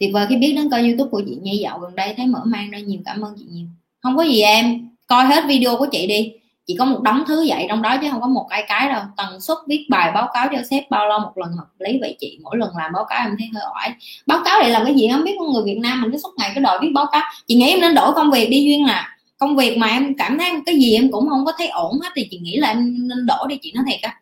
[0.00, 2.42] Tuyệt vời khi biết đến kênh youtube của chị nhi dạo gần đây, thấy mở
[2.44, 3.66] mang ra, nhiều cảm ơn chị nhiều
[4.02, 6.32] không có gì em, coi hết video của chị đi
[6.66, 9.02] chỉ có một đống thứ vậy trong đó chứ không có một cái cái đâu.
[9.16, 12.16] Tần suất viết bài báo cáo cho sếp bao lâu một lần hợp lý vậy
[12.20, 12.38] chị.
[12.42, 13.94] Mỗi lần làm báo cáo em thấy hơi ỏi
[14.26, 16.34] báo cáo để làm cái gì không biết con người việt nam mình cứ suốt
[16.38, 17.22] ngày cứ đòi viết báo cáo.
[17.46, 19.08] Chị nghĩ em nên đổi công việc đi duyên à.
[19.38, 22.08] Công việc mà em cảm thấy cái gì em cũng không có thấy ổn hết
[22.14, 24.16] thì chị nghĩ là em nên đổi đi chị nói thiệt á.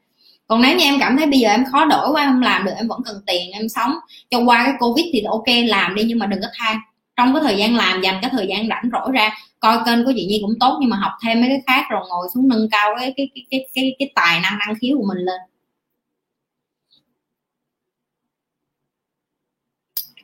[0.46, 2.64] Còn nếu như em cảm thấy bây giờ em khó đổi quá, em không làm
[2.64, 3.92] được, em vẫn cần tiền, em sống
[4.30, 6.76] cho qua cái covid thì ok, làm đi nhưng mà đừng có than
[7.20, 10.12] trong cái thời gian làm dành cái thời gian rảnh rỗi ra coi kênh của
[10.16, 12.68] chị Nhi cũng tốt nhưng mà học thêm mấy cái khác rồi ngồi xuống nâng
[12.70, 15.40] cao cái cái cái cái cái, cái tài năng năng khiếu của mình lên.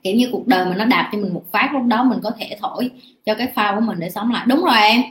[0.03, 2.31] Kiểu như cuộc đời mình nó đạp cho mình một phát lúc đó mình có
[2.39, 2.91] thể thổi
[3.27, 4.45] cho cái phao của mình để sống lại.
[4.49, 5.03] Đúng rồi em.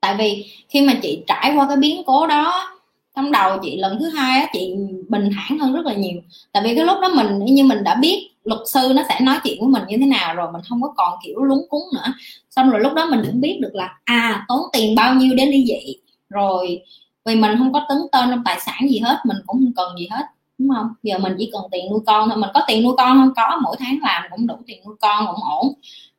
[0.00, 2.70] Tại vì khi mà chị trải qua cái biến cố đó
[3.16, 4.74] trong đầu chị lần thứ hai á chị
[5.08, 6.20] bình thản hơn rất là nhiều.
[6.52, 9.36] Tại vì cái lúc đó mình như mình đã biết luật sư nó sẽ nói
[9.44, 12.12] chuyện với mình như thế nào rồi mình không có còn kiểu lúng cúng nữa.
[12.50, 15.46] Xong rồi lúc đó mình cũng biết được là à tốn tiền bao nhiêu để
[15.46, 15.96] ly dị.
[16.28, 16.82] Rồi,
[17.24, 19.98] vì mình không có tính tên trong tài sản gì hết, mình cũng không cần
[19.98, 20.24] gì hết,
[20.58, 20.88] đúng không?
[21.02, 22.38] Giờ mình chỉ cần tiền nuôi con thôi.
[22.38, 23.32] Mình có tiền nuôi con không?
[23.36, 25.72] Có, mỗi tháng làm cũng đủ tiền nuôi con, cũng ổn.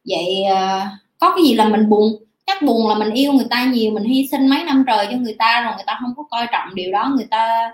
[0.06, 0.80] Vậy ờ,
[1.20, 2.14] có cái gì là mình buồn?
[2.48, 5.18] Chắc buồn là mình yêu người ta nhiều, mình hy sinh mấy năm trời cho
[5.18, 7.72] người ta rồi người ta không có coi trọng điều đó, người ta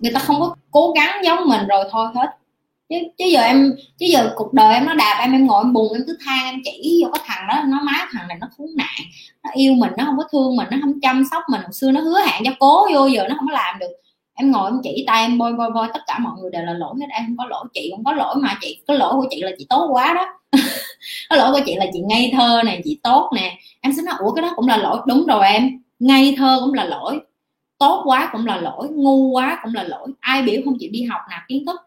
[0.00, 2.36] người ta không có cố gắng giống mình rồi thôi, hết
[2.88, 5.72] chứ chứ giờ em, chứ giờ cuộc đời em nó đạp em em ngồi em
[5.72, 8.48] buồn, em cứ than em chỉ vô cái thằng đó, nó má thằng này nó
[8.56, 9.00] khốn nạn,
[9.44, 11.90] nó yêu mình, nó không có thương mình, nó không chăm sóc mình, hồi xưa
[11.90, 13.90] nó hứa hẹn cho cố vô, giờ nó không có làm được.
[14.34, 16.72] Em ngồi em chỉ tay, em bôi bôi bôi, tất cả mọi người đều là
[16.72, 19.26] lỗi hết, em không có lỗi chị, không có lỗi mà chị, cái lỗi của
[19.30, 20.26] chị là chị tốt quá đó.
[21.30, 23.58] Cái lỗi của chị là chị ngây thơ này chị tốt nè.
[23.80, 24.98] Em sẽ nói, ủa, cái đó cũng là lỗi.
[25.06, 27.20] Đúng rồi em, ngây thơ cũng là lỗi,
[27.78, 30.08] tốt quá cũng là lỗi, ngu quá cũng là lỗi.
[30.20, 31.80] Ai biểu không chịu đi học nạp kiến thức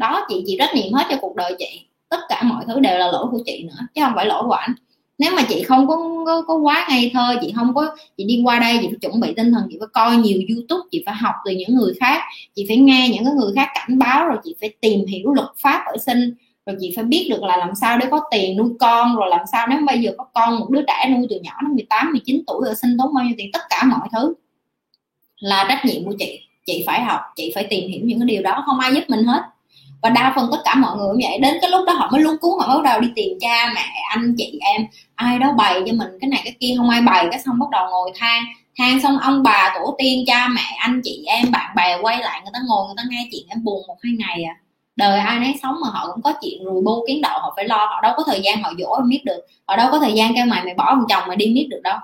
[0.00, 1.86] đó chị chị trách nhiệm hết cho cuộc đời chị.
[2.08, 4.52] Tất cả mọi thứ đều là lỗi của chị nữa chứ không phải lỗi của
[4.52, 4.74] anh
[5.20, 8.42] nếu mà chị không có, có, có quá ngây thơ chị không có chị đi
[8.44, 11.14] qua đây chị phải chuẩn bị tinh thần chị phải coi nhiều youtube chị phải
[11.14, 12.22] học từ những người khác
[12.54, 15.48] chị phải nghe những cái người khác cảnh báo rồi chị phải tìm hiểu luật
[15.62, 16.34] pháp ở sinh
[16.66, 19.40] rồi chị phải biết được là làm sao để có tiền nuôi con rồi làm
[19.52, 22.42] sao nếu bây giờ có con một đứa trẻ nuôi từ nhỏ nó 18 19
[22.46, 24.34] tuổi rồi sinh tốn bao nhiêu tiền tất cả mọi thứ
[25.38, 26.40] là trách nhiệm của chị.
[26.66, 29.24] Chị phải học chị phải tìm hiểu những cái điều đó không ai giúp mình
[29.24, 29.42] hết
[30.02, 31.38] và đa phần tất cả mọi người cũng vậy.
[31.38, 33.86] Đến cái lúc đó họ mới luôn cuốn họ bắt đầu đi tìm cha, mẹ,
[34.10, 34.86] anh, chị, em.
[35.14, 37.70] Ai đó bày cho mình cái này cái kia, không ai bày cái xong bắt
[37.72, 38.44] đầu ngồi than.
[38.78, 42.40] Than xong ông bà, tổ tiên, cha, mẹ, anh, chị, em, bạn bè quay lại,
[42.44, 44.54] người ta ngồi, người ta nghe chuyện em buồn một hai ngày à.
[44.96, 47.64] Đời ai nấy sống mà họ cũng có chuyện rùi bu kiến đậu họ phải
[47.64, 49.40] lo, họ đâu có thời gian họ dỗ em biết được.
[49.66, 51.80] Họ đâu có thời gian cái mày mày bỏ một chồng mày đi biết được
[51.84, 51.98] đâu.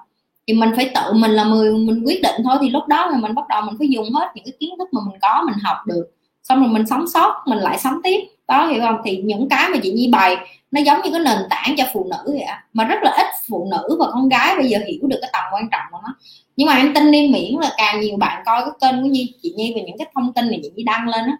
[0.46, 2.56] Thì mình phải tự mình là người, mình quyết định thôi.
[2.60, 4.88] Thì lúc đó là mình bắt đầu mình phải dùng hết những cái kiến thức
[4.92, 6.06] mà mình có, mình học được
[6.48, 8.20] xong rồi mình sống sót mình lại sống tiếp.
[8.48, 8.96] Đó hiểu không?
[9.04, 10.36] Thì những cái mà chị nhi bày
[10.70, 13.68] nó giống như cái nền tảng cho phụ nữ vậy mà rất là ít phụ
[13.70, 16.14] nữ và con gái bây giờ hiểu được cái tầm quan trọng của nó.
[16.56, 19.34] Nhưng mà em tin đi miễn là càng nhiều bạn coi cái kênh của nhi
[19.42, 21.36] chị nhi về những cái thông tin này chị nhi đăng lên á.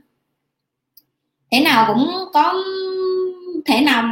[1.51, 2.55] Thế nào cũng có
[3.67, 4.03] thể nào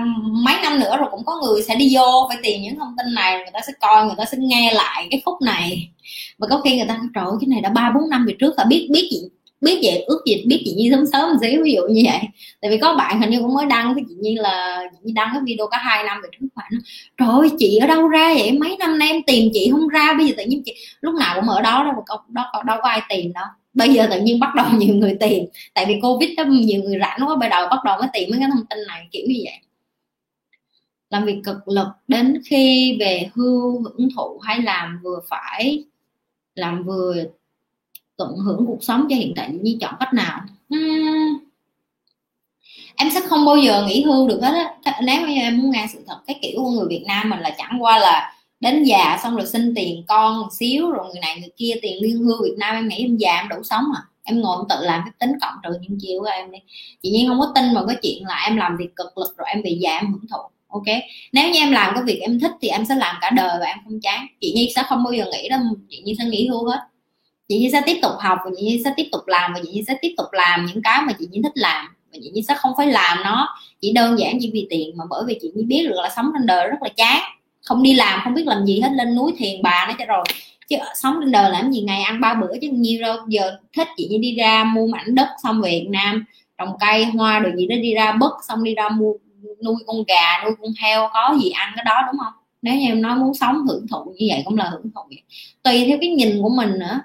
[0.45, 3.15] mấy năm nữa rồi cũng có người sẽ đi vô phải tìm những thông tin
[3.15, 5.91] này người ta sẽ coi người ta sẽ nghe lại cái khúc này.
[6.39, 8.55] Và có khi người ta trời ơi, cái này đã ba bốn năm về trước
[8.57, 9.29] là biết biết gì
[9.65, 12.21] biết vậy ước gì biết chị Nhi sớm sớm một xíu ví dụ như vậy.
[12.61, 15.13] Tại vì có bạn hình như cũng mới đăng cái chị Nhi là chị Nhi
[15.13, 16.73] đăng cái video có hai năm về trước bạn
[17.19, 18.53] trời ơi chị ở đâu ra vậy?
[18.53, 21.35] Mấy năm nay em tìm chị không ra bây giờ tự nhiên chị lúc nào
[21.41, 23.47] cũng ở đó đâu đâu, đâu, đâu có ai tìm đâu.
[23.75, 25.45] Bây giờ tự nhiên bắt đầu nhiều người tìm.
[25.75, 28.39] Tại vì covid đó nhiều người rảnh quá bắt đầu bắt đầu mới tìm mấy
[28.41, 29.59] cái thông tin này kiểu như vậy.
[31.11, 35.85] Làm việc cực lực đến khi về hưu hưởng thụ hay làm vừa phải
[36.55, 37.15] làm vừa
[38.17, 40.41] tận hưởng cuộc sống cho hiện tại như chọn cách nào?
[40.75, 41.39] Uhm.
[42.97, 44.53] em sẽ không bao giờ nghỉ hưu được hết
[44.85, 44.95] á.
[45.03, 47.51] Nếu như em muốn nghe sự thật cái kiểu của người Việt Nam mình là
[47.59, 51.41] chẳng qua là đến già xong rồi xin tiền con một xíu, rồi người này
[51.41, 54.03] người kia tiền lương hưu Việt Nam em nghĩ em già em đủ sống à.
[54.25, 56.59] Em ngồi em tự làm cái tính cộng trừ những chiêu của em đi.
[57.03, 59.47] Chị nhiên không có tin vào cái chuyện là em làm việc cực lực rồi
[59.49, 60.39] em bị già em hưởng thụ,
[60.69, 60.97] ok?
[61.33, 63.67] Nếu như em làm cái việc em thích thì em sẽ làm cả đời và
[63.67, 64.27] em không chán.
[64.41, 66.79] Chị nhi sẽ không bao giờ nghĩ đâu, chị nhi sẽ nghỉ hưu hết
[67.49, 69.73] chị nhi sẽ tiếp tục học và chị nhi sẽ tiếp tục làm và chị
[69.73, 72.43] nhi sẽ tiếp tục làm những cái mà chị nhi thích làm và chị nhi
[72.43, 75.51] sẽ không phải làm nó chỉ đơn giản chỉ vì tiền mà bởi vì chị
[75.55, 77.23] nhi biết được là sống trên đời rất là chán.
[77.65, 80.25] Không đi làm, không biết làm gì hết, lên núi thiền bà nó cho rồi.
[80.69, 83.89] Chứ sống trên đời làm gì ngày ăn ba bữa chứ nhiều đâu giờ thích
[83.97, 86.25] chị như đi ra mua mảnh đất xong về Việt Nam,
[86.59, 89.13] trồng cây, hoa rồi gì đó đi ra bất xong đi ra mua
[89.65, 92.33] nuôi con gà, nuôi con heo, có gì ăn cái đó, đúng không?
[92.63, 95.23] Nếu như em nói muốn sống hưởng thụ như vậy cũng là hưởng thụ vậy.
[95.63, 97.01] Tùy theo cái nhìn của mình nữa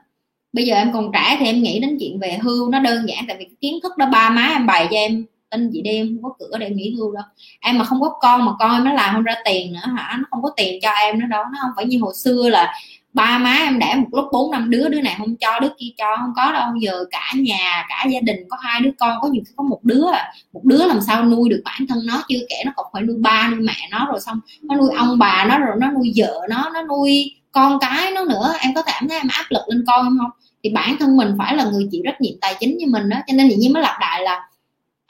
[0.54, 3.26] bây giờ em còn trẻ thì em nghĩ đến chuyện về hưu, nó đơn giản,
[3.28, 6.08] tại vì kiến thức đó ba má em bày cho em, tin chị đi, em
[6.08, 7.24] không có cửa để nghỉ hưu đâu.
[7.60, 10.16] Em mà không có con mà con em nó làm không ra tiền nữa hả?
[10.18, 12.74] Nó không có tiền cho em nữa đâu nó không phải như hồi xưa là
[13.14, 15.88] ba má em đẻ một lúc bốn năm đứa đứa này không cho, đứa kia
[15.98, 16.68] cho, không có đâu.
[16.80, 19.80] Giờ cả nhà, cả gia đình, có hai đứa con, có nhiều khi có một
[19.84, 20.34] đứa à.
[20.54, 23.16] một đứa làm sao nuôi được bản thân nó chưa kể nó còn phải nuôi
[23.20, 26.42] ba, nuôi mẹ nó, rồi xong nó nuôi ông bà nó, rồi nó nuôi vợ
[26.50, 28.54] nó nó nuôi con cái nó nữa.
[28.60, 30.32] Em có cảm thấy em áp lực lên con không?
[30.64, 33.18] Thì bản thân mình phải là người chịu trách nhiệm tài chính như mình đó
[33.28, 34.49] cho nên tự nhiên mới lặp lại là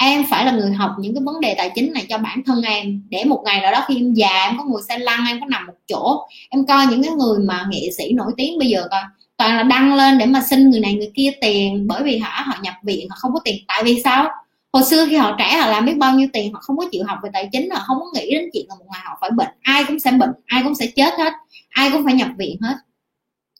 [0.01, 2.61] em phải là người học những cái vấn đề tài chính này cho bản thân
[2.61, 3.03] em.
[3.09, 5.45] Để một ngày nào đó khi em già, em có ngồi xe lăn, em có
[5.45, 8.87] nằm một chỗ, em coi những cái người mà nghệ sĩ nổi tiếng bây giờ
[8.91, 9.01] coi.
[9.37, 12.43] Toàn là đăng lên để mà xin người này người kia tiền bởi vì hả
[12.45, 13.55] họ nhập viện, họ không có tiền.
[13.67, 14.27] Tại vì sao?
[14.73, 17.03] Hồi xưa khi họ trẻ, họ làm biết bao nhiêu tiền, họ không có chịu
[17.07, 19.29] học về tài chính, họ không có nghĩ đến chuyện là một ngày họ phải
[19.31, 19.49] bệnh.
[19.61, 21.33] Ai cũng sẽ bệnh, ai cũng sẽ chết hết,
[21.69, 22.75] ai cũng phải nhập viện hết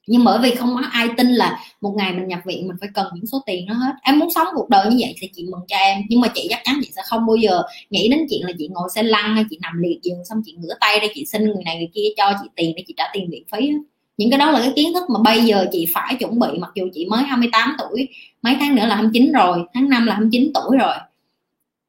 [0.09, 2.89] nhưng bởi vì không có ai tin là một ngày mình nhập viện mình phải
[2.93, 3.93] cần những số tiền đó hết.
[4.01, 6.01] Em muốn sống cuộc đời như vậy thì chị mừng cho em.
[6.09, 8.67] Nhưng mà chị chắc chắn chị sẽ không bao giờ nghĩ đến chuyện là chị
[8.71, 11.43] ngồi xe lăn hay chị nằm liệt giường xong chị ngửa tay ra chị xin
[11.43, 13.71] người này người kia cho chị tiền để chị trả tiền viện phí
[14.19, 16.71] những cái đó là cái kiến thức mà bây giờ chị phải chuẩn bị, mặc
[16.75, 18.07] dù chị mới 28 tuổi,
[18.41, 20.93] mấy tháng nữa là 29 rồi, tháng 5 là 29 tuổi rồi.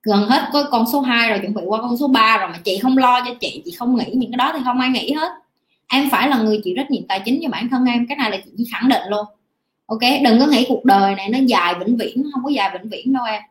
[0.03, 2.59] Gần hết có con số 2 rồi, chuẩn bị qua con số 3 rồi mà
[2.65, 5.13] chị không lo cho chị chị không nghĩ những cái đó thì không ai nghĩ
[5.13, 5.33] hết
[5.91, 8.31] em phải là người chịu trách nhiệm tài chính cho bản thân em, cái này
[8.31, 9.27] là chị khẳng định luôn.
[9.87, 12.91] Ok, đừng có nghĩ cuộc đời này nó dài vĩnh viễn không có dài vĩnh
[12.91, 13.43] viễn đâu em.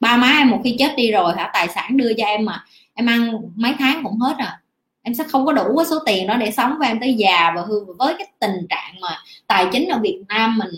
[0.00, 2.64] Ba má em một khi chết đi rồi, hả, tài sản đưa cho em mà,
[2.94, 4.60] em ăn mấy tháng cũng hết à.
[5.02, 7.52] Em sẽ không có đủ cái số tiền đó để sống với em tới già
[7.56, 10.70] và hưu với cái tình trạng mà tài chính ở Việt Nam mình,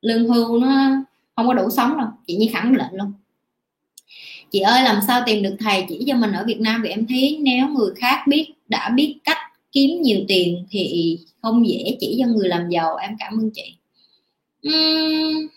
[0.00, 0.90] lương hưu nó
[1.36, 3.12] không có đủ sống đâu, chị như khẳng định luôn.
[4.50, 7.06] Chị ơi, làm sao tìm được thầy chỉ cho mình ở Việt Nam vì em
[7.06, 9.38] thấy nếu người khác biết, đã biết cách
[9.74, 13.74] kiếm nhiều tiền thì không dễ chỉ cho người làm giàu em cảm ơn chị.
[14.68, 15.48] Uhm,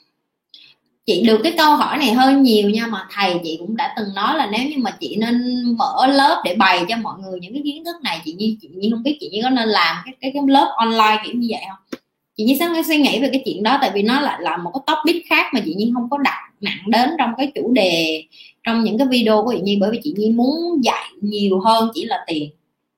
[1.06, 4.15] chị được cái câu hỏi này hơi nhiều nha mà thầy chị cũng đã từng
[4.15, 7.53] nói là nếu như mà chị nên mở lớp để bày cho mọi người những
[7.53, 9.95] cái kiến thức này chị như chị như không biết chị như có nên làm
[10.06, 11.99] cái cái, cái lớp online kiểu như vậy không?
[12.38, 14.72] Chị như sáng suy nghĩ về cái chuyện đó tại vì nó lại là một
[14.73, 18.23] cái topic khác mà chị như không có đặt nặng đến trong cái chủ đề
[18.64, 21.89] trong những cái video của chị nhi bởi vì chị nhi muốn dạy nhiều hơn
[21.94, 22.49] chỉ là tiền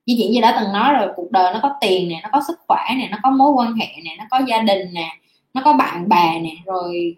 [0.10, 2.42] như chị như đã từng nói rồi, cuộc đời nó có tiền nè, nó có
[2.48, 5.10] sức khỏe nè, nó có mối quan hệ nè, nó có gia đình nè,
[5.54, 7.16] nó có bạn bè nè, rồi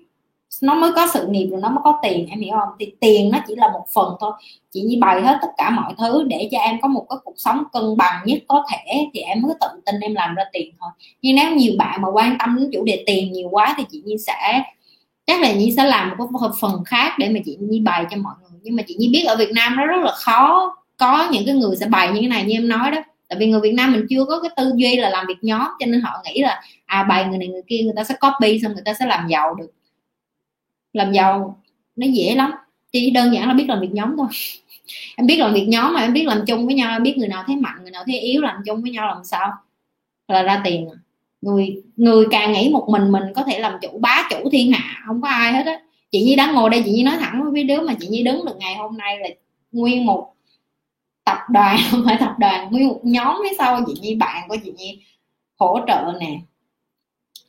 [0.62, 2.70] nó mới có sự nghiệp rồi nó mới có tiền, em hiểu không?
[2.80, 4.32] Thì tiền nó chỉ là một phần thôi.
[4.72, 7.34] Chị như bày hết tất cả mọi thứ để cho em có một cái cuộc
[7.38, 10.72] sống cân bằng nhất có thể, thì em mới tự tin em làm ra tiền
[10.80, 10.90] thôi.
[11.22, 14.02] Nhưng nếu nhiều bạn mà quan tâm đến chủ đề tiền nhiều quá thì chị
[14.06, 14.64] như sẽ,
[15.26, 18.18] chắc là Nhi sẽ làm một cái phần khác để mà chị Nhi bày cho
[18.18, 18.60] mọi người.
[18.64, 21.56] Nhưng mà chị Nhi biết ở Việt Nam nó rất là khó có những cái
[21.56, 22.98] người sẽ bày như thế này như em nói đó.
[23.28, 25.68] Tại vì người Việt Nam mình chưa có cái tư duy là làm việc nhóm,
[25.80, 28.60] cho nên họ nghĩ là à bày người này người kia người ta sẽ copy
[28.60, 29.72] xong người ta sẽ làm giàu được.
[30.94, 31.62] Làm giàu
[31.96, 32.52] nó dễ lắm.
[32.92, 34.28] Chỉ đơn giản là biết làm việc nhóm thôi.
[35.16, 37.28] Em biết làm việc nhóm mà, em biết làm chung với nhau, em biết người
[37.28, 39.52] nào thấy mạnh, người nào thấy yếu, làm chung với nhau làm sao?
[40.28, 40.90] Là ra tiền.
[41.42, 45.04] Người người càng nghĩ một mình mình có thể làm chủ, bá chủ thiên hạ,
[45.08, 45.80] không có ai hết á.
[46.12, 48.24] Chị nhi đang ngồi đây, chị nhi nói thẳng với mấy đứa mà chị nhi
[48.24, 49.28] đứng được ngày hôm nay là
[49.72, 50.34] nguyên một
[51.24, 54.58] tập đoàn, không phải tập đoàn, nguyên một nhóm phía sau, chị nhi, bạn của
[54.64, 55.00] chị nhi,
[55.60, 56.40] hỗ trợ nè,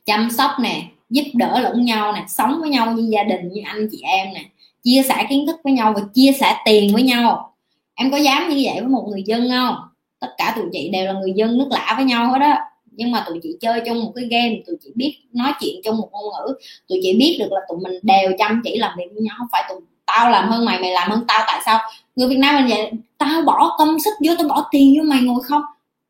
[0.05, 3.61] chăm sóc nè, giúp đỡ lẫn nhau nè, sống với nhau như gia đình, như
[3.65, 4.43] anh chị em nè,
[4.83, 7.55] chia sẻ kiến thức với nhau và chia sẻ tiền với nhau.
[7.95, 9.75] Em có dám như vậy với một người dân không?
[10.19, 12.55] Tất cả tụi chị đều là người dân nước lạ với nhau hết đó
[12.95, 15.97] nhưng mà tụi chị chơi chung một cái game, tụi chị biết nói chuyện chung
[15.97, 16.53] một ngôn ngữ,
[16.87, 19.47] tụi chị biết được là tụi mình đều chăm chỉ làm việc với nhau, không
[19.51, 21.79] phải tụi tao làm hơn mày mày làm hơn tao, tại sao
[22.15, 25.21] người việt nam mình vậy, tao bỏ công sức vô, tao bỏ tiền vô mày
[25.21, 25.61] ngồi không?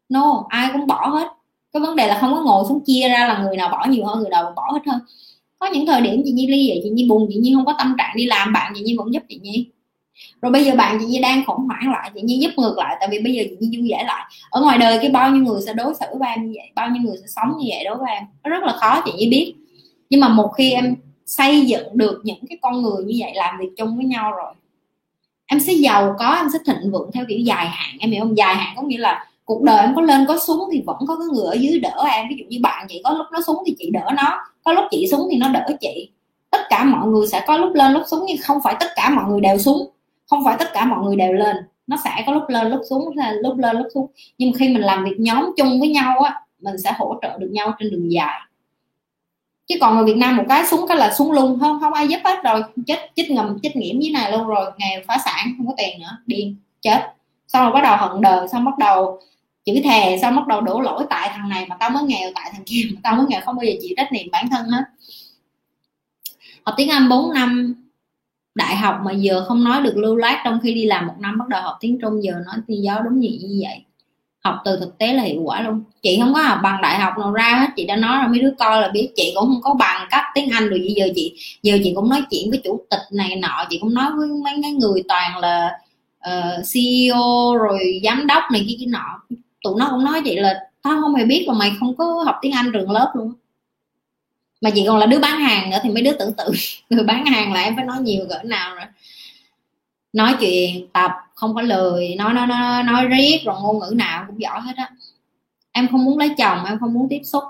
[0.10, 1.28] No, ai cũng bỏ hết.
[1.74, 4.06] Cái vấn đề là không có ngồi xuống chia ra là người nào bỏ nhiều
[4.06, 5.00] hơn, người nào bỏ hết hơn.
[5.60, 7.76] Có những thời điểm chị nhi ly vậy chị nhi buồn, chị nhi không có
[7.78, 9.68] tâm trạng đi làm, bạn chị nhi vẫn giúp chị nhi.
[10.42, 12.98] Rồi bây giờ bạn chị nhi đang khủng hoảng lại, chị nhi giúp ngược lại,
[13.00, 14.26] tại vì bây giờ chị nhi vui vẻ lại.
[14.50, 16.90] Ở ngoài đời cái bao nhiêu người sẽ đối xử với em như vậy, bao
[16.90, 19.30] nhiêu người sẽ sống như vậy đối với em nó rất là khó, chị nhi
[19.30, 19.54] biết.
[20.10, 23.58] Nhưng mà một khi em xây dựng được những cái con người như vậy, làm
[23.60, 24.54] việc chung với nhau rồi
[25.54, 27.98] em sẽ giàu có, em sẽ thịnh vượng theo kiểu dài hạn.
[28.00, 28.38] Em hiểu không?
[28.38, 31.16] Dài hạn có nghĩa là cuộc đời em có lên, có xuống thì vẫn có
[31.16, 32.28] cái người ở dưới đỡ em.
[32.30, 34.42] Ví dụ như bạn chị có lúc nó xuống thì chị đỡ nó.
[34.64, 36.10] Có lúc chị xuống thì nó đỡ chị.
[36.52, 39.10] Tất cả mọi người sẽ có lúc lên, lúc xuống, nhưng không phải tất cả
[39.10, 39.90] mọi người đều xuống.
[40.30, 41.56] Không phải tất cả mọi người đều lên.
[41.88, 43.06] Nó sẽ có lúc lên, lúc xuống
[43.42, 44.08] lúc lên, lúc xuống.
[44.38, 47.50] Nhưng khi mình làm việc nhóm chung với nhau á, mình sẽ hỗ trợ được
[47.52, 48.42] nhau trên đường dài
[49.68, 52.08] chứ còn người Việt Nam một cái xuống cái là xuống luôn không không ai
[52.08, 52.64] giúp hết rồi.
[52.88, 54.72] Chết chết ngầm, chết nghiễm dưới này luôn rồi.
[54.78, 56.18] Nghèo, phá sản, không có tiền nữa.
[56.26, 57.14] Điên, chết.
[57.48, 59.20] Xong rồi bắt đầu hận đời, xong bắt đầu
[59.66, 62.50] chữ thề, xong bắt đầu đổ lỗi tại thằng này mà tao mới nghèo, tại
[62.54, 63.42] thằng kia mà tao mới nghèo.
[63.46, 64.84] Không bao giờ chịu trách nhiệm bản thân hết.
[66.66, 67.76] Học tiếng Anh 4 năm
[68.56, 71.38] đại học mà giờ không nói được lưu loát, trong khi đi làm một năm
[71.38, 73.83] bắt đầu học tiếng Trung, giờ nói thì gió đúng gì như vậy
[74.44, 75.84] học từ thực tế là hiệu quả luôn.
[76.02, 77.68] Chị không có học bằng đại học nào ra hết.
[77.76, 79.10] Chị đã nói là mấy đứa coi là biết.
[79.16, 82.22] Chị cũng không có bằng cấp tiếng anh rồi giờ chị giờ chị cũng nói
[82.32, 83.66] chuyện với chủ tịch này nọ.
[83.70, 85.72] Chị cũng nói với mấy cái người toàn là
[86.20, 89.20] ờ, uh, CEO rồi giám đốc này kia kia nọ.
[89.64, 92.36] Tụi nó cũng nói chị là tao không hề biết là mày không có học
[92.42, 93.34] tiếng anh trường lớp luôn.
[94.62, 96.54] Mà chị còn là đứa bán hàng nữa thì mấy đứa tưởng tượng.
[96.90, 98.86] Người bán hàng là em phải nói nhiều cỡ nào rồi.
[100.14, 101.12] Nói chuyện tập
[101.44, 104.74] không có lời nói nói nói nói riết, rồi ngôn ngữ nào cũng giỏi hết
[104.76, 104.90] á.
[105.72, 107.44] Em không muốn lấy chồng, em không muốn tiếp xúc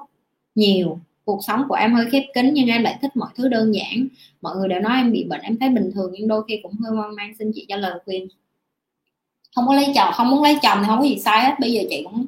[0.56, 1.00] nhiều.
[1.26, 4.08] Cuộc sống của em hơi khép kín, nhưng em lại thích mọi thứ đơn giản.
[4.42, 6.74] Mọi người đều nói em bị bệnh, em thấy bình thường, nhưng đôi khi cũng
[6.84, 8.28] hơi hoang mang, xin chị cho lời khuyên.
[9.56, 11.56] Không có lấy chồng, không muốn lấy chồng thì không có gì sai hết.
[11.60, 12.26] Bây giờ chị cũng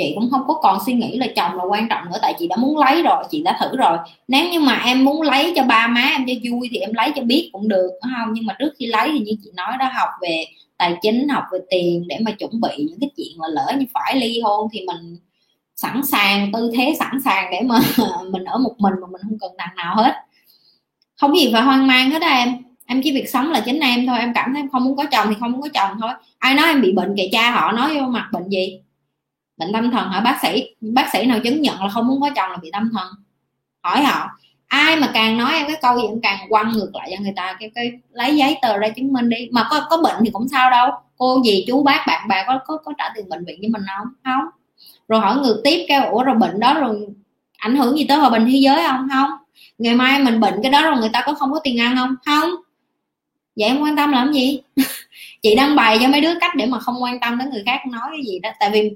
[0.00, 2.48] chị cũng không có còn suy nghĩ là chồng là quan trọng nữa, tại chị
[2.48, 3.98] đã muốn lấy rồi, chị đã thử rồi.
[4.28, 7.12] Nếu như mà em muốn lấy cho ba má em cho vui thì em lấy
[7.16, 8.32] cho biết cũng được không?
[8.32, 10.44] Nhưng mà trước khi lấy thì như chị nói đó, học về
[10.78, 13.86] tài chính, học về tiền để mà chuẩn bị những cái chuyện mà lỡ như
[13.94, 15.16] phải ly hôn thì mình
[15.76, 17.80] sẵn sàng, tư thế sẵn sàng để mà
[18.30, 20.14] mình ở một mình mà mình không cần đàn nào hết.
[21.20, 22.54] Không gì phải hoang mang hết á em.
[22.86, 25.04] Em chỉ việc sống là chính em thôi, em cảm thấy em không muốn có
[25.12, 26.10] chồng thì không muốn có chồng thôi.
[26.38, 28.80] Ai nói em bị bệnh kệ cha họ nói vô mặt bệnh gì?
[29.60, 30.20] Bệnh tâm thần hả?
[30.20, 32.90] Bác sĩ bác sĩ nào chứng nhận là không muốn có chồng là bị tâm
[32.92, 33.08] thần?
[33.82, 34.28] Hỏi họ.
[34.66, 37.32] Ai mà càng nói em cái câu gì cũng càng quăng ngược lại cho người
[37.36, 39.48] ta cái, cái lấy giấy tờ ra chứng minh đi.
[39.52, 40.90] Mà có có bệnh thì cũng sao đâu.
[41.16, 43.82] Cô gì chú bác bạn bè có có có trả tiền bệnh viện cho mình
[43.96, 44.06] không?
[44.24, 44.44] Không.
[45.08, 47.08] Rồi hỏi ngược tiếp cái ủa rồi bệnh đó rồi
[47.56, 49.08] ảnh hưởng gì tới hòa bình thế giới không?
[49.12, 49.30] Không.
[49.78, 52.14] Ngày mai mình bệnh cái đó rồi người ta có không có tiền ăn không?
[52.26, 52.50] Không.
[53.56, 54.60] Vậy em quan tâm làm gì?
[55.42, 57.80] Chị đăng bài cho mấy đứa cách để mà không quan tâm đến người khác
[57.86, 58.50] nói cái gì đó.
[58.60, 58.92] Tại vì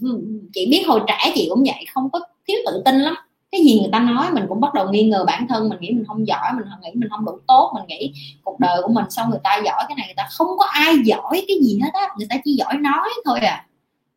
[0.00, 0.40] Ừ, ừ.
[0.54, 3.14] chị biết hồi trẻ chị cũng vậy, không có thiếu tự tin lắm.
[3.52, 5.90] Cái gì người ta nói mình cũng bắt đầu nghi ngờ bản thân, mình nghĩ
[5.90, 8.12] mình không giỏi, mình nghĩ mình không đủ tốt, mình nghĩ
[8.44, 10.94] cuộc đời của mình sao người ta giỏi, cái này người ta không có ai
[11.04, 13.66] giỏi cái gì hết á, người ta chỉ giỏi nói thôi à.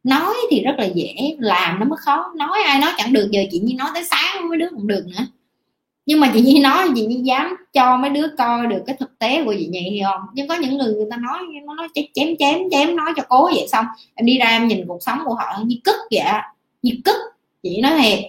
[0.04, 3.42] Nói thì rất là dễ, làm nó mới khó, nói ai nói chẳng được, giờ
[3.52, 5.26] chị như nói tới sáng mới đứa cũng được nữa
[6.10, 9.20] nhưng mà chị nhi nói, chị nhi dám cho mấy đứa coi được cái thực
[9.20, 10.22] tế của chị nhi không?
[10.34, 13.46] Nhưng có những người người ta nói, nó nói chém chém chém nói cho cố
[13.46, 16.24] vậy xong, em đi ra em nhìn cuộc sống của họ như cứt vậy
[16.82, 17.16] như cứt
[17.64, 18.20] chị nói thiệt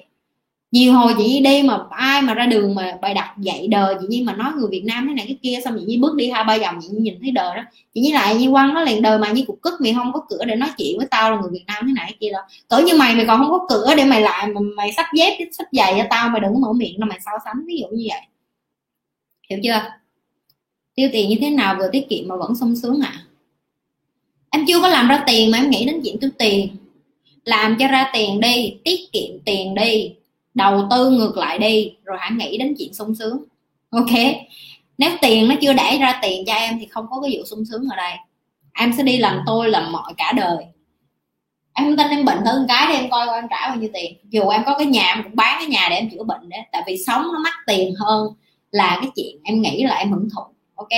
[0.71, 4.07] nhiều hồi chị đi mà ai mà ra đường mà bài đặt dạy đời chị
[4.09, 6.31] nhiên mà nói người việt nam thế này cái kia, xong chị nhiên bước đi
[6.31, 7.63] hai ba vòng chị nhiên nhìn thấy đời đó.
[7.95, 10.21] Chị nhiên lại như quăng nó liền, đời mà như cục cức mày không có
[10.29, 12.43] cửa để nói chuyện với tao là người việt nam thế này cái kia đâu.
[12.69, 15.39] Cỡ như mày mày còn không có cửa để mày lại, mà mày sắp dép
[15.53, 18.07] sắp giày cho tao, mày đừng mở miệng đâu, mày so sánh, ví dụ như
[18.09, 18.21] vậy.
[19.51, 19.91] Hiểu chưa?
[20.95, 23.27] Tiêu tiền như thế nào vừa tiết kiệm mà vẫn sung sướng à
[24.51, 26.69] em chưa có làm ra tiền mà em nghĩ đến chuyện tiêu tiền.
[27.45, 30.15] Làm cho ra tiền đi, tiết kiệm tiền đi
[30.61, 33.45] đầu tư ngược lại đi, rồi hãy nghĩ đến chuyện sung sướng.
[33.91, 34.11] Ok.
[34.99, 37.65] Nếu tiền nó chưa đẩy ra tiền cho em thì không có cái vụ sung
[37.65, 38.12] sướng ở đây.
[38.73, 40.65] Em sẽ đi làm tôi làm mọi cả đời.
[41.73, 44.15] Em tin em bệnh thân cái thì em coi coi em trả bao nhiêu tiền.
[44.31, 46.61] Dù em có cái nhà, em cũng bán cái nhà để em chữa bệnh đấy.
[46.73, 48.32] Tại vì sống nó mắc tiền hơn
[48.70, 50.43] là cái chuyện em nghĩ là em hưởng thụ.
[50.74, 50.89] Ok?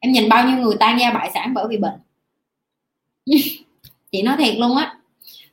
[0.00, 2.00] Em nhìn bao nhiêu người tan gia bại sản bởi vì bệnh.
[4.12, 4.94] Chị nói thiệt luôn á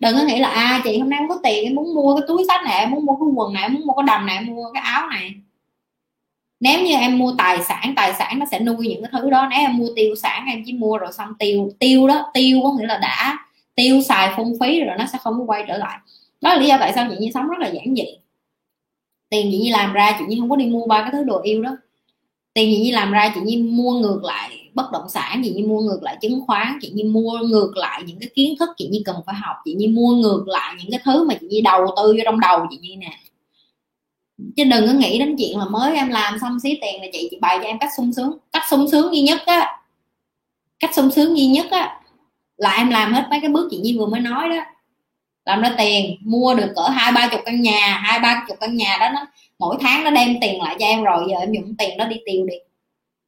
[0.02, 2.26] đừng có nghĩ là à chị hôm nay không có tiền, em muốn mua cái
[2.28, 4.36] túi sách này em muốn mua cái quần này em muốn mua cái đầm này
[4.36, 5.34] em mua cái áo này.
[6.60, 9.48] Nếu như em mua tài sản tài sản nó sẽ nuôi những cái thứ đó.
[9.52, 12.72] Nếu em mua tiêu sản, em chỉ mua rồi xong tiêu tiêu đó, tiêu có
[12.72, 13.38] nghĩa là đã
[13.76, 15.98] tiêu xài phung phí rồi nó sẽ không có quay trở lại.
[16.42, 18.06] Đó là lý do tại sao chị như sống rất là giản dị.
[19.30, 21.42] Tiền chị như làm ra, chị như không có đi mua ba cái thứ đồ
[21.42, 21.78] yêu đó.
[22.54, 25.68] Tiền chị như làm ra, chị như mua ngược lại bất động sản, chị như
[25.68, 28.88] mua ngược lại chứng khoán, chị như mua ngược lại những cái kiến thức chị
[28.92, 31.62] như cần phải học, chị như mua ngược lại những cái thứ mà chị như
[31.64, 33.18] đầu tư vô trong đầu chị như nè.
[34.56, 37.28] Chứ đừng có nghĩ đến chuyện là mới em làm xong xí tiền là chị
[37.32, 38.38] chị bày cho em cách sung sướng.
[38.54, 39.82] Cách sung sướng duy nhất á,
[40.80, 42.02] cách sung sướng duy nhất á,
[42.58, 44.64] là em làm hết mấy cái bước chị Nhi vừa mới nói đó.
[45.46, 48.76] Làm ra tiền, mua được cỡ hai, ba chục căn nhà, hai, ba chục căn
[48.76, 49.26] nhà đó nó,
[49.60, 52.16] mỗi tháng nó đem tiền lại cho em rồi, giờ em dùng tiền đó đi
[52.26, 52.56] tiêu đi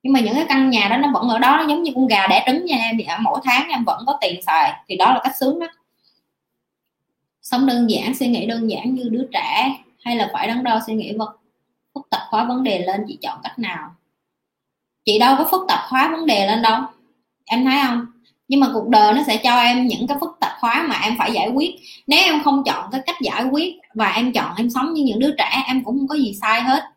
[0.03, 2.07] nhưng mà những cái căn nhà đó nó vẫn ở đó, nó giống như con
[2.07, 2.97] gà đẻ trứng nha em.
[2.97, 4.73] Vậy mỗi tháng em vẫn có tiền xài.
[4.87, 5.67] Thì đó là cách sướng đó
[7.41, 9.75] sống đơn giản, suy nghĩ đơn giản như đứa trẻ.
[9.99, 11.35] Hay là phải đắn đo suy nghĩ vật,
[11.93, 13.91] phức tạp hóa vấn đề lên, chị chọn cách nào?
[15.05, 16.81] Chị đâu có phức tạp hóa vấn đề lên đâu.
[17.45, 18.05] Em thấy không?
[18.47, 21.15] Nhưng mà cuộc đời nó sẽ cho em những cái phức tạp hóa mà em
[21.17, 21.75] phải giải quyết.
[22.07, 25.19] Nếu em không chọn cái cách giải quyết và em chọn em sống như những
[25.19, 26.92] đứa trẻ, em cũng không có gì sai hết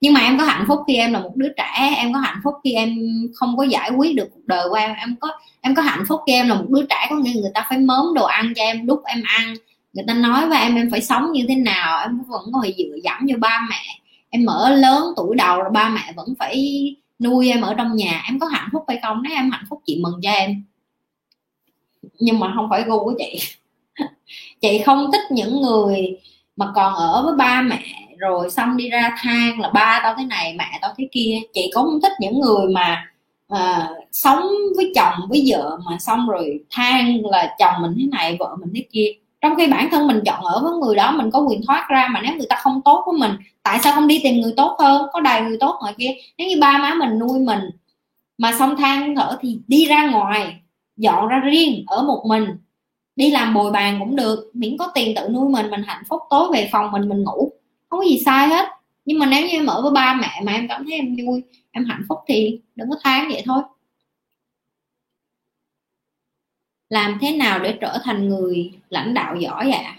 [0.00, 2.40] nhưng mà em có hạnh phúc khi em là một đứa trẻ, em có hạnh
[2.44, 2.98] phúc khi em
[3.34, 4.94] không có giải quyết được cuộc đời của em.
[4.98, 5.28] Em có
[5.60, 7.78] em có hạnh phúc khi em là một đứa trẻ, có nghĩa người ta phải
[7.78, 9.54] mớm đồ ăn cho em, đút em ăn.
[9.92, 12.74] Người ta nói với em em phải sống như thế nào, em vẫn có thể
[12.78, 13.82] dựa dẫm như ba mẹ.
[14.30, 16.84] Em mở lớn tuổi đầu rồi ba mẹ vẫn phải
[17.20, 18.22] nuôi em ở trong nhà.
[18.26, 19.22] Em có hạnh phúc hay không?
[19.22, 20.64] Nếu em hạnh phúc chị mừng cho em.
[22.20, 23.38] Nhưng mà không phải gu của chị.
[24.60, 26.18] Chị không thích những người
[26.56, 30.24] mà còn ở với ba mẹ rồi xong đi ra than là ba tao thế
[30.24, 31.38] này mẹ tao thế kia.
[31.54, 33.04] Chị cũng không thích những người mà
[33.48, 38.36] à, sống với chồng với vợ mà xong rồi than là chồng mình thế này
[38.40, 39.12] vợ mình thế kia.
[39.40, 42.08] Trong khi bản thân mình chọn ở với người đó mình có quyền thoát ra
[42.10, 44.76] mà nếu người ta không tốt với mình tại sao không đi tìm người tốt
[44.78, 45.08] hơn?
[45.12, 46.14] Có đầy người tốt ngoài kia.
[46.38, 47.60] Nếu như ba má mình nuôi mình
[48.38, 50.54] mà xong than thở thì đi ra ngoài
[50.96, 52.46] dọn ra riêng ở một mình.
[53.16, 56.22] Đi làm bồi bàn cũng được miễn có tiền tự nuôi mình mình hạnh phúc
[56.30, 57.52] tối về phòng mình mình ngủ
[57.88, 58.68] không có gì sai hết.
[59.04, 61.42] Nhưng mà nếu như em ở với ba mẹ mà em cảm thấy em vui,
[61.70, 63.62] em hạnh phúc thì đừng có than vậy thôi.
[66.88, 69.96] Làm thế nào để trở thành người lãnh đạo giỏi ạ?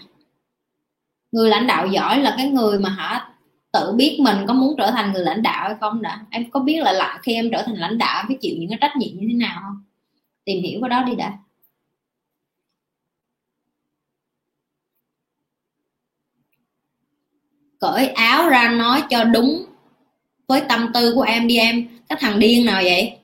[1.32, 3.30] người lãnh đạo giỏi là cái người mà hả,
[3.72, 6.20] tự biết mình có muốn trở thành người lãnh đạo hay không đã.
[6.30, 8.78] Em có biết là lại khi em trở thành lãnh đạo phải chịu những cái
[8.80, 9.82] trách nhiệm như thế nào không?
[10.44, 11.38] Tìm hiểu cái đó đi đã.
[17.80, 19.64] Cởi áo ra nói cho đúng
[20.48, 21.88] với tâm tư của em đi em.
[22.08, 23.18] Cái thằng điên nào vậy?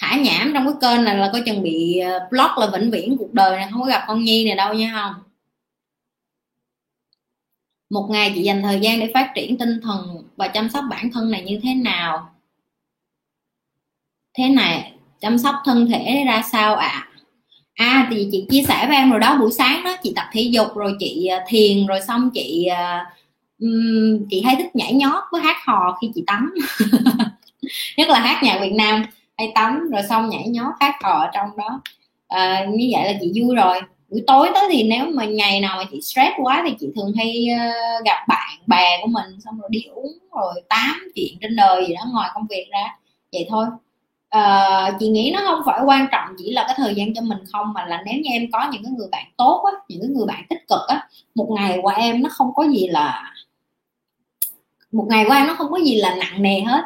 [0.00, 3.16] Thả nhảm trong cái kênh này là coi chừng bị ờ, block là vĩnh viễn
[3.18, 5.22] cuộc đời này, không có gặp con nhi này đâu nha không?
[7.90, 11.10] Một ngày chị dành thời gian để phát triển tinh thần và chăm sóc bản
[11.12, 12.34] thân này như thế nào?
[14.38, 16.88] Thế này, chăm sóc thân thể ra sao ạ?
[16.88, 17.13] à?
[17.74, 20.40] À thì chị chia sẻ với em rồi đó buổi sáng đó chị tập thể
[20.40, 22.68] dục rồi chị à, thiền rồi xong chị
[23.58, 26.54] um, chị hay thích nhảy nhót với hát hò khi chị tắm.
[27.96, 29.02] Nhất là hát nhạc Việt Nam
[29.38, 31.80] hay tắm rồi xong nhảy nhót hát hò ở trong đó.
[32.28, 33.80] À, như vậy là chị vui rồi.
[34.10, 37.12] Buổi tối tới thì nếu mà ngày nào mà chị stress quá thì chị thường
[37.16, 41.56] hay uh, gặp bạn bè của mình xong rồi đi uống rồi tám chuyện trên
[41.56, 42.96] đời gì đó ngoài công việc ra.
[43.32, 43.66] Vậy thôi
[44.38, 47.38] uh, chị nghĩ nó không phải quan trọng chỉ là cái thời gian cho mình
[47.52, 50.10] không mà là nếu như em có những cái người bạn tốt á những cái
[50.10, 53.34] người bạn tích cực á một ngày qua em nó không có gì là
[54.94, 56.82] một ngày qua em nó không có gì là nặng nề hết.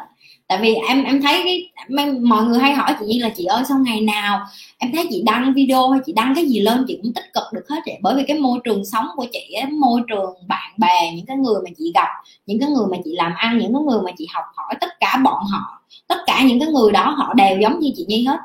[0.47, 3.45] Tại vì em em thấy cái em, mọi người hay hỏi chị Nhi là chị
[3.45, 4.39] ơi sau ngày nào
[4.77, 7.43] em thấy chị đăng video hay chị đăng cái gì lên chị cũng tích cực
[7.53, 7.97] được hết vậy?
[8.01, 11.37] Bởi vì cái môi trường sống của chị ấy, môi trường bạn bè những cái
[11.37, 12.07] người mà chị gặp
[12.45, 14.99] những cái người mà chị làm ăn những cái người mà chị học hỏi tất
[14.99, 15.78] cả bọn họ
[16.09, 18.37] tất cả những cái người đó họ đều giống như chị Nhi hết.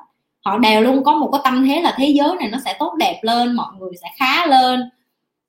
[0.45, 2.95] Họ đều luôn có một cái tâm thế là thế giới này nó sẽ tốt
[2.99, 4.81] đẹp lên mọi người sẽ khá lên.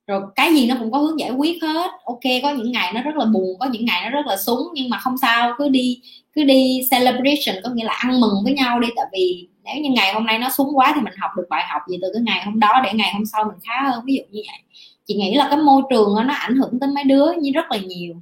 [0.07, 1.91] Rồi cái gì nó cũng có hướng giải quyết hết.
[2.05, 4.67] Ok có những ngày nó rất là buồn có những ngày nó rất là súng
[4.73, 6.01] nhưng mà không sao cứ đi
[6.33, 8.87] cứ đi celebration có nghĩa là ăn mừng với nhau đi.
[8.95, 11.63] Tại vì nếu như ngày hôm nay nó súng quá thì mình học được bài
[11.69, 14.03] học gì từ cái ngày hôm đó để ngày hôm sau mình khá hơn.
[14.05, 14.59] Ví dụ như vậy.
[15.07, 17.71] Chị nghĩ là cái môi trường đó, nó ảnh hưởng tới mấy đứa như rất
[17.71, 18.15] là nhiều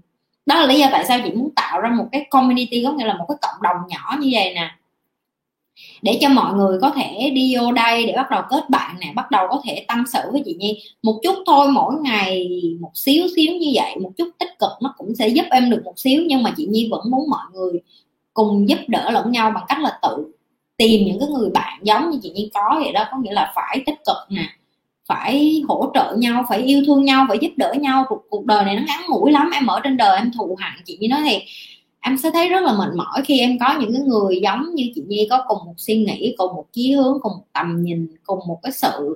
[0.46, 3.06] đó là lý do tại sao chị muốn tạo ra một cái community, có nghĩa
[3.06, 4.70] là một cái cộng đồng nhỏ như vậy nè.
[6.02, 9.14] Để cho mọi người có thể đi vô đây để bắt đầu kết bạn nè,
[9.16, 10.84] bắt đầu có thể tâm sự với chị Nhi.
[11.04, 12.50] Một chút thôi, mỗi ngày
[12.82, 15.82] một xíu xíu như vậy, một chút tích cực nó cũng sẽ giúp em được
[15.86, 17.72] một xíu, nhưng mà chị Nhi vẫn muốn mọi người
[18.34, 20.32] cùng giúp đỡ lẫn nhau bằng cách là tự
[20.78, 23.06] tìm những cái người bạn giống như chị Nhi có vậy đó.
[23.12, 24.50] Có nghĩa là phải tích cực nè
[25.08, 28.06] phải hỗ trợ nhau phải yêu thương nhau phải giúp đỡ nhau.
[28.10, 30.84] Cuộc, cuộc đời này nó ngắn ngủi lắm em ở trên đời em thù hận
[30.86, 31.40] chị Nhi nói thì
[32.02, 34.84] em sẽ thấy rất là mệt mỏi khi em có những cái người giống như
[34.96, 38.08] chị Nhi có cùng một suy nghĩ cùng một chí hướng cùng một tầm nhìn
[38.24, 39.16] cùng một cái sự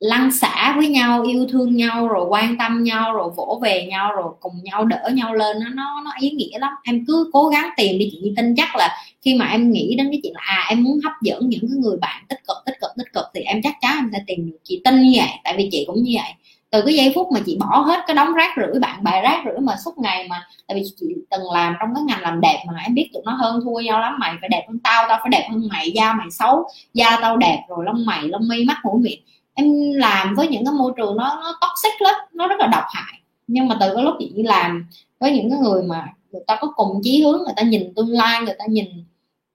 [0.00, 4.12] lăn xả với nhau yêu thương nhau rồi quan tâm nhau rồi vỗ về nhau
[4.16, 5.56] rồi cùng nhau đỡ nhau lên.
[5.60, 6.72] Nó nó nó ý nghĩa lắm.
[6.84, 9.94] Em cứ cố gắng tìm đi chị Nhi tin chắc là khi mà em nghĩ
[9.98, 12.56] đến cái chuyện là à em muốn hấp dẫn những cái người bạn tích cực
[12.66, 13.74] tích cực tích cực thì em chắc
[14.14, 16.32] thể tìm được, chị tin như vậy, tại vì chị cũng như vậy.
[16.70, 19.42] Từ cái giây phút mà chị bỏ hết cái đống rác rưởi bạn bè rác
[19.44, 22.64] rưởi mà suốt ngày mà, tại vì chị từng làm trong cái ngành làm đẹp
[22.66, 25.18] mà, em biết tụi nó hơn thua nhau lắm, mày phải đẹp hơn tao tao
[25.22, 28.64] phải đẹp hơn mày, da mày xấu, da tao đẹp rồi, lông mày, lông mi,
[28.64, 29.20] mắt mũi miệng.
[29.54, 32.84] Em làm với những cái môi trường nó nó toxic lắm, nó rất là độc
[32.88, 33.20] hại.
[33.46, 34.86] Nhưng mà từ cái lúc chị đi làm
[35.20, 38.10] với những cái người mà người ta có cùng chí hướng, người ta nhìn tương
[38.10, 38.86] lai, người ta nhìn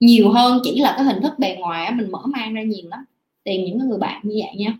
[0.00, 3.04] nhiều hơn chỉ là cái hình thức bề ngoài mình mở mang ra nhiều lắm
[3.44, 4.78] tìm những cái người bạn như vậy nha.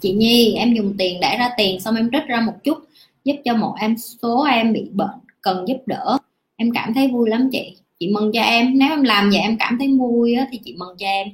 [0.00, 2.78] Chị Nhi em dùng tiền để ra tiền xong em trích ra một chút
[3.24, 6.18] giúp cho một em số em bị bệnh cần giúp đỡ.
[6.56, 7.76] Em cảm thấy vui lắm chị.
[7.98, 8.78] Chị mừng cho em.
[8.78, 11.28] Nếu em làm vậy em cảm thấy vui á, thì chị mừng cho em.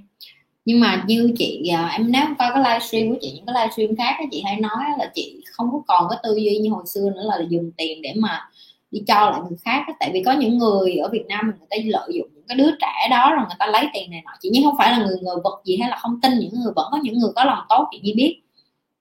[0.64, 3.96] Nhưng mà như chị à, em nếu coi cái livestream của chị những cái livestream
[3.96, 6.84] khác á, chị hay nói là chị không có còn cái tư duy như hồi
[6.86, 8.50] xưa nữa là dùng tiền để mà
[8.90, 11.76] đi cho lại người khác tại vì có những người ở Việt Nam người ta
[11.84, 14.30] lợi dụng cái đứa trẻ đó rồi người ta lấy tiền này nọ.
[14.40, 16.72] Chị nhưng không phải là người người vật gì hay là không tin những người
[16.76, 18.40] vẫn có những người có lòng tốt chị nhi biết.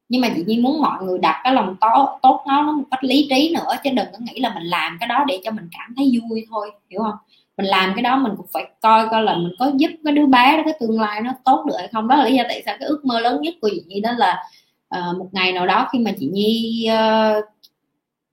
[0.10, 2.84] Nhưng mà chị nhi muốn mọi người đặt cái lòng tốt tốt nó nó một
[2.91, 5.52] cách lý trí nữa chứ đừng có nghĩ là mình làm cái đó để cho
[5.52, 7.15] mình cảm thấy vui thôi hiểu không?
[7.57, 10.26] Mình làm cái đó mình cũng phải coi coi là mình có giúp cái đứa
[10.26, 12.07] bé đó cái tương lai nó tốt được hay không.
[12.07, 14.11] Đó là lý do tại sao cái ước mơ lớn nhất của chị nhi đó
[14.18, 14.44] là
[14.98, 17.45] uh, một ngày nào đó khi mà chị nhi ờ, uh,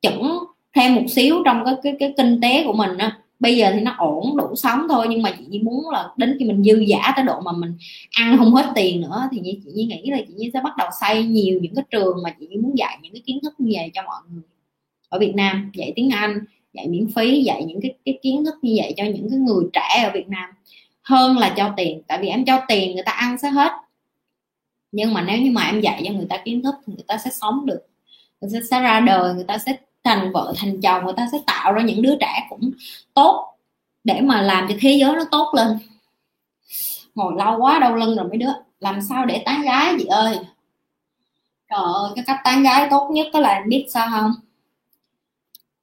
[0.03, 0.39] chuẩn
[0.75, 3.81] thêm một xíu trong cái cái cái kinh tế của mình á bây giờ thì
[3.81, 6.79] nó ổn, đủ sống thôi, nhưng mà chị Nhi muốn là đến khi mình dư
[6.79, 7.73] giả tới độ mà mình
[8.11, 10.89] ăn không hết tiền nữa thì chị Nhi nghĩ là chị Nhi sẽ bắt đầu
[11.01, 13.73] xây nhiều những cái trường mà chị Nhi muốn dạy những cái kiến thức như
[13.75, 14.43] vậy cho mọi người
[15.09, 18.55] ở Việt Nam, dạy tiếng Anh, dạy miễn phí, dạy những cái cái kiến thức
[18.63, 20.51] như vậy cho những cái người trẻ ở Việt Nam.
[21.03, 23.73] Hơn là cho tiền, tại vì em cho tiền người ta ăn sẽ hết.
[24.93, 27.19] Nhưng mà nếu như mà em dạy cho người ta kiến thức thì người ta
[27.25, 27.81] sẽ sống được,
[28.41, 31.39] người ta sẽ ra đời, người ta sẽ thành vợ, thành chồng, người ta sẽ
[31.47, 32.71] tạo ra những đứa trẻ cũng
[33.15, 33.55] tốt
[34.05, 35.79] để mà làm cho thế giới nó tốt lên.
[37.15, 40.39] Ngồi lâu quá đau lưng rồi mấy đứa, làm sao để tán gái chị ơi?
[41.71, 44.33] Trời ơi, cái cách tán gái tốt nhất có là biết sao không?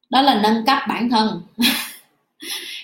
[0.10, 1.41] Đó là nâng cấp bản thân.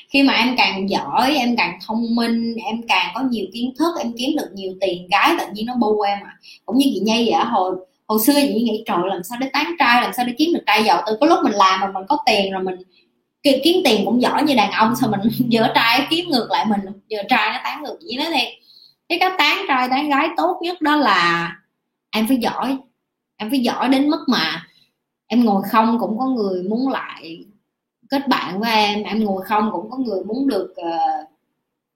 [0.10, 3.96] Khi mà em càng giỏi, em càng thông minh, em càng có nhiều kiến thức,
[4.00, 7.00] em kiếm được nhiều tiền gái tự nhiên nó bu em à cũng như chị
[7.00, 7.76] nhi vậy hồi
[8.08, 10.64] hồi xưa chị nghĩ trời làm sao để tán trai làm sao để kiếm được
[10.66, 11.04] trai giàu?
[11.08, 12.76] Từ có lúc mình làm mà mình có tiền rồi mình
[13.44, 15.20] kiếm tiền cũng giỏi như đàn ông sao mình
[15.50, 16.80] giờ trai kiếm ngược lại mình?
[17.08, 18.46] Giờ trai nó tán ngược vậy đó thì
[19.10, 21.52] cái cách tán trai tán gái tốt nhất đó là
[22.12, 22.78] em phải giỏi.
[23.38, 24.68] Em phải giỏi đến mức mà
[25.28, 27.46] em ngồi không cũng có người muốn lại
[28.10, 31.27] kết bạn với em em ngồi không cũng có người muốn được uh,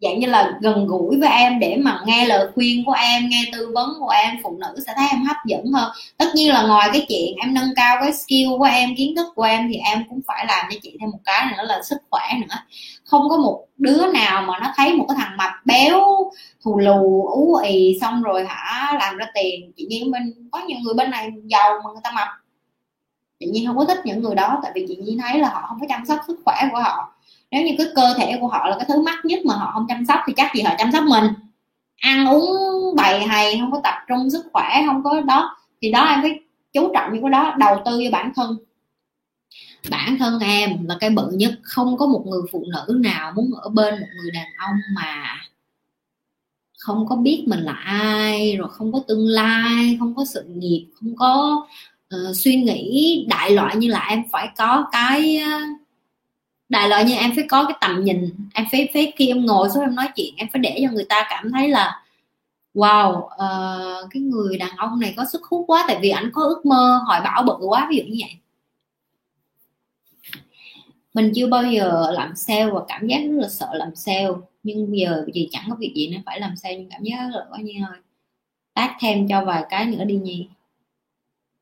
[0.01, 3.45] dạng như là gần gũi với em để mà nghe lời khuyên của em, nghe
[3.53, 5.91] tư vấn của em, phụ nữ sẽ thấy em hấp dẫn hơn.
[6.17, 9.27] Tất nhiên là ngoài cái chuyện em nâng cao cái skill của em, kiến thức
[9.35, 11.97] của em thì em cũng phải làm cho chị thêm một cái nữa là sức
[12.09, 12.55] khỏe nữa.
[13.03, 16.31] Không có một đứa nào mà nó thấy một cái thằng mập béo,
[16.63, 19.71] thù lù, ú ì xong rồi hả, làm ra tiền.
[19.77, 22.27] Chị nhiên bên, có nhiều người bên này giàu mà người ta mập.
[23.39, 25.65] Chị nhiên không có thích những người đó, tại vì chị nhiên thấy là họ
[25.67, 27.15] không có chăm sóc sức khỏe của họ
[27.51, 29.85] nếu như cái cơ thể của họ là cái thứ mắc nhất mà họ không
[29.87, 31.25] chăm sóc thì chắc gì họ chăm sóc mình.
[31.97, 36.05] Ăn uống bày hay không có tập trung sức khỏe không có đó thì đó
[36.05, 36.39] em phải
[36.73, 38.57] chú trọng những cái đó đầu tư cho bản thân.
[39.89, 43.51] Bản thân em là cái bự nhất không có một người phụ nữ nào muốn
[43.61, 45.37] ở bên một người đàn ông mà
[46.81, 50.87] không có biết mình là ai rồi không có tương lai không có sự nghiệp
[50.99, 51.65] không có
[52.15, 55.80] uh, suy nghĩ đại loại như là em phải có cái uh,
[56.71, 59.69] đại loại như em phải có cái tầm nhìn em phải phải khi em ngồi
[59.69, 62.03] xuống em nói chuyện em phải để cho người ta cảm thấy là
[62.73, 66.43] wow uh, cái người đàn ông này có sức hút quá tại vì ảnh có
[66.43, 67.87] ước mơ hỏi bảo bự quá.
[67.89, 68.35] Ví dụ như vậy.
[71.13, 74.27] Mình chưa bao giờ làm sale và cảm giác rất là sợ làm sale
[74.63, 77.39] nhưng giờ vì chẳng có việc gì nên phải làm sale nhưng cảm giác rất
[77.39, 77.97] là quá như thôi
[78.73, 80.47] tác thêm cho vài cái nữa đi nhi.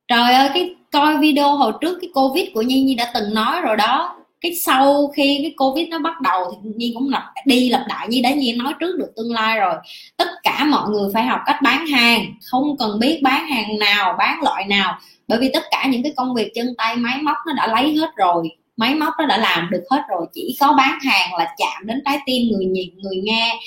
[0.07, 3.61] Trời ơi cái coi video hồi trước cái covid của nhi nhi đã từng nói
[3.61, 7.69] rồi đó cái sau khi cái covid nó bắt đầu thì nhi cũng lặp đi
[7.69, 9.75] lặp lại như đã nhi nói trước được tương lai rồi.
[10.17, 14.15] Tất cả mọi người phải học cách bán hàng, không cần biết bán hàng nào,
[14.17, 14.99] bán loại nào.
[15.27, 17.95] Bởi vì tất cả những cái công việc chân tay, máy móc nó đã lấy
[17.95, 20.25] hết rồi, máy móc nó đã làm được hết rồi.
[20.33, 23.59] Chỉ có bán hàng là chạm đến trái tim người nhìn người nghe.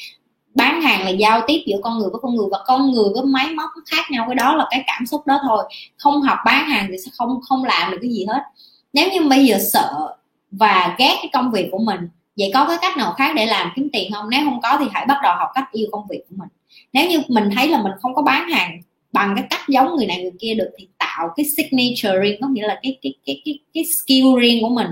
[0.55, 3.25] Bán hàng là giao tiếp giữa con người với con người và con người với
[3.25, 5.65] máy móc nó khác nhau, cái đó là cái cảm xúc đó thôi.
[5.99, 8.41] Không học bán hàng thì sẽ không không làm được cái gì hết.
[8.93, 10.17] Nếu như bây giờ sợ
[10.53, 12.01] và ghét cái công việc của mình.
[12.37, 14.31] Vậy có cái cách nào khác để làm kiếm tiền không?
[14.31, 16.49] Nếu không có thì hãy bắt đầu học cách yêu công việc của mình.
[16.93, 18.81] Nếu như mình thấy là mình không có bán hàng
[19.13, 22.49] bằng cái cách giống người này người kia được thì tạo cái signature riêng có
[22.49, 24.89] nghĩa là cái cái cái cái cái skill riêng của mình.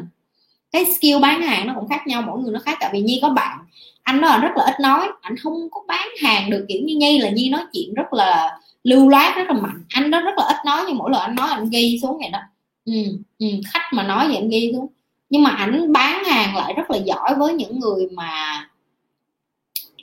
[0.73, 2.77] Cái skill bán hàng nó cũng khác nhau mỗi người nó khác.
[2.81, 3.59] Tại vì nhi có bạn
[4.03, 7.19] anh nó rất là ít nói anh không có bán hàng được kiểu như nhi
[7.19, 9.85] là nhi nói chuyện rất là lưu loát rất là mạnh.
[9.89, 12.31] Anh đó rất là ít nói nhưng mỗi lần anh nói anh ghi xuống vậy
[12.33, 12.39] đó.
[12.85, 12.93] Ừ,
[13.39, 14.87] ừ, khách mà nói vậy anh ghi xuống
[15.31, 18.67] nhưng mà ảnh bán hàng lại rất là giỏi với những người mà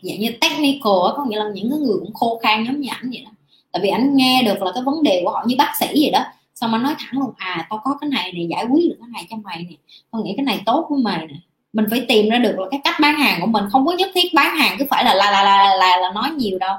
[0.02, 3.10] dạng như technical có nghĩa là những cái người cũng khô khan giống như ảnh
[3.10, 3.32] vậy đó.
[3.72, 6.12] Tại vì ảnh nghe được là cái vấn đề của họ như bác sĩ vậy
[6.12, 6.24] đó.
[6.56, 9.10] Xong anh nói thẳng luôn à tao có cái này để giải quyết được cái
[9.14, 9.76] này cho mày nè.
[10.12, 11.36] Tao nghĩ cái này tốt với mày nè.
[11.74, 13.66] Mình phải tìm ra được là cái cách bán hàng của mình.
[13.72, 16.30] Không có nhất thiết bán hàng cứ phải là là là là là, là nói
[16.32, 16.76] nhiều đâu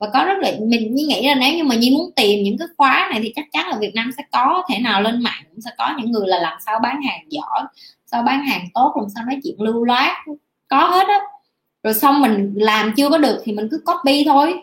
[0.00, 2.68] và có rất là, mình nghĩ là nếu như mà như muốn tìm những cái
[2.76, 5.60] khóa này thì chắc chắn là Việt Nam sẽ có, thể nào lên mạng cũng
[5.60, 7.62] sẽ có những người là làm sao bán hàng giỏi,
[8.06, 10.16] sao bán hàng tốt, làm sao nói chuyện lưu loát,
[10.68, 11.20] có hết á.
[11.82, 14.54] Rồi xong mình làm chưa có được thì mình cứ copy thôi.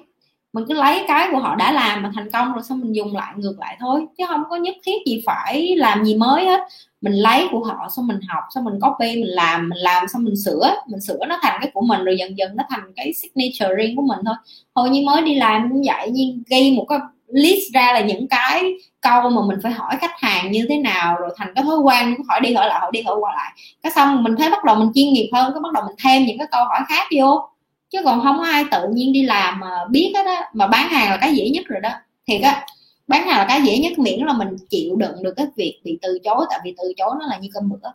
[0.53, 3.15] Mình cứ lấy cái của họ đã làm mà thành công rồi xong mình dùng
[3.15, 4.05] lại, ngược lại thôi.
[4.17, 6.61] Chứ không có nhất thiết gì phải làm gì mới hết
[7.01, 10.23] mình lấy của họ xong mình học, xong mình copy, mình làm mình làm xong
[10.23, 10.75] mình sửa.
[10.87, 13.95] Mình sửa nó thành cái của mình rồi dần dần nó thành cái signature riêng
[13.95, 14.35] của mình thôi.
[14.75, 18.27] Hồi như mới đi làm cũng vậy nhưng ghi một cái list ra là những
[18.27, 21.77] cái câu mà mình phải hỏi khách hàng như thế nào, rồi thành cái thói
[21.77, 23.51] quen hỏi đi hỏi lại, hỏi đi hỏi qua lại.
[23.83, 26.25] Cái xong mình thấy bắt đầu mình chuyên nghiệp hơn, cái bắt đầu mình thêm
[26.25, 27.49] những cái câu hỏi khác vô.
[27.89, 30.89] Chứ còn không có ai tự nhiên đi làm mà biết hết á, mà bán
[30.89, 31.89] hàng là cái dễ nhất rồi đó.
[32.27, 32.65] Thiệt á
[33.07, 35.99] bán hàng là cái dễ nhất, miễn là mình chịu đựng được cái việc bị
[36.01, 37.89] từ chối, tại vì từ chối nó là như cơm bữa.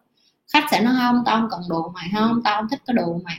[0.53, 3.21] Khách sẽ nói, không, tao không cần đồ mày, không, tao không thích cái đồ
[3.25, 3.37] mày.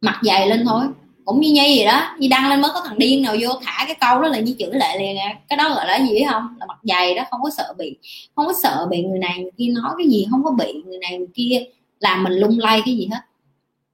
[0.00, 0.84] Mặc dày lên thôi.
[1.24, 3.84] Cũng như nhi vậy đó như đăng lên mới có thằng điên nào vô thả
[3.86, 5.38] cái câu đó là như chửi lại liền à.
[5.48, 6.48] cái đó gọi là gì không?
[6.60, 7.96] Là mặt dày đó, không có sợ bị,
[8.36, 10.98] không có sợ bị người này người kia nói cái gì, không có bị người
[10.98, 11.64] này người kia
[12.00, 13.20] làm mình lung lay cái gì hết.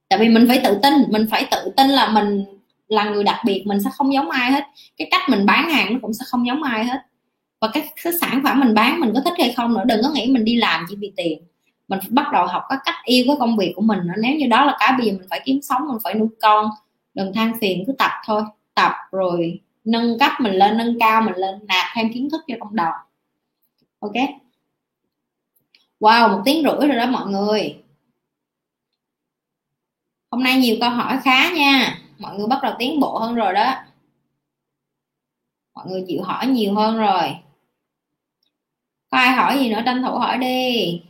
[0.09, 2.45] Tại vì mình phải tự tin, mình phải tự tin là mình
[2.91, 4.63] là người đặc biệt mình sẽ không giống ai hết.
[4.97, 7.01] Cái cách mình bán hàng nó cũng sẽ không giống ai hết.
[7.61, 10.09] Và cái, cái sản phẩm mình bán mình có thích hay không nữa đừng có
[10.09, 11.43] nghĩ mình đi làm chỉ vì tiền.
[11.87, 14.13] Mình phải bắt đầu học các cách yêu cái công việc của mình nữa.
[14.17, 16.69] Nếu như đó là cái bây giờ mình phải kiếm sống mình phải nuôi con
[17.13, 18.43] đừng than phiền cứ tập thôi.
[18.73, 22.55] Tập rồi nâng cấp mình lên nâng cao mình lên nạp thêm kiến thức cho
[22.59, 22.91] trong đầu.
[23.99, 24.15] Ok?
[25.99, 27.75] Wow một tiếng rưỡi rồi đó mọi người.
[30.31, 33.53] Hôm nay nhiều câu hỏi khá nha mọi người bắt đầu tiến bộ hơn rồi
[33.53, 33.75] đó.
[35.75, 37.35] Mọi người chịu hỏi nhiều hơn rồi.
[39.09, 39.81] Có ai hỏi gì nữa?
[39.85, 41.01] Tranh thủ hỏi đi.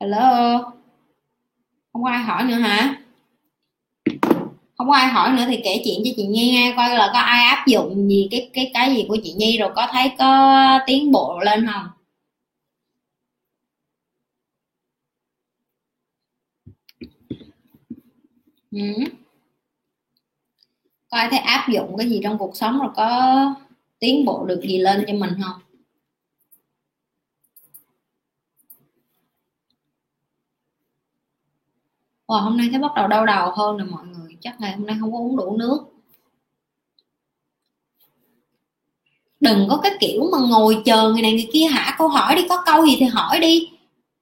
[0.00, 0.58] Hello?
[1.92, 3.02] Không có ai hỏi nữa hả?
[4.78, 7.18] Không có ai hỏi nữa thì kể chuyện cho chị Nhi nghe, coi là có
[7.18, 10.80] ai áp dụng gì, cái cái cái gì của chị Nhi rồi có thấy có
[10.86, 11.95] tiến bộ lên không?
[18.76, 19.04] Ừ.
[21.10, 23.54] có ai thấy áp dụng cái gì trong cuộc sống rồi có
[23.98, 25.60] tiến bộ được gì lên cho mình không?
[32.26, 34.36] Wow, hôm nay thấy bắt đầu đau đầu hơn rồi mọi người.
[34.40, 35.78] Chắc ngày hôm nay không có uống đủ nước.
[39.40, 41.94] Đừng có cái kiểu mà ngồi chờ người này người kia hả?
[41.98, 43.68] Câu hỏi đi có câu gì thì hỏi đi.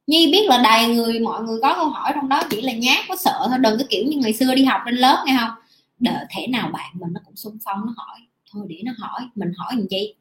[0.07, 3.05] Nhi biết là đầy người, mọi người có câu hỏi trong đó, chỉ là nhát
[3.09, 5.51] có sợ thôi, đừng cái kiểu như ngày xưa đi học trên lớp, nghe không?
[5.99, 8.19] Đợi thể nào bạn mình nó cũng xung phong, nó hỏi.
[8.53, 10.15] Thôi để nó hỏi, mình hỏi làm chi?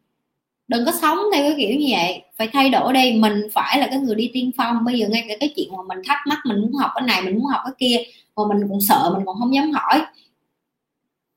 [0.67, 2.21] Đừng có sống theo cái kiểu như vậy.
[2.37, 4.85] Phải thay đổi đi, mình phải là cái người đi tiên phong.
[4.85, 7.21] Bây giờ ngay cả cái chuyện mà mình thắc mắc, mình muốn học cái này,
[7.21, 8.03] mình muốn học cái kia,
[8.35, 10.01] mà mình cũng sợ, mình còn không dám hỏi.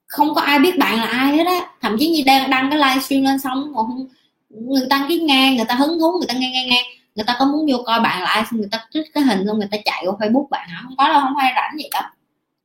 [0.06, 1.70] Không có ai biết bạn là ai hết á.
[1.80, 4.06] Thậm chí như đang đăng cái livestream lên xong còn không
[4.50, 6.82] người ta cái nghe, người ta hứng thú, người ta nghe nghe nghe
[7.16, 9.44] người ta có muốn vô coi bạn là ai xong người ta trích cái hình
[9.46, 10.80] xong người ta chạy vô facebook bạn hả?
[10.84, 12.02] Không có đâu không ai rảnh gì đâu.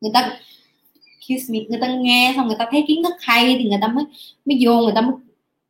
[0.02, 0.30] Người ta
[1.19, 3.88] excuse me người ta nghe xong người ta thấy kiến thức hay thì người ta
[3.88, 4.06] mới
[4.45, 5.14] mới vô người ta mới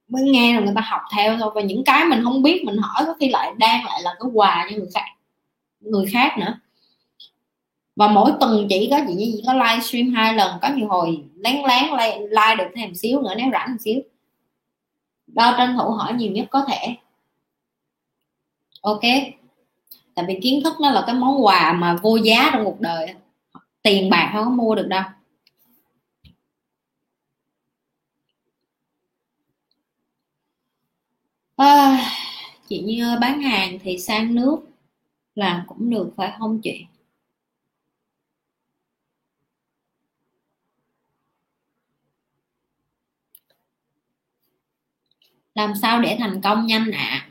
[0.07, 1.51] mới nghe rồi người ta học theo thôi.
[1.55, 4.29] Và những cái mình không biết mình hỏi có khi lại đang lại là cái
[4.33, 5.05] quà cho người khác
[5.79, 6.59] người khác nữa.
[7.95, 11.55] Và mỗi tuần chỉ có chị chỉ có livestream hai lần có nhiều hồi lén
[11.55, 14.01] lén like, like được thêm xíu nữa nếu rảnh một xíu.
[15.27, 16.95] Đo tranh thủ hỏi nhiều nhất có thể
[18.81, 19.01] ok.
[20.15, 23.13] Tại vì kiến thức nó là cái món quà mà vô giá trong cuộc đời
[23.83, 25.03] tiền bạc không có mua được đâu.
[31.55, 31.97] À,
[32.69, 34.57] chị như bán hàng thì sang nước
[35.35, 36.85] làm cũng được phải không chị?
[45.55, 47.27] Làm sao để thành công nhanh ạ?
[47.27, 47.30] à?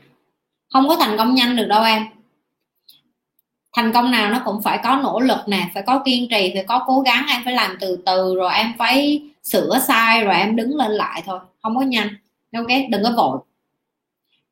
[0.73, 2.05] Không có thành công nhanh được đâu em.
[3.75, 6.63] Thành công nào nó cũng phải có nỗ lực nè, phải có kiên trì, phải
[6.67, 10.55] có cố gắng, em phải làm từ từ rồi em phải sửa sai rồi em
[10.55, 12.07] đứng lên lại thôi, không có nhanh.
[12.53, 13.39] Ok, đừng có vội.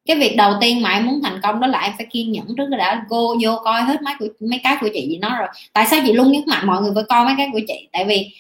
[0.05, 2.45] Cái việc đầu tiên mà em muốn thành công đó là em phải kiên nhẫn
[2.57, 5.47] trước đã go vô coi hết mấy của, mấy cái của chị gì nó rồi.
[5.73, 7.89] Tại sao chị luôn nhấn mạnh mọi người phải coi mấy cái của chị?
[7.91, 8.33] Tại vì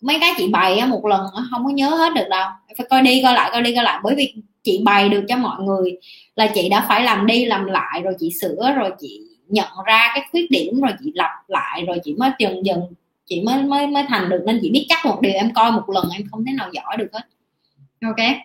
[0.00, 2.50] mấy cái chị bày một lần không có nhớ hết được đâu.
[2.78, 4.00] Phải coi đi coi lại, coi đi coi lại.
[4.02, 4.34] Bởi vì
[4.64, 5.96] chị bày được cho mọi người
[6.36, 10.10] là chị đã phải làm đi làm lại, rồi chị sửa, rồi chị nhận ra
[10.14, 12.80] cái khuyết điểm, rồi chị lặp lại, rồi chị mới dần dần
[13.26, 14.42] chị mới mới mới thành được.
[14.46, 16.96] Nên chị biết chắc một điều em coi một lần em không thể nào giỏi
[16.96, 17.22] được hết.
[18.02, 18.36] Ok.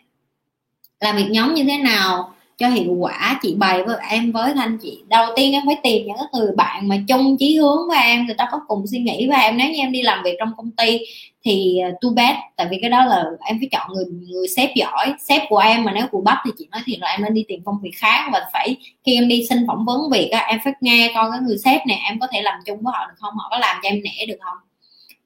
[1.00, 3.40] Làm việc nhóm như thế nào cho hiệu quả?
[3.42, 5.00] Chị bày với em với thanh chị.
[5.08, 8.36] Đầu tiên em phải tìm những người bạn mà chung chí hướng với em, người
[8.36, 9.58] ta có cùng suy nghĩ với em.
[9.58, 11.00] Nếu như em đi làm việc trong công ty
[11.44, 14.70] thì à, too bad tại vì cái đó là em phải chọn người người sếp
[14.76, 15.14] giỏi.
[15.20, 17.46] Sếp của em mà nếu của bắt thì chị nói thiệt là em nên đi
[17.48, 18.76] tìm công việc khác và phải
[19.06, 21.82] khi em đi xin phỏng vấn việc á em phải nghe coi cái người sếp
[21.88, 24.02] này em có thể làm chung với họ được không họ có làm cho em
[24.04, 24.58] nể được không.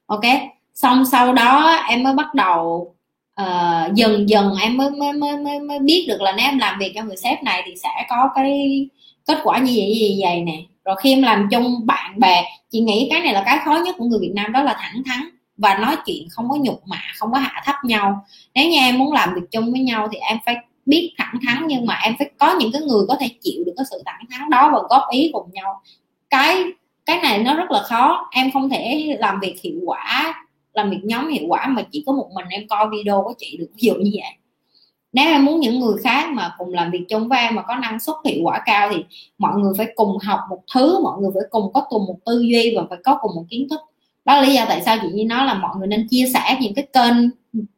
[0.06, 0.24] Ok?
[0.74, 2.94] Xong sau đó em mới bắt đầu
[3.42, 6.78] uh, dần dần em mới, mới mới mới mới biết được là nếu em làm
[6.78, 8.88] việc cho người sếp này thì sẽ có cái
[9.26, 10.62] kết quả như vậy như vậy nè.
[10.84, 13.94] Rồi khi em làm chung bạn bè chị nghĩ cái này là cái khó nhất
[13.98, 15.20] của người Việt Nam đó là thẳng thắn
[15.56, 18.24] và nói chuyện không có nhục mạ, không có hạ thấp nhau.
[18.54, 20.56] Nếu như em muốn làm việc chung với nhau thì em phải
[20.86, 23.72] biết thẳng thắn, nhưng mà em phải có những cái người có thể chịu được
[23.76, 25.80] cái sự thẳng thắn đó và góp ý cùng nhau.
[26.30, 26.64] Cái
[27.06, 28.28] cái này nó rất là khó.
[28.32, 30.34] Em không thể làm việc hiệu quả,
[30.72, 33.56] làm việc nhóm hiệu quả mà chỉ có một mình em coi video của chị
[33.56, 34.32] được, ví dụ như vậy.
[35.12, 37.76] Nếu em muốn những người khác mà cùng làm việc chung với em mà có
[37.76, 39.04] năng suất hiệu quả cao thì
[39.38, 42.40] mọi người phải cùng học một thứ, mọi người phải cùng có cùng một tư
[42.40, 43.80] duy và phải có cùng một kiến thức
[44.24, 46.56] đó là lý do tại sao chị Nhi nói là mọi người nên chia sẻ
[46.60, 47.30] những cái kênh,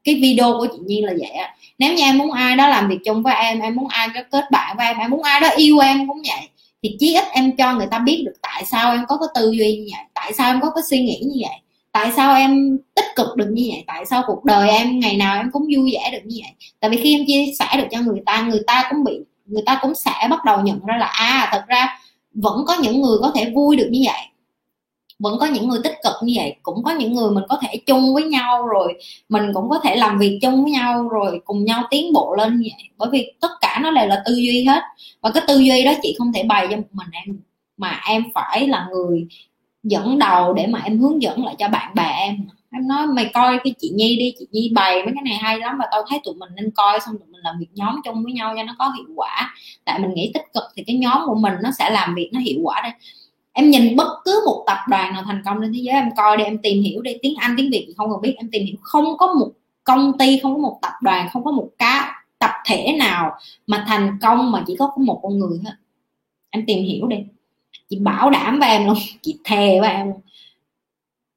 [0.05, 1.55] cái video của chị Nhi là vậy á.
[1.79, 4.21] Nếu như em muốn ai đó làm việc chung với em em muốn ai đó
[4.31, 6.49] kết bạn với em em muốn ai đó yêu em cũng vậy,
[6.83, 9.51] thì chí ít em cho người ta biết được tại sao em có cái tư
[9.51, 11.57] duy như vậy, tại sao em có cái suy nghĩ như vậy,
[11.93, 15.37] tại sao em tích cực được như vậy, tại sao cuộc đời em, ngày nào
[15.37, 16.53] em cũng vui vẻ được như vậy.
[16.81, 19.13] Tại vì khi em chia sẻ được cho người ta người ta cũng bị,
[19.47, 21.99] người ta cũng sẽ bắt đầu nhận ra là à thật ra
[22.35, 24.21] vẫn có những người có thể vui được như vậy
[25.19, 27.77] vẫn có những người tích cực như vậy, cũng có những người mình có thể
[27.87, 28.95] chung với nhau rồi,
[29.29, 32.57] mình cũng có thể làm việc chung với nhau rồi, cùng nhau tiến bộ lên
[32.61, 32.89] như vậy.
[32.97, 34.83] Bởi vì tất cả nó đều là tư duy hết,
[35.21, 37.41] và cái tư duy đó chị không thể bày cho một mình em,
[37.77, 39.27] mà em phải là người
[39.83, 42.37] dẫn đầu để mà em hướng dẫn lại cho bạn bè em.
[42.73, 45.59] Em nói, mày coi cái chị nhi đi, chị nhi bày mấy cái này hay
[45.59, 48.25] lắm và tao thấy tụi mình nên coi, xong tụi mình làm việc nhóm chung
[48.25, 49.55] với nhau cho nó có hiệu quả.
[49.85, 52.41] Tại mình nghĩ tích cực thì cái nhóm của mình nó sẽ làm việc nó
[52.41, 52.93] hiệu quả đây
[53.57, 56.37] em nhìn bất cứ một tập đoàn nào thành công trên thế giới, em coi
[56.37, 57.17] đi, em tìm hiểu đi.
[57.23, 58.35] Tiếng anh, tiếng việt không cần biết.
[58.39, 59.51] Em tìm hiểu không có một
[59.85, 63.33] công ty, không có một tập đoàn, không có một cá tập thể nào
[63.67, 65.73] mà thành công mà chỉ có một con người hết
[66.51, 67.17] em tìm hiểu đi.
[67.89, 68.97] Chị bảo đảm với em luôn.
[69.23, 70.13] Chị thề với em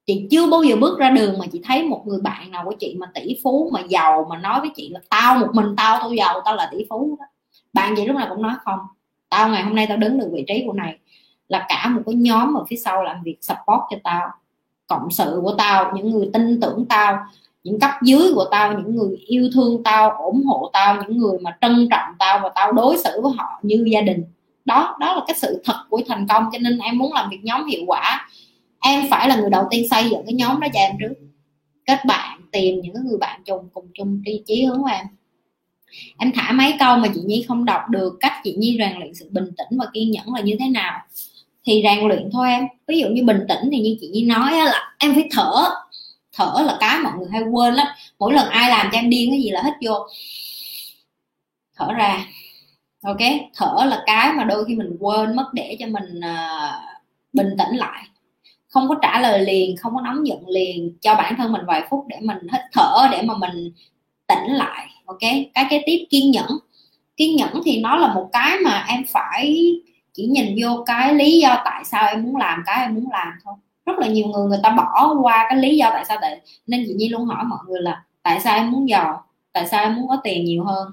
[0.06, 2.74] chị chưa bao giờ bước ra đường mà chị thấy một người bạn nào của
[2.78, 5.98] chị mà tỷ phú mà giàu mà nói với chị là tao một mình tao
[6.00, 7.26] tao giàu, tao là tỷ phú đó.
[7.72, 8.78] Bạn chị lúc nào cũng nói không.
[9.28, 10.98] Tao ngày hôm nay tao đứng được vị trí của này
[11.50, 14.28] là cả một cái nhóm ở phía sau làm việc support cho tao,
[14.86, 17.18] cộng sự của tao, những người tin tưởng tao,
[17.64, 21.38] những cấp dưới của tao, những người yêu thương tao, ủng hộ tao, những người
[21.38, 24.24] mà trân trọng tao và tao đối xử với họ như gia đình.
[24.64, 27.40] Đó đó là cái sự thật của thành công, cho nên em muốn làm việc
[27.42, 28.28] nhóm hiệu quả.
[28.80, 31.14] Em phải là người đầu tiên xây dựng cái nhóm đó cho em trước.
[31.86, 35.06] Kết bạn, tìm những người bạn chung cùng chung tri chí hướng của em.
[36.18, 39.14] Em thả mấy câu mà chị nhi không đọc được, cách chị nhi rèn luyện
[39.14, 41.00] sự bình tĩnh và kiên nhẫn là như thế nào?
[41.64, 42.64] Thì rèn luyện thôi em.
[42.88, 45.52] Ví dụ như bình tĩnh thì như chị nhi nói là em phải thở.
[46.32, 47.86] Thở là cái mọi người hay quên lắm.
[48.18, 49.94] Mỗi lần ai làm cho em điên cái gì là hít vô.
[51.76, 52.26] Thở ra.
[53.02, 53.18] Ok?
[53.54, 56.74] Thở là cái mà đôi khi mình quên mất để cho mình uh,
[57.32, 58.02] bình tĩnh lại.
[58.68, 60.96] Không có trả lời liền không có nóng giận liền.
[61.00, 63.72] Cho bản thân mình vài phút để mình hít thở để mà mình
[64.26, 64.88] tỉnh lại.
[65.06, 65.20] Ok?
[65.54, 66.58] Cái kế tiếp kiên nhẫn.
[67.16, 69.74] Kiên nhẫn thì nó là một cái mà em phải
[70.12, 73.32] chỉ nhìn vô cái lý do tại sao em muốn làm cái em muốn làm
[73.44, 73.54] thôi.
[73.86, 76.84] Rất là nhiều người người ta bỏ qua cái lý do tại sao tại nên
[76.86, 79.24] chị nhi luôn hỏi mọi người là, tại sao em muốn giàu?
[79.52, 80.88] Tại sao em muốn có tiền nhiều hơn?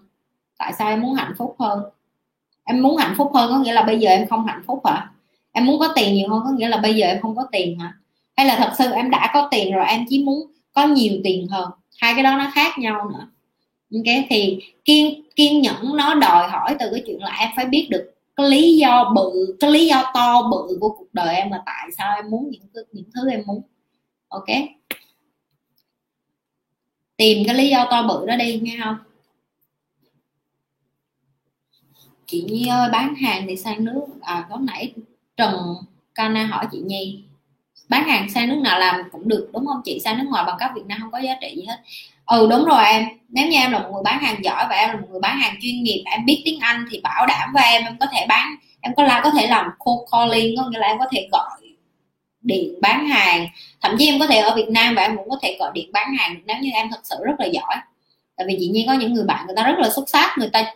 [0.57, 1.83] Tại sao em muốn hạnh phúc hơn?
[2.63, 5.09] Em muốn hạnh phúc hơn có nghĩa là bây giờ em không hạnh phúc hả?
[5.51, 7.79] Em muốn có tiền nhiều hơn có nghĩa là bây giờ em không có tiền
[7.79, 7.93] hả?
[8.37, 11.47] Hay là thật sự em đã có tiền rồi, em chỉ muốn có nhiều tiền
[11.47, 11.69] hơn?
[12.01, 13.27] Hai cái đó nó khác nhau nữa.
[13.93, 17.87] Ok, thì kiên kiên nhẫn nó đòi hỏi từ cái chuyện là em phải biết
[17.91, 21.63] được cái lý do bự, cái lý do to bự của cuộc đời em là
[21.65, 23.61] tại sao em muốn những những thứ em muốn.
[24.27, 24.45] Ok?
[27.17, 28.97] Tìm cái lý do to bự đó đi, nghe không?
[32.25, 34.05] Chị Nhi ơi, bán hàng thì sang nước.
[34.21, 34.93] À có nãy
[35.37, 35.55] Trần
[36.15, 37.23] Cana hỏi chị Nhi,
[37.89, 39.99] bán hàng sang nước nào làm cũng được, đúng không chị?
[39.99, 41.77] Sang nước ngoài bằng cấp Việt Nam không có giá trị gì hết
[42.27, 43.07] ừ đúng rồi em.
[43.29, 45.39] Nếu như em là một người bán hàng giỏi và em là một người bán
[45.39, 48.25] hàng chuyên nghiệp, em biết tiếng Anh thì bảo đảm với em em có thể
[48.29, 51.27] bán, em có là có thể làm cold calling, có nghĩa là em có thể
[51.31, 51.49] gọi
[52.41, 53.47] điện bán hàng.
[53.81, 55.89] Thậm chí em có thể ở Việt Nam và em cũng có thể gọi điện
[55.93, 57.75] bán hàng nếu như em thật sự rất là giỏi.
[58.37, 60.49] Tại vì dĩ nhiên có những người bạn người ta rất là xuất sắc, người
[60.53, 60.73] ta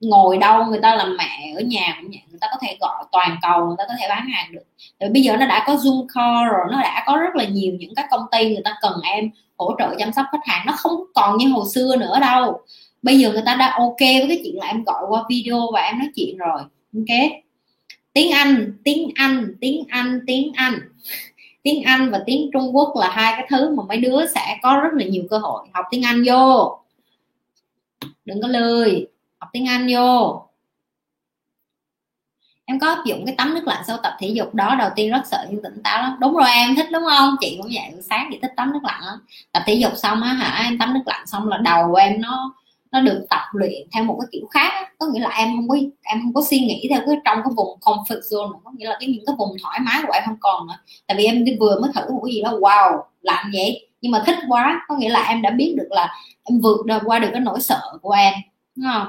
[0.00, 3.04] ngồi đâu, người ta làm mẹ ở nhà cũng vậy, người ta có thể gọi
[3.12, 4.64] toàn cầu, người ta có thể bán hàng được.
[5.00, 7.72] Rồi bây giờ nó đã có zoom call rồi, nó đã có rất là nhiều
[7.78, 9.30] những các công ty người ta cần em
[9.64, 10.66] hỗ trợ chăm sóc khách hàng.
[10.66, 12.60] Nó không còn như hồi xưa nữa đâu.
[13.02, 15.80] Bây giờ người ta đã ok với cái chuyện là em gọi qua video và
[15.80, 16.60] em nói chuyện rồi.
[16.96, 17.30] Ok.
[18.12, 20.78] Tiếng anh tiếng anh tiếng anh tiếng anh.
[21.62, 24.80] Tiếng anh và tiếng trung quốc là hai cái thứ mà mấy đứa sẽ có
[24.82, 26.78] rất là nhiều cơ hội học tiếng anh vô.
[28.24, 29.06] Đừng có lười.
[29.38, 30.42] Học tiếng anh vô
[32.66, 35.10] em có áp dụng cái tắm nước lạnh sau tập thể dục đó, đầu tiên
[35.10, 36.16] rất sợ nhưng tỉnh táo lắm.
[36.20, 37.36] Đúng rồi, em thích đúng không?
[37.40, 39.18] Chị cũng vậy, sáng chị thích tắm nước lạnh lắm.
[39.52, 42.54] Tập thể dục xong á hả, em tắm nước lạnh xong là đầu em nó
[42.92, 45.76] nó được tập luyện theo một cái kiểu khác có nghĩa là em không có,
[46.02, 48.96] em không có suy nghĩ theo cái trong cái vùng comfort zone có nghĩa là
[49.00, 50.74] cái những cái vùng thoải mái của em không còn nữa.
[51.06, 53.88] Tại vì em vừa mới thử một cái gì đó, wow làm vậy.
[54.00, 56.14] Nhưng mà thích quá, có nghĩa là em đã biết được là
[56.44, 58.34] em vượt qua được cái nỗi sợ của em,
[58.76, 59.06] đúng không?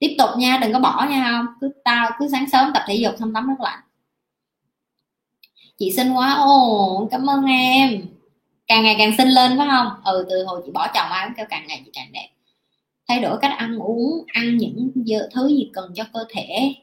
[0.00, 1.46] Tiếp tục nha đừng có bỏ nha không?
[1.60, 3.80] Cứ tao cứ sáng sớm tập thể dục xong tắm nước lạnh.
[5.78, 8.02] Chị xinh quá ồ cảm ơn em.
[8.66, 9.88] Càng ngày càng xinh lên phải không?
[10.04, 12.28] Ừ từ hồi chị bỏ chồng ai cũng kêu càng ngày chị càng đẹp.
[13.08, 14.90] Thay đổi cách ăn uống ăn những
[15.34, 16.74] thứ gì cần cho cơ thể.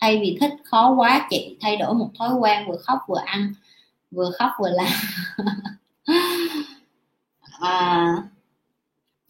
[0.00, 3.54] Thay vì thích khó quá chị thay đổi một thói quen vừa khóc vừa ăn
[4.10, 4.92] vừa khóc vừa làm.
[7.60, 8.16] À,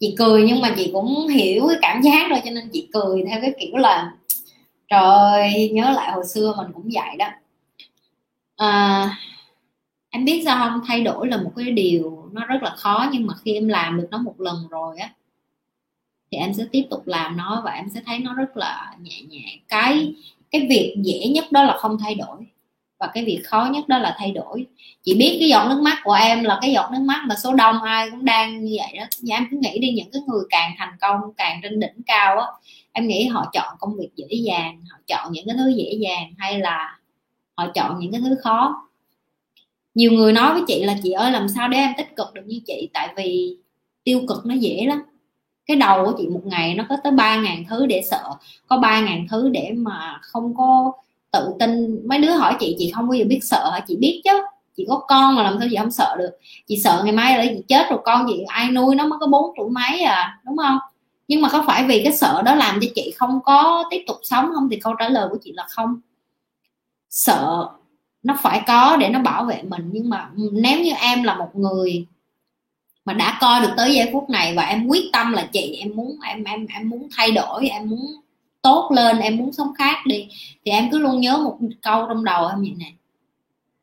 [0.03, 3.23] chị cười nhưng mà chị cũng hiểu cái cảm giác rồi cho nên chị cười
[3.29, 4.11] theo cái kiểu là
[4.89, 7.27] trời nhớ lại hồi xưa mình cũng vậy đó.
[8.55, 9.17] À,
[10.09, 10.81] em biết sao không?
[10.87, 13.97] Thay đổi là một cái điều nó rất là khó nhưng mà khi em làm
[13.97, 15.13] được nó một lần rồi á
[16.31, 19.21] thì em sẽ tiếp tục làm nó và em sẽ thấy nó rất là nhẹ
[19.29, 20.15] nhẹ cái
[20.51, 22.37] cái việc dễ nhất đó là không thay đổi
[23.03, 24.65] và cái việc khó nhất đó là thay đổi.
[25.03, 27.53] Chị biết cái giọt nước mắt của em là cái giọt nước mắt mà số
[27.53, 29.05] đông ai cũng đang như vậy đó.
[29.21, 32.39] Và em cứ nghĩ đi, những cái người càng thành công, càng trên đỉnh cao
[32.39, 32.47] á,
[32.91, 36.33] em nghĩ họ chọn công việc dễ dàng, họ chọn những cái thứ dễ dàng
[36.37, 36.99] hay là
[37.55, 38.89] họ chọn những cái thứ khó.
[39.95, 42.43] Nhiều người nói với chị là, chị ơi, làm sao để em tích cực được
[42.45, 42.89] như chị?
[42.93, 43.57] Tại vì
[44.03, 45.03] tiêu cực nó dễ lắm.
[45.65, 48.23] Cái đầu của chị một ngày nó có tới ba ngàn thứ để sợ,
[48.67, 50.91] có ba ngàn thứ để mà không có
[51.33, 52.01] tự tin.
[52.07, 53.79] Mấy đứa hỏi chị chị không bao giờ biết sợ hả?
[53.87, 54.41] Chị biết chứ.
[54.77, 56.31] Chị có con mà làm sao chị không sợ được.
[56.67, 59.27] Chị sợ ngày mai là chị chết rồi con chị ai nuôi nó mới có
[59.27, 60.77] bốn tuổi mấy à đúng không?
[61.27, 64.17] Nhưng mà có phải vì cái sợ đó làm cho chị không có tiếp tục
[64.23, 64.69] sống không?
[64.71, 65.99] Thì câu trả lời của chị là không.
[67.09, 67.69] Sợ
[68.23, 69.89] nó phải có để nó bảo vệ mình.
[69.91, 72.05] Nhưng mà ừ, nếu như em là một người
[73.05, 75.95] mà đã coi được tới giây phút này và em quyết tâm là chị, em
[75.95, 78.15] muốn, em em em muốn thay đổi, em muốn
[78.63, 80.27] tốt lên, em muốn sống khác đi,
[80.65, 82.91] thì em cứ luôn nhớ một câu trong đầu em vậy nè.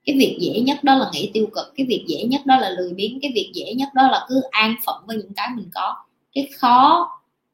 [0.04, 2.70] Cái việc dễ nhất đó là nghĩ tiêu cực, cái việc dễ nhất đó là
[2.70, 5.70] lười biếng, cái việc dễ nhất đó là cứ an phận với những cái mình
[5.74, 5.96] có.
[6.34, 7.10] Cái khó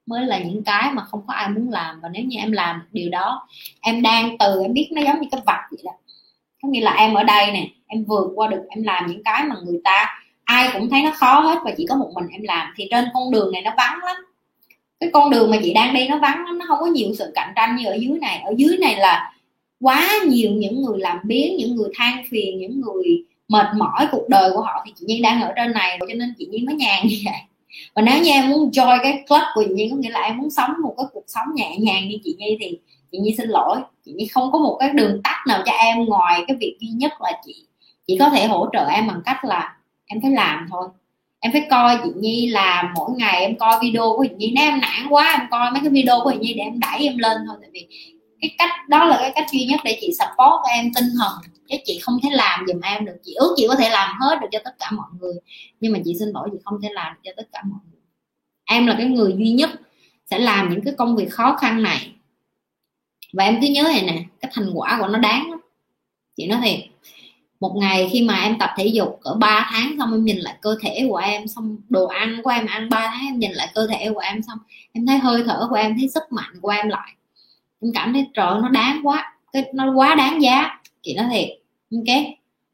[0.06, 2.82] mới là những cái mà không có ai muốn làm, và nếu như em làm
[2.92, 3.48] điều đó,
[3.80, 5.92] em đang từ, em biết nó giống như cái vặt vậy đó.
[6.62, 9.44] Có nghĩa là em ở đây nè, em vượt qua được, em làm những cái
[9.44, 12.42] mà người ta, ai cũng thấy nó khó hết và chỉ có một mình em
[12.42, 14.16] làm, thì trên con đường này nó vắng lắm
[15.00, 17.52] cái con đường mà chị đang đi nó vắng nó không có nhiều sự cạnh
[17.56, 18.42] tranh như ở dưới này.
[18.44, 19.32] Ở dưới này là
[19.80, 24.28] quá nhiều những người làm biến những người than phiền, những người mệt mỏi cuộc
[24.28, 26.74] đời của họ thì chị nhiên đang ở trên này cho nên chị nhiên mới
[26.74, 27.40] nhàn như vậy.
[27.94, 30.38] Và nếu như em muốn join cái club của chị nhiên có nghĩa là em
[30.38, 32.78] muốn sống một cái cuộc sống nhẹ nhàng như chị Nhi thì
[33.12, 33.80] chị Nhi xin lỗi.
[34.04, 36.88] Chị Nhi không có một cái đường tắt nào cho em ngoài cái việc duy
[36.88, 37.66] nhất là chị
[38.06, 40.88] chị có thể hỗ trợ em bằng cách là em phải làm thôi
[41.40, 44.52] em phải coi chị Nhi là mỗi ngày em coi video của chị Nhi.
[44.56, 47.06] Nếu em nản quá, em coi mấy cái video của chị Nhi để em đẩy
[47.06, 47.56] em lên thôi.
[47.60, 47.86] Tại vì
[48.40, 51.32] cái cách, đó là cái cách duy nhất để chị support em tinh thần.
[51.68, 53.16] Chứ chị không thể làm giùm em được.
[53.24, 55.34] Chị ước chị có thể làm hết được cho tất cả mọi người.
[55.80, 58.00] Nhưng mà chị xin lỗi, chị không thể làm cho tất cả mọi người.
[58.64, 59.70] Em là cái người duy nhất
[60.30, 62.12] sẽ làm những cái công việc khó khăn này.
[63.32, 65.60] Và em cứ nhớ này nè, cái thành quả của nó đáng lắm.
[66.36, 66.80] Chị nói thiệt
[67.66, 70.54] một ngày khi mà em tập thể dục cỡ 3 tháng xong em nhìn lại
[70.62, 73.68] cơ thể của em, xong đồ ăn của em ăn 3 tháng em nhìn lại
[73.74, 74.58] cơ thể của em xong
[74.92, 77.12] em thấy hơi thở của em, thấy sức mạnh của em lại.
[77.82, 80.80] Em cảm thấy trời nó đáng quá, cái nó quá đáng giá.
[81.02, 81.48] Chị nói thiệt,
[81.92, 82.16] ok,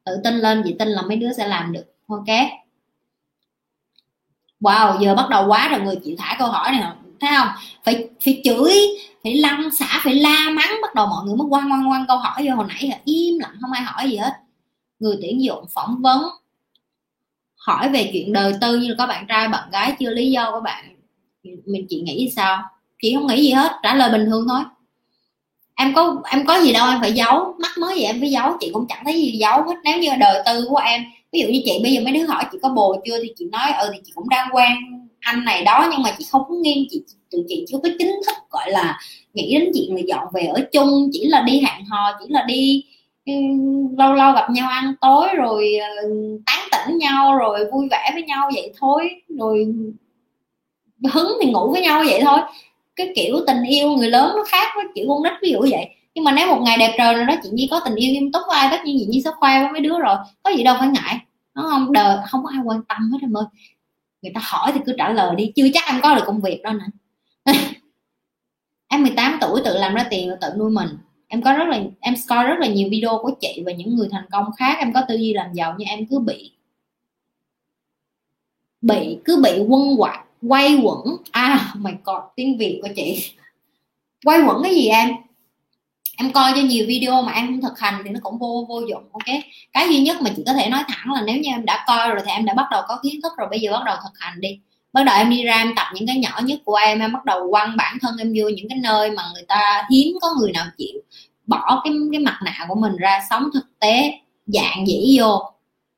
[0.05, 2.27] tự tin lên, chị tin là mấy đứa sẽ làm được, ok.
[4.61, 6.83] Wow, giờ bắt đầu quá rồi, người chị thả câu hỏi này
[7.21, 7.49] thấy không?
[7.85, 8.73] Phải phải chửi,
[9.25, 12.19] phải lăn xả, phải la mắng, bắt đầu mọi người mới quăng quăng quăng câu
[12.19, 14.33] hỏi vô hồi nãy là im lặng, không ai hỏi gì hết
[15.03, 16.23] người tuyển dụng phỏng vấn,
[17.57, 20.61] hỏi về chuyện đời tư như có bạn trai, bạn gái, chưa lý do của
[20.61, 20.97] bạn,
[21.43, 22.63] mình chị nghĩ sao?
[23.03, 24.61] Chị không nghĩ gì hết, trả lời bình thường thôi.
[25.75, 28.57] Em có em có gì đâu, em phải giấu, mắc mới gì em phải giấu,
[28.61, 29.75] chị cũng chẳng thấy gì giấu hết.
[29.85, 32.45] Nếu như đời tư của em, ví dụ như chị bây giờ mấy đứa hỏi
[32.53, 34.73] chị có bồ chưa thì chị nói ừ thì chị cũng đang quen
[35.21, 38.21] anh này đó, nhưng mà chị không có nghiêm chị, tụi chị chưa có chính
[38.27, 38.99] thức gọi là
[39.35, 42.45] nghĩ đến chuyện là dọn về ở chung, chỉ là đi hẹn hò, chỉ là
[42.49, 42.85] đi
[43.27, 43.33] Ừ,
[43.99, 46.09] lâu lâu gặp nhau ăn tối rồi ờ,
[46.47, 49.11] tán tỉnh nhau rồi vui vẻ với nhau vậy thôi.
[49.39, 49.75] Rồi
[51.13, 52.41] hứng thì ngủ với nhau vậy thôi.
[52.97, 55.89] Cái kiểu tình yêu người lớn nó khác với kiểu con nít ví dụ vậy.
[56.15, 58.33] Nhưng mà nếu một ngày đẹp trời rồi đó, chị nhi có tình yêu nghiêm
[58.33, 60.17] túc với ai tất nhiên chị nhi sẽ khoe với mấy đứa rồi.
[60.43, 61.19] Có gì đâu phải ngại
[61.55, 61.93] nó không?
[61.93, 63.45] Đời không có ai quan tâm hết em ơi.
[64.23, 66.63] Người ta hỏi thì cứ trả lời đi, chưa chắc em có được công việc
[66.63, 66.85] đâu nè.
[68.89, 70.89] Em 18 tuổi tự làm ra tiền tự nuôi mình
[71.33, 74.09] em có rất là, em score rất là nhiều video của chị và những người
[74.13, 74.77] thành công khác.
[74.79, 76.53] Em có tư duy làm giàu nhưng em cứ bị
[78.83, 80.99] bị, cứ bị quân quạt quay quẩn.
[81.31, 83.33] À mày còn tiếng việt của chị.
[84.25, 85.11] Quay quẩn cái gì em?
[86.17, 88.81] Em coi cho nhiều video mà em không thực hành thì nó cũng vô vô
[88.81, 89.37] dụng, ok?
[89.73, 92.09] Cái duy nhất mà chị có thể nói thẳng là nếu như em đã coi
[92.09, 94.19] rồi thì em đã bắt đầu có kiến thức rồi, bây giờ bắt đầu thực
[94.19, 94.61] hành đi
[94.93, 97.25] bắt đầu em đi ra em tập những cái nhỏ nhất của em em bắt
[97.25, 100.53] đầu quăng bản thân em vô những cái nơi mà người ta hiếm có người
[100.53, 101.01] nào chịu.
[101.47, 104.13] Bỏ cái cái mặt nạ của mình ra sống thực tế
[104.47, 105.43] dạng dĩ vô.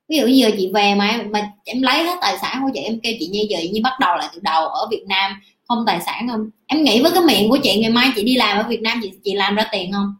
[0.08, 2.80] Ví dụ giờ chị về mà em, mà em lấy hết tài sản của chị
[2.80, 5.84] em kêu chị như vậy như bắt đầu lại từ đầu ở Việt Nam không
[5.86, 6.50] tài sản không.
[6.66, 9.00] Em nghĩ với cái miệng của chị ngày mai chị đi làm ở Việt Nam
[9.02, 10.14] chị chị làm ra tiền không?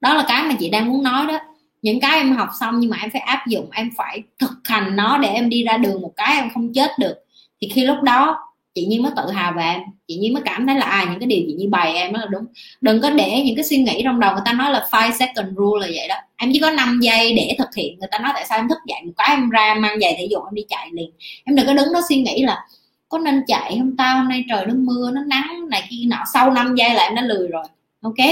[0.00, 1.38] Đó là cái mà chị đang muốn nói đó.
[1.82, 4.96] Những cái em học xong nhưng mà em phải áp dụng em phải thực hành
[4.96, 7.14] nó để em đi ra đường một cái em không chết được
[7.60, 8.38] thì khi lúc đó,
[8.74, 9.62] chị nhi mới tự hào về.
[9.62, 12.12] Em chị nhi mới cảm thấy là à những cái điều chị nhi bày em
[12.12, 12.44] đó là đúng.
[12.80, 15.56] Đừng có để những cái suy nghĩ trong đầu người ta nói là five second
[15.56, 16.14] rule là vậy đó.
[16.36, 17.98] Em chỉ có 5 giây để thực hiện.
[17.98, 20.26] Người ta nói tại sao em thức dậy một cái em ra mang giày thể
[20.30, 21.10] dục em đi chạy liền.
[21.44, 22.64] Em đừng có đứng đó suy nghĩ là
[23.08, 26.24] có nên chạy không tao hôm nay trời nó mưa, nó nắng này kia nọ.
[26.32, 27.64] Sau 5 giây là em đã lười rồi.
[28.02, 28.28] Ok?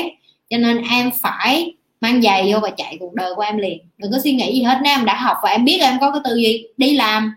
[0.51, 3.79] Cho nên em phải mang giày vô và chạy cuộc đời của em liền.
[3.99, 4.79] Đừng có suy nghĩ gì hết.
[4.83, 7.33] Nếu em đã học và em biết em có cái tư duy đi làm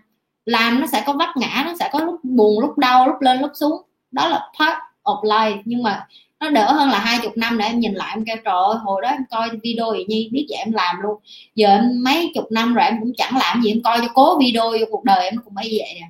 [0.50, 3.40] làm nó sẽ có vấp ngã, nó sẽ có lúc buồn, lúc đau, lúc lên,
[3.40, 3.82] lúc xuống.
[4.10, 5.62] Đó là part of life.
[5.64, 6.06] Nhưng mà
[6.40, 8.76] nó đỡ hơn là hai chục năm để em nhìn lại em kêu, trời ơi,
[8.82, 11.20] hồi đó em coi video gì nhi, biết vậy em làm luôn.
[11.54, 14.38] Giờ em mấy chục năm rồi em cũng chẳng làm gì, em coi cho cố
[14.38, 16.06] video vô cuộc đời em cũng mấy vậy nè.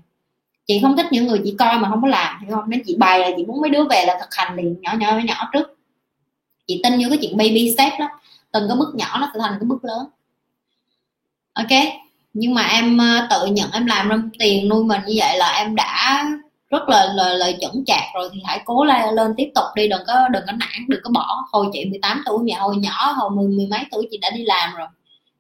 [0.67, 2.71] Chị không thích những người chỉ coi mà không có làm, hiểu không?
[2.71, 5.19] Nên chị bày là chị muốn mấy đứa về là thực hành liền nhỏ nhỏ
[5.25, 5.79] nhỏ trước.
[6.67, 8.09] Chị tin vô cái chuyện baby step đó.
[8.53, 10.07] Từng cái bước nhỏ nó sẽ thành cái bước lớn.
[11.53, 11.71] Ok?
[12.32, 15.52] Nhưng mà em ờ, tự nhận em làm ra tiền nuôi mình như vậy là
[15.52, 16.27] em đã
[16.70, 19.89] rất là lời, lời chuẩn chạc rồi thì hãy cố lên, lên tiếp tục đi
[19.89, 21.44] đừng có đừng có nản đừng có bỏ.
[21.52, 24.44] Hồi chị 18 tuổi mẹ hồi nhỏ hồi mười mười mấy tuổi chị đã đi
[24.44, 24.89] làm rồi.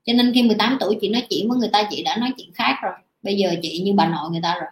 [0.04, 2.52] Cho nên khi 18 tuổi chị nói chuyện với người ta chị đã nói chuyện
[2.54, 2.92] khác rồi.
[3.22, 4.70] Bây giờ chị như bà nội người ta rồi.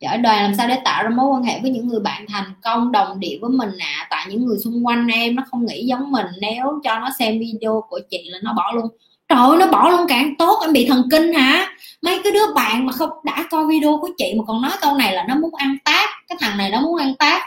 [0.00, 2.52] Giỏi đoàn làm sao để tạo ra mối quan hệ với những người bạn thành
[2.62, 3.96] công đồng điệu với mình ạ.
[4.00, 4.06] À.
[4.10, 6.26] tại những người xung quanh em nó không nghĩ giống mình.
[6.40, 8.86] Nếu cho nó xem video của chị là nó bỏ luôn
[9.28, 11.66] trời ơi, nó bỏ luôn càng tốt em bị thần kinh hả?
[12.02, 14.94] Mấy cái đứa bạn mà không, đã coi video của chị mà còn nói câu
[14.94, 17.42] này là nó muốn ăn tác cái thằng này nó muốn ăn tác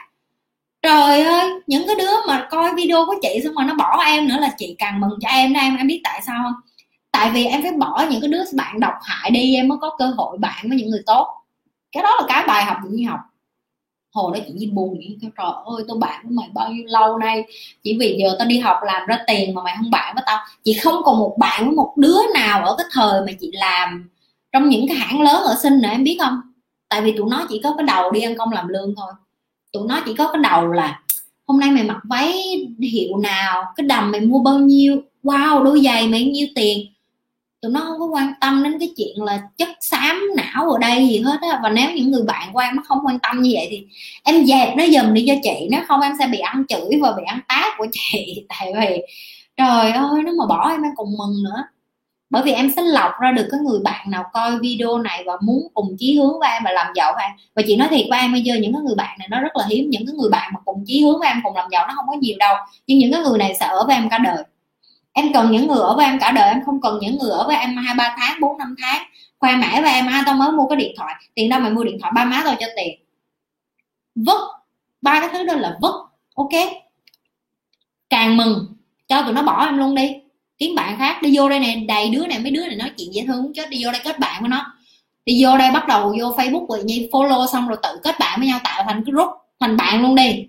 [0.82, 4.28] trời ơi, những cái đứa mà coi video của chị xong rồi nó bỏ em
[4.28, 5.78] nữa là chị càng mừng cho em đó em.
[5.78, 6.54] Em biết tại sao không?
[7.12, 9.96] Tại vì em phải bỏ những cái đứa bạn độc hại đi, em mới có
[9.98, 11.28] cơ hội bạn với những người tốt.
[11.92, 13.20] Cái đó là cái bài học của học
[14.18, 17.18] hồi đó chị Nhi buồn nghĩ trời ơi tôi bạn với mày bao nhiêu lâu
[17.18, 17.44] nay?
[17.84, 20.40] Chỉ vì giờ tao đi học làm ra tiền mà mày không bạn với tao.
[20.64, 24.10] Chị không còn một bạn với một đứa nào ở cái thời mà chị làm
[24.52, 26.42] trong những cái hãng lớn ở sinh nữa, em biết không?
[26.90, 29.14] Tại vì tụi nó chỉ có cái đầu đi ăn công làm lương thôi.
[29.74, 31.00] Tụi nó chỉ có cái đầu là,
[31.48, 32.34] hôm nay mày mặc váy
[32.92, 35.02] hiệu nào, cái đầm mày mua bao nhiêu?
[35.24, 36.88] Wow, đôi giày mày nhiêu tiền
[37.62, 41.08] tụi nó không có quan tâm đến cái chuyện là chất xám, não ở đây
[41.08, 41.60] gì hết á.
[41.64, 43.86] Và nếu những người bạn của em nó không quan tâm như vậy thì
[44.24, 45.68] em dẹp nó dùm đi cho chị.
[45.72, 48.46] Nếu không em sẽ bị ăn chửi và bị ăn tát của chị.
[48.50, 49.02] Tại vì,
[49.58, 51.64] trời ơi nó mà bỏ em em cùng mừng nữa.
[52.30, 55.34] Bởi vì em sẽ lọc ra được cái người bạn nào coi video này và
[55.42, 57.32] muốn cùng chí hướng với em và làm giàu với em.
[57.56, 59.56] Và chị nói thiệt với em bây giờ, những cái người bạn này nó rất
[59.56, 59.90] là hiếm.
[59.90, 62.06] Những cái người bạn mà cùng chí hướng với em, cùng làm giàu nó không
[62.08, 62.56] có nhiều đâu.
[62.88, 64.44] Nhưng những cái người này sẽ ở với em cả đời
[65.18, 67.48] em cần những người ở với em cả đời, em không cần những người ở
[67.48, 69.04] với em hai, ba tháng, bốn, năm tháng.
[69.40, 71.16] Khoe mãi với em ai tao mới mua cái điện thoại.
[71.36, 72.12] Tiền đâu mày mua điện thoại?
[72.16, 73.00] Ba má tao cho tiền.
[74.16, 74.42] Vứt.
[75.02, 75.94] Ba cái thứ đó là vứt.
[76.36, 76.50] Ok?
[78.10, 78.76] Càng mừng,
[79.08, 80.16] cho tụi nó bỏ em luôn đi.
[80.58, 83.14] Kiếm bạn khác, đi vô đây nè, đầy đứa này mấy đứa này nói chuyện
[83.14, 83.70] dễ thương chết.
[83.70, 84.74] Đi vô đây kết bạn với nó.
[85.26, 88.40] Đi vô đây bắt đầu vô facebook rồi nhi, follow xong rồi tự kết bạn
[88.40, 89.30] với nhau, tạo thành cái group
[89.60, 90.48] thành bạn luôn đi.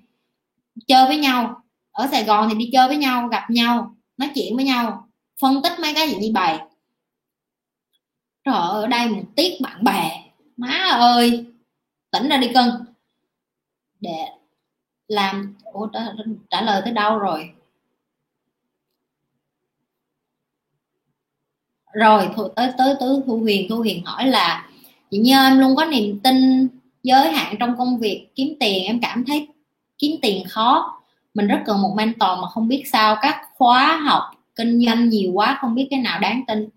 [0.87, 1.63] Chơi với nhau.
[1.93, 5.09] Ở sài gòn thì đi chơi với nhau, gặp nhau nói chuyện với nhau
[5.41, 6.69] phân tích mấy cái gì bài bày.
[8.45, 10.31] Rồi ở đây một tiết bạn bè.
[10.57, 11.47] Má ơi
[12.11, 12.71] tỉnh ra đi cưng.
[14.01, 14.27] Để
[15.09, 16.01] làm ủa trả,
[16.51, 17.51] trả lời tới đâu rồi?
[21.93, 24.71] Rồi tới tới tới thu huyền thu huyền hỏi là
[25.11, 26.69] chị như em luôn có niềm tin
[27.03, 29.49] giới hạn trong công việc kiếm tiền em cảm thấy
[29.99, 30.98] kiếm tiền khó
[31.39, 34.23] mình rất cần một mentor mà không biết sao các khóa học
[34.57, 36.69] kinh doanh nhiều quá không biết cái nào đáng tin.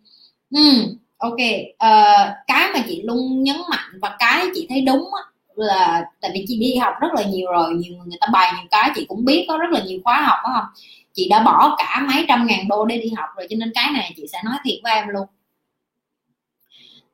[0.52, 1.38] Ừ, ok.
[1.70, 5.10] Uh, cái mà chị luôn nhấn mạnh và cái chị thấy đúng
[5.56, 8.52] là tại vì chị đi học rất là nhiều rồi nhiều người người ta bày
[8.58, 10.66] nhiều cái chị cũng biết có rất là nhiều khóa học đó không?
[11.14, 13.92] Chị đã bỏ cả mấy trăm ngàn đô để đi học rồi cho nên cái
[13.94, 15.28] này chị sẽ nói thiệt với em luôn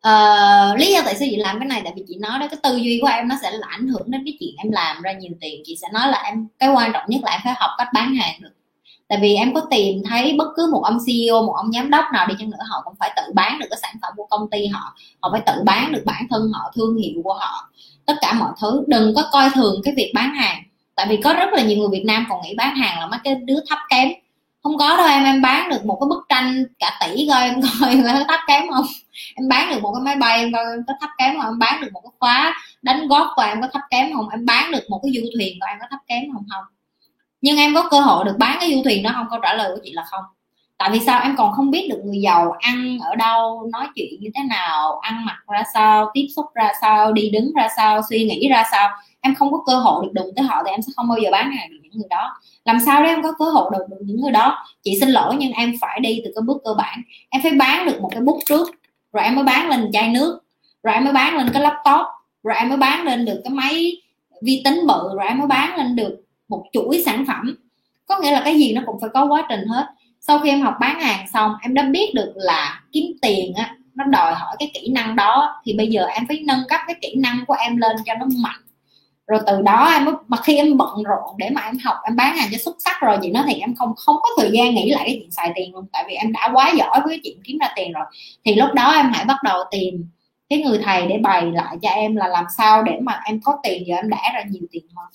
[0.07, 2.59] uh, lý do tại sao chị làm cái này tại vì chị nói đó cái
[2.63, 5.11] tư duy của em nó sẽ là ảnh hưởng đến cái chuyện em làm ra
[5.11, 5.61] nhiều tiền.
[5.65, 8.15] Chị sẽ nói là em cái quan trọng nhất là em phải học cách bán
[8.15, 8.49] hàng được.
[9.07, 12.05] Tại vì em có tìm thấy bất cứ một ông CEO một ông giám đốc
[12.13, 14.49] nào đi chăng nữa họ cũng phải tự bán được cái sản phẩm của công
[14.49, 14.95] ty họ.
[15.21, 17.69] Họ phải tự bán được bản thân họ thương hiệu của họ.
[18.05, 20.63] Tất cả mọi thứ đừng có coi thường cái việc bán hàng.
[20.95, 23.19] Tại vì có rất là nhiều người Việt Nam còn nghĩ bán hàng là mấy
[23.23, 24.09] cái đứa thấp kém.
[24.63, 27.61] Không có đâu em em bán được một cái bức tranh cả tỷ coi em
[27.81, 28.85] coi là thấp kém không?
[29.37, 31.45] Em bán được một cái máy bay em coi em có thấp kém không?
[31.45, 34.29] Em bán được một cái khóa đánh góp của em có thấp kém không?
[34.29, 36.45] Em bán được một cái du thuyền của em có thấp kém không?
[36.49, 36.63] Không.
[37.41, 39.27] Nhưng em có cơ hội được bán cái du thuyền đó không?
[39.29, 40.23] Câu trả lời của chị là không.
[40.77, 41.21] Tại vì sao?
[41.21, 44.99] Em còn không biết được người giàu ăn ở đâu nói chuyện như thế nào
[44.99, 48.63] ăn mặc ra sao tiếp xúc ra sao đi đứng ra sao suy nghĩ ra
[48.71, 48.89] sao.
[49.21, 51.29] Em không có cơ hội được đụng tới họ thì em sẽ không bao giờ
[51.31, 52.33] bán hàng được những người đó.
[52.65, 54.65] Làm sao để em có cơ hội được, được những người đó?
[54.83, 57.01] Chị xin lỗi nhưng em phải đi từ cái bước cơ bản.
[57.29, 58.67] Em phải bán được một cái bút trước
[59.17, 60.39] rồi em mới bán lên chai nước.
[60.83, 62.07] Rồi em mới bán lên cái laptop.
[62.43, 63.91] Rồi em mới bán lên được cái máy
[64.41, 65.09] vi tính bự.
[65.17, 67.55] Rồi em mới bán lên được một chuỗi sản phẩm.
[68.05, 69.85] Có nghĩa là cái gì nó cũng phải có quá trình hết.
[70.19, 73.75] Sau khi em học bán hàng xong, em đã biết được là kiếm tiền á,
[73.95, 75.61] nó đòi hỏi cái kỹ năng đó.
[75.65, 78.25] Thì bây giờ em phải nâng cấp cái kỹ năng của em lên cho nó
[78.43, 78.61] mạnh
[79.27, 82.15] rồi từ đó em mới, mà khi em bận rộn để mà em học, em
[82.15, 84.75] bán hàng cho xuất sắc rồi chị nói thì em không không có thời gian
[84.75, 85.85] nghĩ lại cái chuyện xài tiền luôn.
[85.93, 88.05] Tại vì em đã quá giỏi với cái chuyện kiếm ra tiền rồi.
[88.45, 90.05] Thì lúc đó em hãy bắt đầu tìm
[90.49, 93.57] cái người thầy để bày lại cho em là làm sao để mà em có
[93.63, 95.05] tiền, giờ em đã ra nhiều tiền hơn.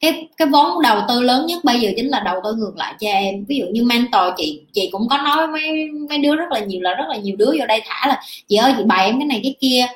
[0.00, 2.94] Cái cái vốn đầu tư lớn nhất bây giờ chính là đầu tư ngược lại
[3.00, 3.44] cho em.
[3.48, 6.80] Ví dụ như mentor chị chị cũng có nói mấy mấy đứa rất là nhiều
[6.80, 9.26] là rất là nhiều đứa vô đây thả là, chị ơi, chị bày em cái
[9.26, 9.86] này cái kia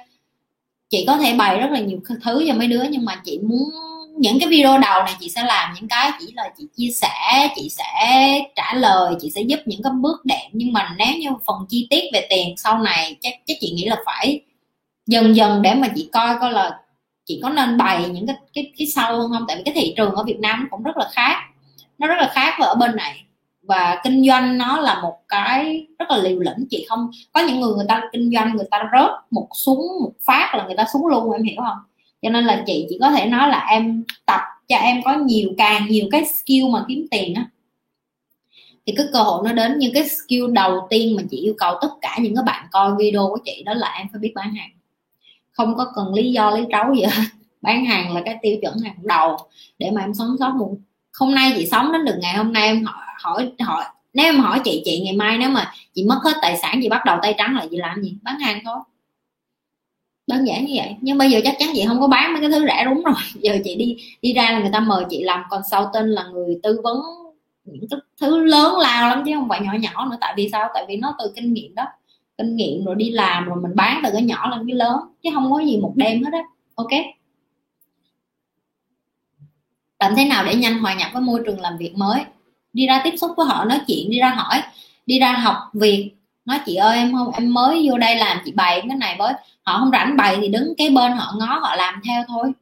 [0.90, 3.70] chị có thể bày rất là nhiều thứ cho mấy đứa, nhưng mà chị muốn
[4.18, 7.48] những cái video đầu này chị sẽ làm những cái chỉ là chị chia sẻ,
[7.56, 10.50] chị sẽ trả lời, chị sẽ giúp những cái bước đệm.
[10.52, 13.84] Nhưng mà nếu như phần chi tiết về tiền sau này, chắc chắc chị nghĩ
[13.84, 14.40] là phải
[15.06, 16.78] dần dần để mà chị coi coi là
[17.24, 19.44] chị có nên bày những cái cái cái sâu hơn không?
[19.48, 21.36] Tại vì cái thị trường ở Việt Nam cũng rất là khác,
[21.98, 23.22] nó rất là khác với ở bên này
[23.66, 27.60] và kinh doanh nó là một cái rất là liều lĩnh, chị không, có những
[27.60, 30.84] người người ta kinh doanh, người ta rớt một súng, một phát là người ta
[30.92, 31.78] xuống luôn, em hiểu không?
[32.22, 35.50] Cho nên là chị chỉ có thể nói là em tập cho em có nhiều,
[35.58, 37.46] càng nhiều cái skill mà kiếm tiền á.
[38.86, 41.74] Thì cái cơ hội nó đến nhưng cái skill đầu tiên mà chị yêu cầu
[41.80, 44.54] tất cả những cái bạn coi video của chị, đó là em phải biết bán
[44.54, 44.70] hàng.
[45.50, 47.22] Không có cần lý do, lý trấu gì hết.
[47.62, 49.36] Bán hàng là cái tiêu chuẩn hàng đầu
[49.78, 50.74] để mà em sống sót một
[51.20, 53.84] hôm nay chị sống đến được ngày hôm nay, em hỏi hỏi hỏi,
[54.14, 56.88] nếu em hỏi chị chị ngày mai nếu mà chị mất hết tài sản, chị
[56.88, 58.16] bắt đầu tay trắng là chị làm gì?
[58.22, 58.76] Bán hàng thôi.
[60.26, 60.96] Đơn giản như vậy.
[61.00, 63.14] Nhưng bây giờ chắc chắn chị không có bán mấy cái thứ rẻ đúng rồi.
[63.34, 66.24] Giờ chị đi đi ra là người ta mời chị làm còn sau tên là
[66.32, 66.96] người tư vấn
[67.64, 70.16] những cái thứ lớn lao lắm chứ không phải nhỏ nhỏ nữa.
[70.20, 70.68] Tại vì sao?
[70.74, 71.84] Tại vì nó từ kinh nghiệm đó.
[72.38, 75.30] Kinh nghiệm rồi đi làm rồi mình bán từ cái nhỏ lên cái lớn, chứ
[75.34, 76.42] không có gì một đêm hết á.
[76.74, 76.90] Ok?
[80.00, 82.24] Làm thế nào để nhanh hòa nhập với môi trường làm việc mới?
[82.72, 84.62] Đi ra tiếp xúc với họ nói chuyện đi ra hỏi
[85.06, 86.12] đi ra học việc.
[86.44, 89.32] Nói chị ơi em không em mới vô đây làm chị bày cái này với.
[89.62, 92.52] Họ không rảnh bày thì đứng cái bên họ ngó họ làm theo thôi.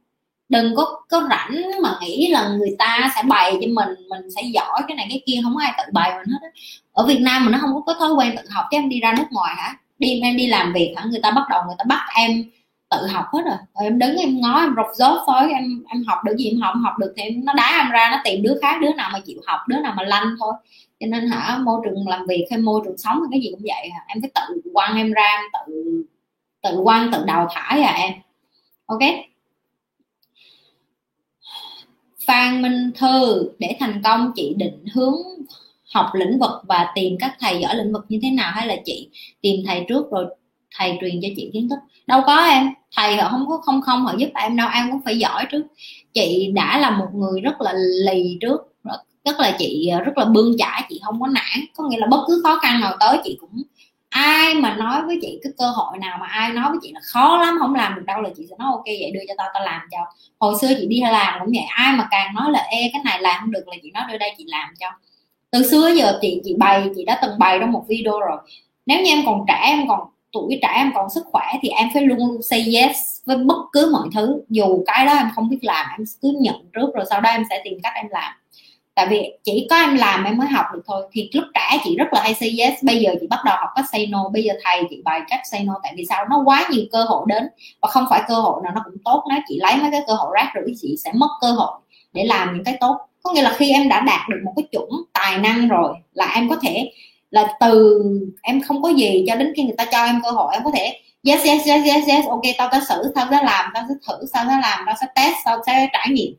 [0.49, 4.41] Đừng có có rảnh mà nghĩ là người ta sẽ bày cho mình mình sẽ
[4.41, 6.49] giỏi cái này cái kia không có ai tự bày mình hết
[6.93, 8.99] ở Việt Nam mà nó không có, có thói quen tự học chứ em đi
[8.99, 9.75] ra nước ngoài hả?
[9.99, 11.03] Đi em đi làm việc hả?
[11.05, 12.43] Người ta bắt đầu người ta bắt em
[12.97, 13.57] tự học hết rồi.
[13.73, 16.61] Rồi em đứng, em ngó, em rục rốt thôi em em học được gì em
[16.61, 19.19] học học được thì nó đá em ra, nó tìm đứa khác, đứa nào mà
[19.19, 20.53] chịu học, đứa nào mà lanh thôi.
[20.99, 23.63] Cho nên hả, môi trường làm việc hay môi trường sống hay cái gì cũng
[23.63, 23.99] vậy à.
[24.07, 26.03] em phải tự quăng em ra, em tự
[26.63, 28.13] tự quăng, tự đào thải à em.
[28.85, 29.01] Ok?
[32.27, 35.15] Phan Minh Thư, để thành công chị định hướng
[35.93, 38.75] học lĩnh vực và tìm các thầy giỏi lĩnh vực như thế nào hay là
[38.85, 39.09] chị
[39.41, 40.25] tìm thầy trước rồi
[40.75, 41.79] thầy truyền cho chị kiến thức?
[42.07, 45.01] Đâu có em thầy họ không có không không họ giúp em đâu, em cũng
[45.05, 45.63] phải giỏi trước.
[46.13, 47.73] Chị đã là một người rất là
[48.05, 48.57] lì trước,
[49.25, 51.65] rất là chị, rất là bươn chải, chị không có nản.
[51.77, 53.63] Có nghĩa là bất cứ khó khăn nào tới, chị cũng,
[54.09, 56.99] ai mà nói với chị cái cơ hội nào mà ai nói với chị là
[57.03, 59.47] khó lắm, không làm được đâu là chị sẽ nói, ok, vậy đưa cho tao
[59.53, 59.97] tao làm cho.
[60.39, 63.21] Hồi xưa chị đi làm cũng vậy, ai mà càng nói là e cái này
[63.21, 64.87] làm không được là chị nói, đưa đây chị làm cho.
[65.51, 68.37] Từ xưa giờ chị chị bày, chị đã từng bày trong một video rồi.
[68.85, 69.99] Nếu như em còn trẻ, em còn
[70.35, 73.57] tuổi trẻ em còn sức khỏe thì em phải luôn luôn say yes với bất
[73.71, 74.41] cứ mọi thứ.
[74.49, 77.43] Dù cái đó em không biết làm, em cứ nhận trước rồi sau đó em
[77.49, 78.33] sẽ tìm cách em làm.
[78.95, 81.07] Tại vì chỉ có em làm em mới học được thôi.
[81.11, 82.83] Thì lúc trẻ chị rất là hay say yes.
[82.83, 84.29] Bây giờ chị bắt đầu học cách say no.
[84.29, 85.73] Bây giờ thầy chị bài cách say no.
[85.83, 87.43] Tại vì sao nó quá nhiều cơ hội đến.
[87.81, 90.13] Và không phải cơ hội nào nó cũng tốt nếu chị lấy mấy cái cơ
[90.13, 91.71] hội rác rưởi chị sẽ mất cơ hội
[92.13, 92.97] để làm những cái tốt.
[93.23, 96.31] Có nghĩa là khi em đã đạt được một cái chuẩn tài năng rồi là
[96.35, 96.91] em có thể
[97.35, 98.01] là từ
[98.41, 100.71] em không có gì cho đến khi người ta cho em cơ hội, em có
[100.71, 103.95] thể yes yes yes yes yes, ok, tao sẽ xử, tao sẽ làm, tao sẽ
[104.07, 106.35] thử, tao sẽ làm, tao sẽ test, tao sẽ trải nghiệm.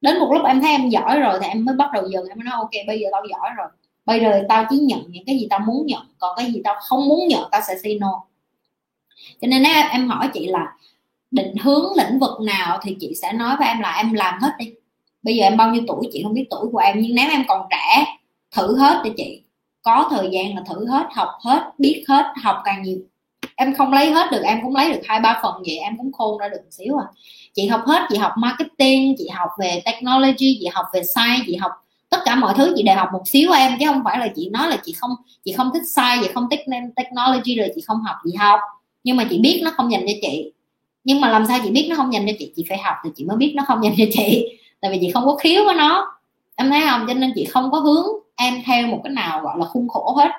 [0.00, 2.38] Đến một lúc em thấy em giỏi rồi thì em mới bắt đầu dừng, em
[2.38, 3.68] mới nói, ok, bây giờ tao giỏi rồi.
[4.06, 6.74] Bây giờ tao chỉ nhận những cái gì tao muốn nhận, còn cái gì tao
[6.80, 8.24] không muốn nhận, tao sẽ say no.
[9.40, 10.72] Cho nên nếu em hỏi chị là
[11.30, 14.50] định hướng lĩnh vực nào thì chị sẽ nói với em là em làm hết
[14.58, 14.72] đi.
[15.22, 17.44] Bây giờ em bao nhiêu tuổi, chị không biết tuổi của em, nhưng nếu em
[17.48, 18.04] còn trẻ,
[18.50, 19.42] thử hết đi chị
[19.82, 22.98] có thời gian là thử hết, học hết, biết hết, học càng nhiều.
[23.56, 26.12] Em không lấy hết được, em cũng lấy được hai ba phần vậy, em cũng
[26.12, 27.06] khôn ra được một xíu à.
[27.54, 31.56] Chị học hết, chị học marketing, chị học về technology, chị học về science, chị
[31.56, 31.72] học
[32.10, 34.48] tất cả mọi thứ, chị đều học một xíu em, chứ không phải là chị
[34.48, 35.10] nói là chị không
[35.44, 36.60] chị không thích science, chị không thích
[36.96, 38.60] technology rồi chị không học, chị học.
[39.04, 40.52] Nhưng mà chị biết nó không dành cho chị.
[41.04, 42.52] Nhưng mà làm sao chị biết nó không dành cho chị?
[42.56, 44.58] Chị phải học thì chị mới biết nó không dành cho chị.
[44.80, 46.18] Tại vì chị không có khiếu với nó.
[46.56, 47.04] Em thấy không?
[47.08, 48.06] Cho nên chị không có hướng
[48.38, 50.30] em theo một cái nào gọi là khuôn khổ hết.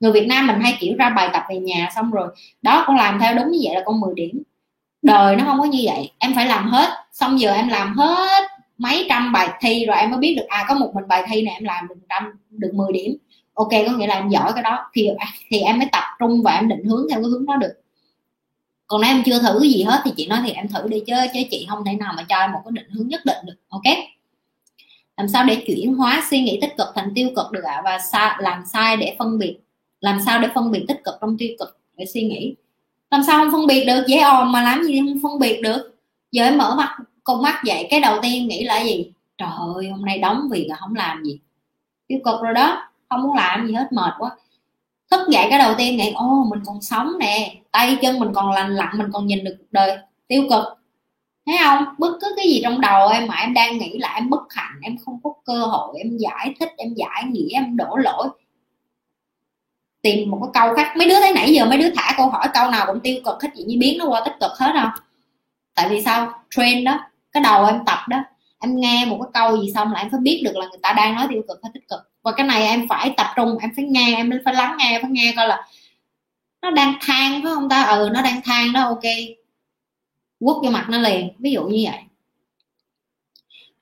[0.00, 2.28] Người Việt Nam mình hay, kiểu, ra bài tập về nhà xong rồi,
[2.62, 4.42] đó, con làm theo đúng như vậy là con 10 điểm.
[5.02, 6.90] Đời nó không có như vậy, em phải làm hết.
[7.12, 8.44] Xong giờ em làm hết
[8.78, 11.42] mấy trăm bài thi rồi em mới biết được à có một mình bài thi
[11.42, 13.16] này em làm được trăm, được 10 điểm.
[13.54, 16.42] Ok, có nghĩa là em giỏi cái đó, thì à, thì em mới tập trung
[16.42, 17.72] và em định hướng theo cái hướng đó được.
[18.86, 21.14] Còn nếu em chưa thử gì hết thì chị nói thì em thử đi, chứ
[21.34, 23.56] chứ chị không thể nào mà cho em một cái định hướng nhất định được,
[23.68, 23.82] ok?
[25.16, 27.74] Làm sao để chuyển hóa suy nghĩ tích cực thành tiêu cực được ạ?
[27.74, 27.82] À?
[27.84, 29.58] và sa, làm sai để phân biệt
[30.04, 32.54] làm sao để phân biệt tích cực trong tiêu cực để suy nghĩ?
[33.10, 34.04] Làm sao không phân biệt được?
[34.06, 35.96] Dễ ồn mà làm gì không phân biệt được?
[36.32, 39.12] Giờ em mở mắt con mắt dậy cái đầu tiên nghĩ là gì?
[39.38, 41.38] Trời ơi hôm nay đóng việc là không làm gì.
[42.06, 44.30] Tiêu cực rồi đó không muốn làm gì hết mệt quá.
[45.10, 48.52] Thức dậy cái đầu tiên nghĩ ô mình còn sống nè tay chân mình còn
[48.52, 49.98] lành lặn mình còn nhìn được cuộc đời.
[50.28, 50.64] Tiêu cực
[51.46, 51.84] thấy không?
[51.98, 54.78] Bất cứ cái gì trong đầu em mà em đang nghĩ là em bất hạnh,
[54.82, 58.28] em không có cơ hội, em giải thích, em giải nghĩa, em đổ lỗi.
[60.02, 60.92] Tìm một cái câu khác.
[60.96, 63.42] Mấy đứa thấy nãy giờ mấy đứa thả câu hỏi câu nào cũng tiêu cực,
[63.42, 64.90] hết chị như biến nó qua tích cực hết không?
[65.74, 66.32] Tại vì sao?
[66.50, 67.00] Trend đó,
[67.32, 68.18] cái đầu em tập đó,
[68.60, 70.92] em nghe một cái câu gì xong là em phải biết được là người ta
[70.92, 72.00] đang nói tiêu cực hay tích cực.
[72.22, 75.10] Và cái này em phải tập trung, em phải nghe, em phải lắng nghe phải
[75.10, 75.68] nghe coi là
[76.62, 77.82] nó đang than phải không ta?
[77.82, 79.02] Ừ nó đang than đó, ok
[80.44, 82.00] quất vô mặt nó liền, ví dụ như vậy.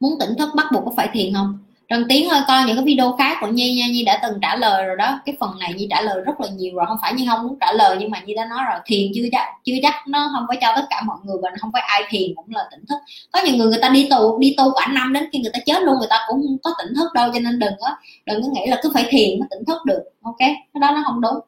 [0.01, 1.59] Muốn tỉnh thức bắt buộc có phải thiền không?
[1.89, 4.57] Trần Tiến ơi, coi những cái video khác của Nhi nha, Nhi đã từng trả
[4.57, 5.21] lời rồi đó.
[5.25, 7.57] Cái phần này Nhi trả lời rất là nhiều rồi, không phải Nhi không muốn
[7.61, 10.45] trả lời, nhưng mà Nhi đã nói rồi, thiền chưa chắc chưa chắc nó không
[10.49, 12.97] phải cho tất cả mọi người và không phải ai thiền cũng là tỉnh thức.
[13.33, 15.61] Có nhiều người người ta đi tù, đi tu cả năm đến khi người ta
[15.67, 18.43] chết luôn, người ta cũng không có tỉnh thức đâu, cho nên đừng có đừng
[18.43, 20.39] có nghĩ là cứ phải thiền mới tỉnh thức được, ok?
[20.39, 21.39] Cái đó nó không đúng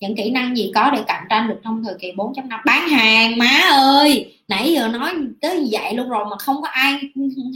[0.00, 3.38] những kỹ năng gì có để cạnh tranh được trong thời kỳ 4.5 bán hàng
[3.38, 4.34] má ơi!
[4.48, 7.00] Nãy giờ nói tới vậy luôn rồi mà không có ai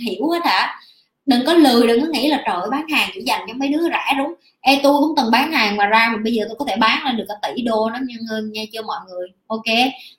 [0.05, 0.81] hiểu hết hả?
[1.27, 3.82] Đừng có lười đừng có nghĩ là trời bán hàng chỉ dành cho mấy đứa
[3.82, 4.35] rẻ đúng.
[4.60, 7.05] E tôi cũng từng bán hàng mà ra mà bây giờ tôi có thể bán
[7.05, 8.14] lên được cả tỷ đô đó nha,
[8.52, 9.28] nghe chưa mọi người.
[9.47, 9.64] Ok?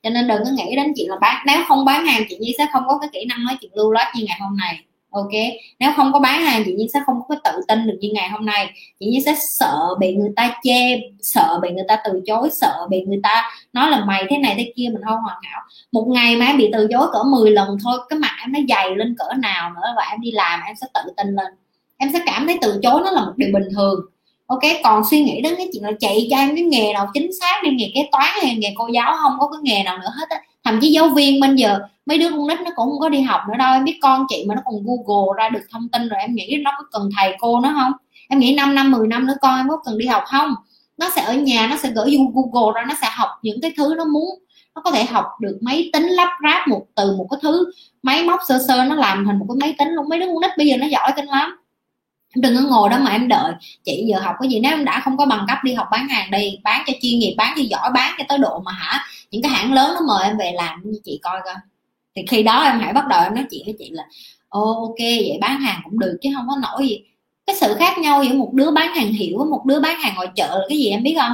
[0.03, 2.55] Cho nên đừng có nghĩ đến chuyện là bán nếu không bán hàng chị Nhi
[2.57, 4.79] sẽ không có cái kỹ năng nói chuyện lưu loát như ngày hôm nay
[5.13, 5.31] ok.
[5.79, 8.29] Nếu không có bán hàng, chị nhiên sẽ không có tự tin được như ngày
[8.29, 8.69] hôm nay.
[8.99, 12.87] Chị nhiên sẽ sợ bị người ta chê, sợ bị người ta từ chối, sợ
[12.89, 15.61] bị người ta nói là mày thế này thế kia, mình không hoàn hảo.
[15.91, 18.59] Một ngày mà em bị từ chối cỡ 10 lần thôi, cái mặt em nó
[18.69, 21.53] dày lên cỡ nào nữa và em đi làm, em sẽ tự tin lên.
[21.97, 23.99] Em sẽ cảm thấy từ chối nó là một điều bình thường.
[24.47, 27.29] Ok, còn suy nghĩ đến cái chuyện là chạy cho em cái nghề nào chính
[27.39, 30.11] xác đi, nghề kế toán hay nghề cô giáo, không có cái nghề nào nữa
[30.19, 32.99] hết á thậm chí giáo viên bây giờ, mấy đứa con nít nó cũng không
[32.99, 33.73] có đi học nữa đâu.
[33.73, 36.57] Em biết con chị mà nó còn google ra được thông tin rồi, em nghĩ
[36.63, 37.91] nó có cần thầy cô nó không?
[38.29, 40.55] Em nghĩ 5 năm 10 năm nữa con em có cần đi học không?
[40.97, 43.71] Nó sẽ ở nhà, nó sẽ gửi vô google ra, nó sẽ học những cái
[43.77, 44.29] thứ nó muốn.
[44.75, 47.71] Nó có thể học được máy tính lắp ráp một từ một cái thứ.
[48.03, 50.09] Máy móc sơ sơ, nó làm thành một cái máy tính luôn.
[50.09, 51.57] Mấy đứa con nít bây giờ nó giỏi kinh lắm.
[52.35, 53.53] Em đừng có ngồi đó mà em đợi.
[53.85, 54.59] Chị giờ học cái gì?
[54.59, 57.19] Nếu em đã không có bằng cấp, đi học bán hàng đi, bán cho chuyên
[57.19, 59.05] nghiệp, bán cho giỏi, bán cho tới độ mà hả?
[59.33, 61.55] Những cái hãng lớn nó mời em về làm, như chị coi coi.
[62.15, 64.03] Thì khi đó em hãy bắt đầu em nói chuyện với chị là,
[64.49, 67.03] ô, ok, vậy bán hàng cũng được chứ không có nổi gì.
[67.45, 70.15] Cái sự khác nhau giữa một đứa bán hàng hiểu với một đứa bán hàng
[70.15, 71.33] ngoài chợ là cái gì em biết không?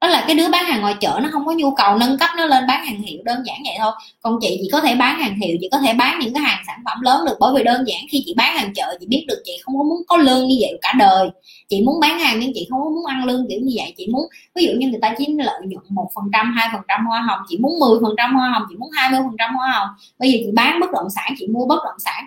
[0.00, 2.30] Đó là cái đứa bán hàng ngoài chợ, nó không có nhu cầu nâng cấp
[2.36, 3.92] nó lên bán hàng hiệu đơn giản vậy thôi.
[4.22, 6.62] Còn chị chỉ có thể bán hàng hiệu chị có thể bán những cái hàng
[6.66, 9.24] sản phẩm lớn được, bởi vì đơn giản khi chị bán hàng chợ, chị biết
[9.28, 11.28] được chị không có muốn có lương như vậy cả đời.
[11.68, 13.94] Chị muốn bán hàng nhưng chị không có muốn ăn lương kiểu như vậy.
[13.96, 14.22] Chị muốn,
[14.54, 17.20] ví dụ như người ta chiếm lợi nhuận một phần trăm, hai phần trăm hoa
[17.20, 19.88] hồng, chị muốn 10 phần trăm hoa hồng, chị muốn 20 phần trăm hoa hồng.
[20.18, 22.24] Bây giờ chị bán bất động sản, chị mua bất động sản.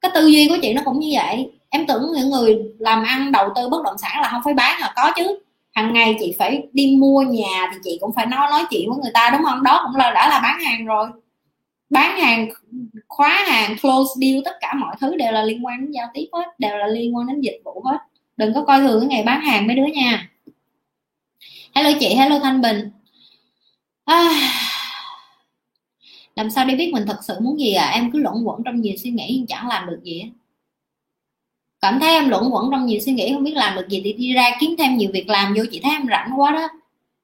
[0.00, 1.50] Cái tư duy của chị nó cũng như vậy.
[1.70, 4.80] Em tưởng những người làm ăn đầu tư bất động sản là không phải bán
[4.80, 5.38] là có chứ
[5.80, 8.98] hàng ngày chị phải đi mua nhà thì chị cũng phải nói nói chuyện với
[9.02, 9.62] người ta đúng không?
[9.62, 11.08] Đó cũng là đã là bán hàng rồi.
[11.90, 12.48] Bán hàng
[13.08, 16.26] khóa hàng close deal tất cả mọi thứ đều là liên quan đến giao tiếp
[16.32, 17.98] hết đều là liên quan đến dịch vụ hết.
[18.36, 20.30] Đừng có coi thường cái ngày bán hàng mấy đứa nha.
[21.74, 22.90] Hello chị hello thanh bình.
[24.04, 24.30] À,
[26.36, 27.90] làm sao để biết mình thật sự muốn gì à?
[27.94, 30.30] Em cứ luẩn quẩn trong nhiều suy nghĩ nhưng chẳng làm được gì
[31.80, 34.12] cảm thấy em luẩn quẩn trong nhiều suy nghĩ, không biết làm được gì thì
[34.12, 36.68] đi ra kiếm thêm nhiều việc làm vô, chị thấy em rảnh quá đó.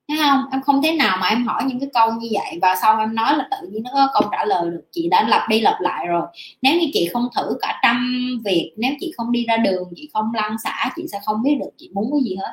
[0.09, 0.45] Thấy không?
[0.53, 2.59] Em không thế nào mà em hỏi những cái câu như vậy.
[2.63, 4.83] Và sau em nói là tự nhiên nó có câu trả lời được.
[4.93, 6.27] Chị đã lặp đi lặp lại rồi.
[6.63, 10.11] Nếu như chị không thử cả trăm việc, nếu chị không đi ra đường, chị
[10.13, 12.53] không lăn xả, chị sẽ không biết được chị muốn cái gì hết.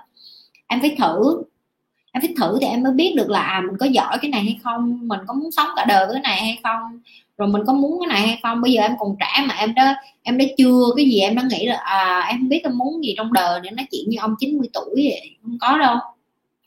[0.67, 1.43] Em phải thử.
[2.11, 4.41] Em phải thử thì em mới biết được là à mình có giỏi cái này
[4.41, 6.81] hay không, mình có muốn sống cả đời với cái này hay không
[7.37, 8.61] rồi mình có muốn cái này hay không?
[8.61, 11.43] Bây giờ em còn trẻ mà em đã em đã chưa cái gì em đã
[11.49, 14.17] nghĩ là à em không biết em muốn gì trong đời để nói chuyện như
[14.21, 15.29] ông 90 tuổi vậy.
[15.41, 15.97] Không có đâu.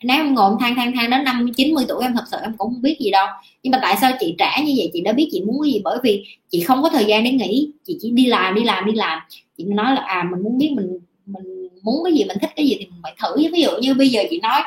[0.03, 2.55] Nếu em ngồi than than than đến năm chín mươi tuổi em thật sự em
[2.59, 3.27] cũng không biết gì đâu.
[3.63, 4.91] Nhưng mà tại sao chị trẻ như vậy?
[4.93, 7.33] Chị đã biết chị muốn cái gì bởi vì chị không có thời gian để
[7.33, 7.71] nghĩ.
[7.87, 9.19] Chị chỉ đi làm đi làm đi làm.
[9.59, 12.67] Chị nói là à mình muốn biết mình mình muốn cái gì mình thích cái
[12.67, 13.37] gì thì mình phải thử.
[13.53, 14.61] Ví dụ như bây giờ chị nói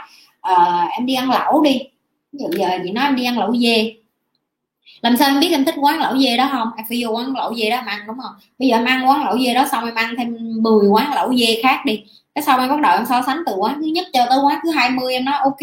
[0.51, 1.79] uh, em đi ăn lẩu đi.
[2.31, 3.93] Ví dụ giờ chị nói em đi ăn lẩu dê
[5.01, 6.69] làm sao em biết em thích quán lẩu dê đó không?
[6.77, 8.31] Em phải vô quán lẩu dê đó mà ăn, đúng không?
[8.59, 11.35] Bây giờ em ăn quán lẩu dê đó xong em ăn thêm 10 quán lẩu
[11.35, 12.03] dê khác đi.
[12.35, 14.59] Cái sau em bắt đầu em so sánh từ quán thứ nhất cho tới quán
[14.63, 15.61] thứ 20 em nói, ok,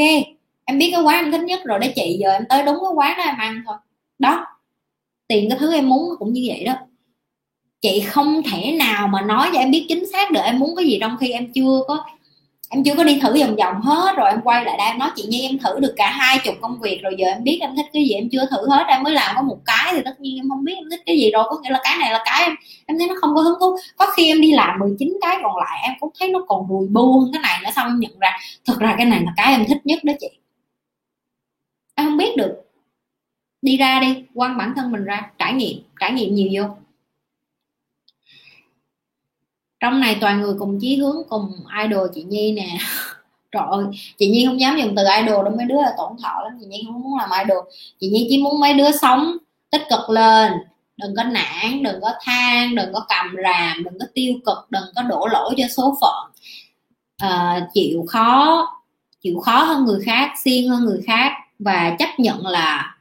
[0.64, 2.92] em biết cái quán em thích nhất rồi, để chị giờ em tới đúng cái
[2.94, 3.76] quán đó em ăn thôi.
[4.18, 4.46] Đó.
[5.28, 6.72] Tiền cái thứ em muốn cũng như vậy đó.
[7.80, 10.84] Chị không thể nào mà nói cho em biết chính xác được em muốn cái
[10.84, 12.04] gì trong khi em chưa có
[12.70, 15.10] em chưa có đi thử vòng vòng hết rồi, em quay lại đây, em nói,
[15.16, 17.76] chị nhi, em thử được cả hai chục công việc rồi, giờ em biết em
[17.76, 20.20] thích cái gì, em chưa thử hết, em mới làm có một cái thì tất
[20.20, 22.22] nhiên em không biết em thích cái gì rồi có nghĩa là cái này là
[22.24, 22.54] cái em
[22.86, 23.76] em thấy nó không có hứng thú.
[23.96, 26.88] Có khi em đi làm 19 cái còn lại, em cũng thấy nó còn bùi
[26.88, 29.52] bu hơn cái này nữa, xong em nhận ra, thực ra cái này là cái
[29.52, 30.28] em thích nhất đó chị.
[31.94, 32.62] Em không biết được.
[33.62, 36.74] Đi ra đi, quăng bản thân mình ra, trải nghiệm trải nghiệm nhiều vô
[39.80, 42.78] trong này toàn người cùng chí hướng cùng idol chị nhi nè.
[43.52, 43.84] Trời ơi
[44.18, 46.58] chị nhi không dám dùng từ idol đâu mấy đứa là tổn thọ lắm.
[46.60, 47.64] Chị nhi không muốn làm idol.
[48.00, 49.36] Chị nhi chỉ muốn mấy đứa sống
[49.70, 50.52] tích cực lên.
[50.96, 54.84] Đừng có nản đừng có than đừng có cầm ràm đừng có tiêu cực đừng
[54.96, 56.30] có đổ lỗi cho số phận.
[57.18, 58.66] À, chịu khó
[59.20, 61.32] chịu khó hơn người khác siêng hơn người khác.
[61.58, 62.96] Và chấp nhận là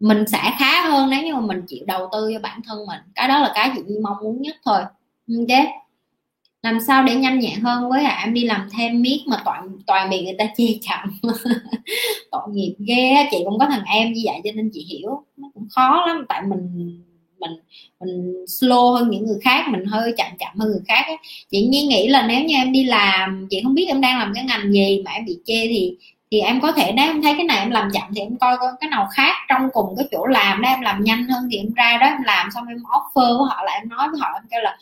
[0.00, 3.00] mình sẽ khá hơn nếu như mà mình chịu đầu tư cho bản thân mình.
[3.14, 4.80] Cái đó là cái chị nhi mong muốn nhất thôi.
[5.28, 5.68] Ừ, ok
[6.62, 9.68] làm sao để nhanh nhẹn hơn với à, em đi làm thêm miết mà toàn
[9.86, 11.20] toàn bị người ta chê chậm.
[12.30, 15.24] Tội nghiệp ghê chị cũng có thằng em như vậy cho nên chị hiểu.
[15.36, 16.60] Nó cũng khó lắm tại mình
[17.40, 17.50] mình
[18.00, 21.16] mình slow hơn những người khác mình hơi chậm chậm hơn người khác ấy.
[21.50, 24.32] chị nhi nghĩ là nếu như em đi làm chị không biết em đang làm
[24.34, 25.96] cái ngành gì mà em bị chê thì
[26.30, 28.56] thì em có thể nếu em thấy cái này em làm chậm thì em coi
[28.60, 31.56] coi cái nào khác trong cùng cái chỗ làm đó em làm nhanh hơn thì
[31.58, 34.28] em ra đó em làm xong em offer với họ là em nói với họ
[34.34, 34.78] em kêu là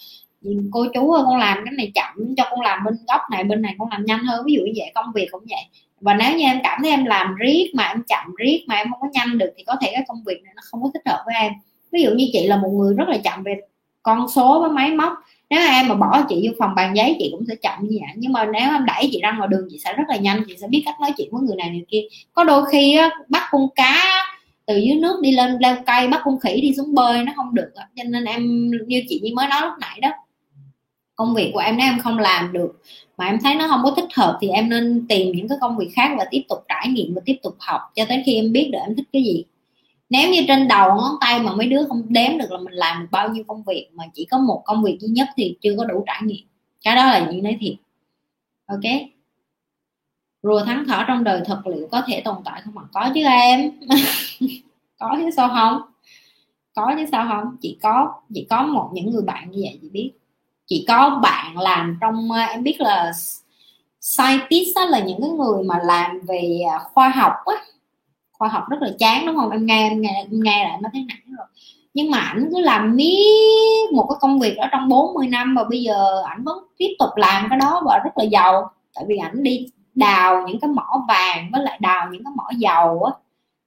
[0.70, 3.62] cô chú ơi con làm cái này chậm cho con làm bên góc này bên
[3.62, 4.46] này con làm nhanh hơn.
[4.46, 5.62] Ví dụ như vậy công việc cũng vậy.
[6.00, 8.90] Và nếu như em cảm thấy em làm riết mà em chậm riết mà em
[8.90, 11.02] không có nhanh được thì có thể cái công việc này nó không có thích
[11.06, 11.52] hợp với em.
[11.92, 13.60] Ví dụ như chị là một người rất là chậm về
[14.02, 15.12] con số với máy móc.
[15.50, 18.14] Nếu em mà bỏ chị vô phòng bàn giấy chị cũng sẽ chậm như vậy.
[18.16, 20.42] Nhưng mà nếu em đẩy chị ra ngoài đường chị sẽ rất là nhanh.
[20.48, 22.02] Chị sẽ biết cách nói chuyện với người này người kia.
[22.32, 24.26] Có đôi khi á, bắt con cá
[24.66, 27.54] từ dưới nước đi lên leo cây bắt con khỉ đi xuống bơi nó không
[27.54, 30.10] được cho nên em như chị như mới nói lúc nãy đó
[31.16, 32.82] công việc của em nếu em không làm được
[33.16, 35.76] mà em thấy nó không có thích hợp thì em nên tìm những cái công
[35.76, 38.52] việc khác và tiếp tục trải nghiệm và tiếp tục học cho tới khi em
[38.52, 39.44] biết được em thích cái gì.
[40.10, 43.02] Nếu như trên đầu ngón tay mà mấy đứa không đếm được là mình làm
[43.02, 45.74] được bao nhiêu công việc mà chỉ có một công việc duy nhất thì chưa
[45.78, 46.46] có đủ trải nghiệm.
[46.84, 47.74] Cái đó là những nói thiệt.
[48.66, 48.92] Ok?
[50.42, 53.22] Rùa thắng thỏ trong đời thật liệu có thể tồn tại không mà có chứ
[53.22, 53.70] em.
[54.98, 55.80] Có chứ sao không?
[56.74, 57.56] Có chứ sao không?
[57.60, 60.12] Chỉ có chỉ có một những người bạn như vậy chị biết
[60.66, 63.12] chỉ có bạn làm trong ờ, em biết là
[64.00, 67.54] scientist đó là những cái người mà làm về ờ, khoa học á.
[68.32, 69.50] Khoa học rất là chán, đúng không?
[69.50, 71.46] Em nghe em nghe em nghe lại nó thấy nản rồi.
[71.94, 75.64] Nhưng mà ảnh cứ làm miết một cái công việc đó trong 40 năm và
[75.64, 78.70] bây giờ ảnh vẫn tiếp tục làm cái đó và rất là giàu.
[78.94, 82.50] Tại vì ảnh đi đào những cái mỏ vàng với lại đào những cái mỏ
[82.58, 83.12] dầu á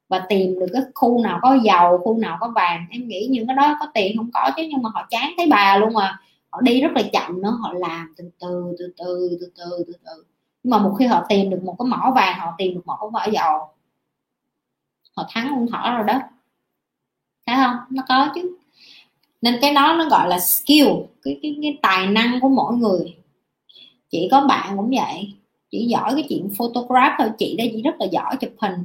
[0.09, 2.85] và tìm được cái khu nào có dầu, khu nào có vàng.
[2.91, 5.47] Em nghĩ những cái đó có tiền không có chứ, nhưng mà họ chán thấy
[5.47, 6.19] bà luôn à
[6.49, 9.93] họ đi rất là chậm nữa họ làm từ từ từ từ từ từ từ
[10.05, 10.23] từ.
[10.63, 12.97] Nhưng mà một khi họ tìm được một cái mỏ vàng họ tìm được một
[13.01, 13.67] cái mỏ dầu
[15.15, 16.21] họ thắng con thỏ rồi đó.
[17.47, 17.76] Thấy không?
[17.89, 18.57] Nó có chứ.
[19.41, 20.88] Nên cái đó nó gọi là skill
[21.23, 23.15] cái cái, cái tài năng của mỗi người.
[24.09, 25.34] Chỉ có bạn cũng vậy.
[25.71, 27.30] Chỉ giỏi cái chuyện photograph thôi.
[27.38, 28.84] Chị đây chị rất là giỏi chụp hình.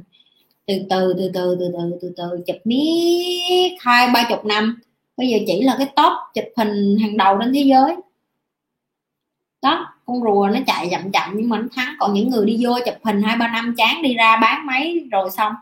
[0.65, 4.79] Từ từ từ từ từ từ từ từ chụp miết hai ba chục năm
[5.17, 7.95] bây giờ chỉ là cái top chụp hình hàng đầu trên thế giới.
[9.61, 11.95] Đó, con rùa nó chạy chậm chậm nhưng mà nó thắng.
[11.99, 14.99] Còn những người đi vô chụp hình hai, ba năm chán đi ra bán máy
[15.11, 15.53] rồi xong.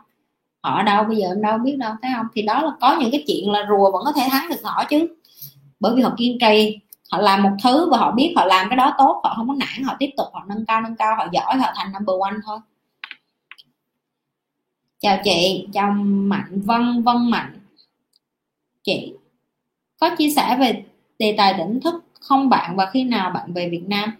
[0.62, 2.26] Họ đâu bây giờ em đâu biết đâu, thấy không?
[2.34, 4.84] Thì đó là có những cái chuyện là rùa vẫn có thể thắng được họ
[4.90, 5.16] chứ.
[5.80, 6.78] Bởi vì họ kiên trì,
[7.10, 9.54] họ làm một thứ và họ biết họ làm cái đó tốt, họ không có
[9.54, 12.40] nản, họ tiếp tục, họ nâng cao nâng cao, họ giỏi, họ thành number one
[12.44, 12.58] thôi.
[15.00, 17.60] Chào chị, chào mạnh, vân vân mạnh.
[18.82, 19.12] Chị
[20.00, 20.82] có chia sẻ về
[21.18, 24.12] đề tài tỉnh thức không bạn và khi nào bạn về Việt Nam?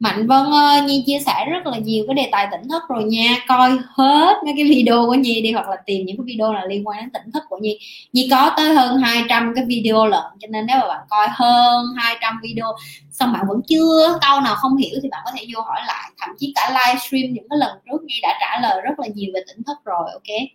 [0.00, 3.04] Mạnh Vân ơi, Nhi chia sẻ rất là nhiều cái đề tài tỉnh thức rồi
[3.04, 3.36] nha.
[3.48, 6.64] Coi hết mấy cái video của Nhi đi, hoặc là tìm những cái video là
[6.64, 7.78] liên quan đến tỉnh thức của Nhi.
[8.12, 11.86] Nhi có tới hơn 200 cái video lận, cho nên nếu mà bạn coi hơn
[11.96, 12.66] 200 video,
[13.10, 16.10] xong bạn vẫn chưa, câu nào không hiểu thì bạn có thể vô hỏi lại.
[16.20, 19.30] Thậm chí cả livestream những cái lần trước Nhi đã trả lời rất là nhiều
[19.34, 20.48] về tỉnh thức rồi, ok?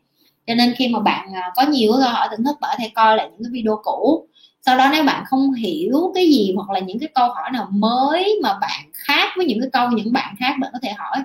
[0.47, 2.91] Cho nên khi mà bạn à, có nhiều câu hỏi tỉnh thức, bạn có thể
[2.95, 4.27] coi lại những cái video cũ
[4.65, 7.67] sau đó nếu bạn không hiểu cái gì hoặc là những cái câu hỏi nào
[7.71, 11.17] mới mà bạn khác với những cái câu những bạn khác, bạn có thể hỏi.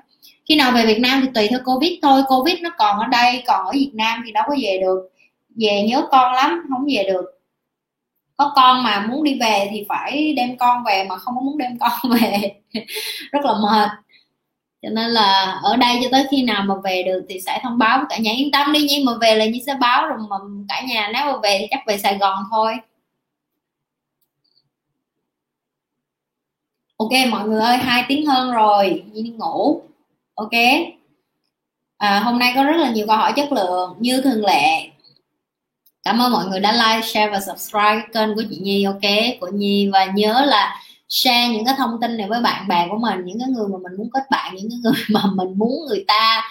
[0.48, 2.22] Khi nào về Việt Nam thì tùy theo Covid thôi.
[2.28, 5.08] Covid nó còn ở đây, còn ở Việt Nam thì đâu có về được.
[5.56, 7.24] Về nhớ con lắm, không về được.
[8.36, 11.58] Có con mà muốn đi về thì phải đem con về mà không có muốn
[11.58, 12.54] đem con về.
[13.32, 13.90] Rất là mệt.
[14.82, 17.78] Cho nên là ở đây cho tới khi nào mà về được thì sẽ thông
[17.78, 20.18] báo với cả nhà yên tâm đi nhưng mà về là như sẽ báo rồi
[20.30, 20.36] mà
[20.68, 22.76] cả nhà, nếu mà về thì chắc về Sài Gòn thôi.
[27.00, 29.04] Ok mọi người ơi hai tiếng hơn rồi.
[29.12, 29.82] Đi ngủ.
[30.34, 30.50] Ok.
[31.98, 34.90] À, hôm nay có rất là nhiều câu hỏi chất lượng như thường lệ.
[36.04, 39.00] Cảm ơn mọi người đã like share và subscribe kênh của chị Nhi ok?
[39.40, 39.90] Của Nhi.
[39.92, 43.38] Và nhớ là share những cái thông tin này với bạn bè của mình những
[43.38, 46.42] cái người mà mình muốn kết bạn những cái người mà mình muốn người ta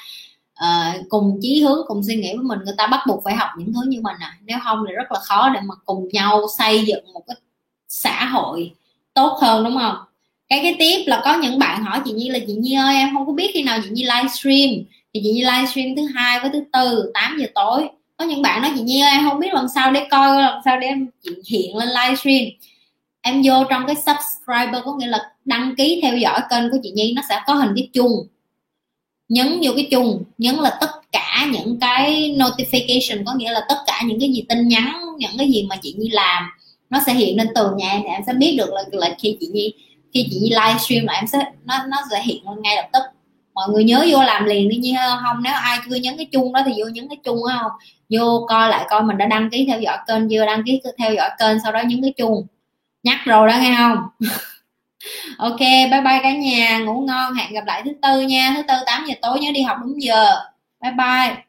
[0.63, 3.49] uh, cùng chí hướng cùng suy nghĩ với mình người ta bắt buộc phải học
[3.57, 4.37] những thứ như mình à.
[4.45, 7.37] Nếu không thì rất là khó để mà cùng nhau xây dựng một cái
[7.87, 8.73] xã hội
[9.13, 9.95] tốt hơn đúng không?
[10.49, 13.09] Cái cái tiếp là có những bạn hỏi chị Nhi là chị Nhi ơi em
[13.13, 14.69] không có biết khi nào chị Nhi livestream.
[15.13, 17.89] Thì chị Nhi livestream thứ hai với thứ tư 8 giờ tối.
[18.17, 20.61] Có những bạn nói chị Nhi ơi em không biết làm sao để coi làm
[20.65, 21.07] sao để em
[21.47, 22.43] hiện lên livestream.
[23.21, 26.91] Em vô trong cái subscriber có nghĩa là đăng ký theo dõi kênh của chị
[26.91, 28.27] Nhi nó sẽ có hình cái chuông.
[29.29, 33.77] Nhấn vô cái chuông nhấn là tất cả những cái notification có nghĩa là tất
[33.87, 36.43] cả những cái gì tin nhắn những cái gì mà chị Nhi làm
[36.89, 39.37] nó sẽ hiện lên tường nhà em thì em sẽ biết được là, là khi
[39.39, 39.73] chị Nhi
[40.13, 43.03] khi chị livestream là em sẽ, nó nó sẽ hiện ngay lập tức.
[43.53, 45.19] Mọi người nhớ vô làm liền đi nha.
[45.23, 47.71] Không, nếu ai chưa nhấn cái chuông đó thì vô nhấn cái chuông không?
[48.09, 51.13] Vô coi lại coi mình đã đăng ký theo dõi kênh, chưa đăng ký theo
[51.13, 52.47] dõi kênh, sau đó nhấn cái chuông.
[53.03, 53.97] Nhắc rồi đó, nghe không?
[55.37, 56.79] Ok, bye bye cả nhà.
[56.79, 57.33] Ngủ ngon.
[57.33, 58.53] Hẹn gặp lại thứ tư nha.
[58.55, 60.35] Thứ tư 8 giờ tối nhớ đi học đúng giờ.
[60.81, 61.48] Bye bye.